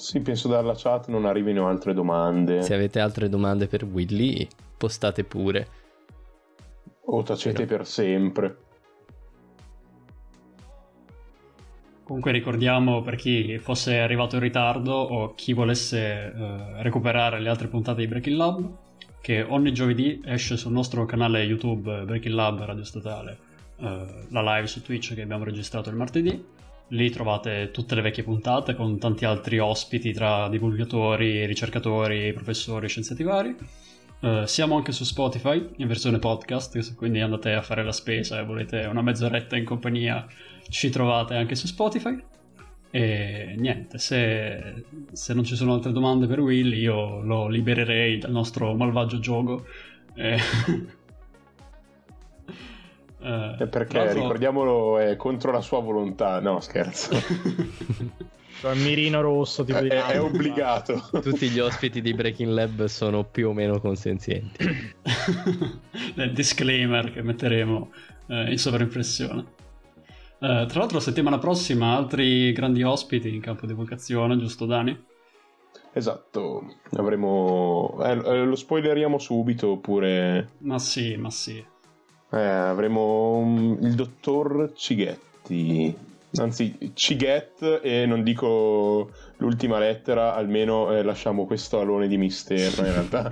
Sì, 0.00 0.20
penso 0.20 0.48
dalla 0.48 0.74
chat 0.74 1.08
non 1.08 1.26
arrivino 1.26 1.68
altre 1.68 1.92
domande. 1.92 2.62
se 2.62 2.74
avete 2.74 3.00
altre 3.00 3.28
domande 3.28 3.66
per 3.66 3.84
Willy, 3.84 4.48
postate 4.76 5.24
pure. 5.24 5.68
O 7.04 7.22
tacete 7.22 7.62
Sì, 7.62 7.66
per 7.66 7.86
sempre. 7.86 8.56
Comunque 12.02 12.32
ricordiamo 12.32 13.02
per 13.02 13.14
chi 13.14 13.58
fosse 13.58 13.98
arrivato 13.98 14.36
in 14.36 14.42
ritardo 14.42 14.92
o 14.92 15.34
chi 15.34 15.52
volesse 15.52 16.32
eh, 16.34 16.82
recuperare 16.82 17.38
le 17.38 17.48
altre 17.50 17.68
puntate 17.68 18.00
di 18.00 18.08
Breaking 18.08 18.36
Lab 18.36 18.76
che 19.20 19.42
ogni 19.42 19.72
giovedì 19.72 20.20
esce 20.24 20.56
sul 20.56 20.72
nostro 20.72 21.04
canale 21.04 21.42
YouTube 21.42 22.04
Breaking 22.04 22.34
Lab 22.34 22.64
Radio 22.64 22.84
Statale 22.84 23.38
eh, 23.76 24.26
la 24.28 24.56
live 24.56 24.66
su 24.66 24.82
Twitch 24.82 25.14
che 25.14 25.22
abbiamo 25.22 25.44
registrato 25.44 25.90
il 25.90 25.96
martedì. 25.96 26.58
Lì 26.90 27.10
trovate 27.10 27.70
tutte 27.72 27.94
le 27.94 28.00
vecchie 28.00 28.24
puntate 28.24 28.74
con 28.74 28.98
tanti 28.98 29.24
altri 29.24 29.58
ospiti 29.58 30.12
tra 30.12 30.48
divulgatori, 30.48 31.46
ricercatori, 31.46 32.32
professori, 32.32 32.88
scienziati 32.88 33.22
vari. 33.22 33.56
Eh, 34.22 34.42
siamo 34.46 34.76
anche 34.76 34.92
su 34.92 35.04
Spotify 35.04 35.66
in 35.76 35.86
versione 35.86 36.18
podcast, 36.18 36.94
quindi 36.94 37.20
andate 37.20 37.52
a 37.52 37.62
fare 37.62 37.84
la 37.84 37.92
spesa 37.92 38.40
e 38.40 38.44
volete 38.44 38.84
una 38.86 39.02
mezz'oretta 39.02 39.56
in 39.56 39.64
compagnia 39.64 40.26
ci 40.68 40.90
trovate 40.90 41.34
anche 41.36 41.54
su 41.54 41.66
Spotify. 41.66 42.20
E 42.90 43.54
niente, 43.56 43.98
se, 43.98 44.84
se 45.12 45.32
non 45.32 45.44
ci 45.44 45.54
sono 45.54 45.74
altre 45.74 45.92
domande 45.92 46.26
per 46.26 46.40
Will, 46.40 46.72
io 46.72 47.20
lo 47.22 47.46
libererei 47.46 48.18
dal 48.18 48.32
nostro 48.32 48.74
malvagio 48.74 49.20
gioco. 49.20 49.64
E- 50.14 50.38
Eh, 53.22 53.56
Eh, 53.58 53.66
Perché, 53.66 53.98
l'altro- 53.98 54.20
ricordiamolo, 54.20 54.98
è 54.98 55.16
contro 55.16 55.52
la 55.52 55.60
sua 55.60 55.80
volontà. 55.80 56.40
No, 56.40 56.60
scherzo. 56.60 57.10
Cioè, 58.60 58.74
il 58.74 58.80
mirino 58.82 59.22
rosso 59.22 59.64
tipo 59.64 59.78
è, 59.78 59.82
di 59.82 59.88
è 59.88 60.20
obbligato. 60.20 61.08
Tutti 61.22 61.48
gli 61.48 61.58
ospiti 61.58 62.02
di 62.02 62.12
Breaking 62.12 62.52
Lab 62.52 62.84
sono 62.84 63.24
più 63.24 63.48
o 63.48 63.52
meno 63.54 63.80
consenzienti. 63.80 64.62
nel 66.16 66.32
disclaimer 66.34 67.10
che 67.10 67.22
metteremo 67.22 67.90
eh, 68.26 68.50
in 68.50 68.58
sovraimpressione. 68.58 69.40
Eh, 70.40 70.66
tra 70.68 70.78
l'altro, 70.78 71.00
settimana 71.00 71.38
prossima 71.38 71.96
altri 71.96 72.52
grandi 72.52 72.82
ospiti 72.82 73.34
in 73.34 73.40
campo 73.40 73.64
di 73.64 73.72
vocazione, 73.72 74.36
giusto 74.36 74.66
Dani? 74.66 75.06
Esatto, 75.92 76.76
avremo... 76.96 77.96
eh, 78.04 78.44
lo 78.44 78.56
spoileriamo 78.56 79.18
subito 79.18 79.70
oppure... 79.70 80.56
Ma 80.58 80.78
sì, 80.78 81.16
ma 81.16 81.30
sì. 81.30 81.64
Eh, 82.32 82.38
avremo 82.40 83.36
um, 83.38 83.78
il 83.80 83.94
dottor 83.94 84.72
Cighetti. 84.74 85.96
Anzi, 86.36 86.92
Cighet 86.94 87.80
e 87.82 88.06
non 88.06 88.22
dico 88.22 89.10
l'ultima 89.38 89.78
lettera, 89.80 90.34
almeno 90.36 90.92
eh, 90.92 91.02
lasciamo 91.02 91.44
questo 91.44 91.80
alone 91.80 92.06
di 92.06 92.16
mistero 92.16 92.86
in 92.86 92.92
realtà. 92.92 93.28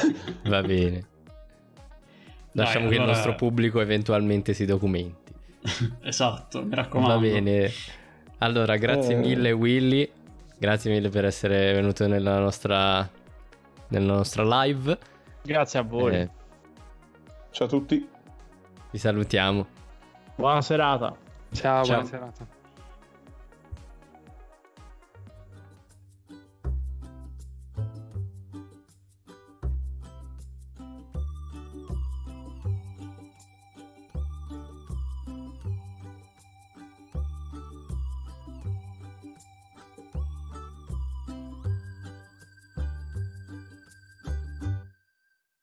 Va 0.48 0.62
bene. 0.62 1.04
Lasciamo 2.52 2.86
Dai, 2.86 2.88
che 2.88 2.94
il 2.94 3.00
allora- 3.02 3.16
nostro 3.16 3.34
pubblico 3.34 3.80
eventualmente 3.80 4.54
si 4.54 4.64
documenti. 4.64 5.32
esatto, 6.02 6.64
mi 6.64 6.74
raccomando. 6.74 7.14
Va 7.14 7.20
bene. 7.20 7.70
Allora, 8.38 8.76
grazie 8.76 9.14
Eh. 9.14 9.18
mille 9.18 9.52
Willy. 9.52 10.10
Grazie 10.56 10.90
mille 10.90 11.10
per 11.10 11.26
essere 11.26 11.72
venuto 11.74 12.06
nella 12.06 12.38
nostra, 12.38 13.06
nella 13.88 14.14
nostra 14.14 14.62
live. 14.62 14.98
Grazie 15.42 15.78
a 15.78 15.82
voi. 15.82 16.14
Eh, 16.14 16.28
Ciao 17.50 17.66
a 17.66 17.70
tutti. 17.70 18.08
Vi 18.90 18.98
salutiamo. 18.98 19.66
Buona 20.36 20.62
serata. 20.62 21.14
Ciao, 21.52 21.84
Ciao. 21.84 21.94
buona 21.96 22.04
serata. 22.04 22.46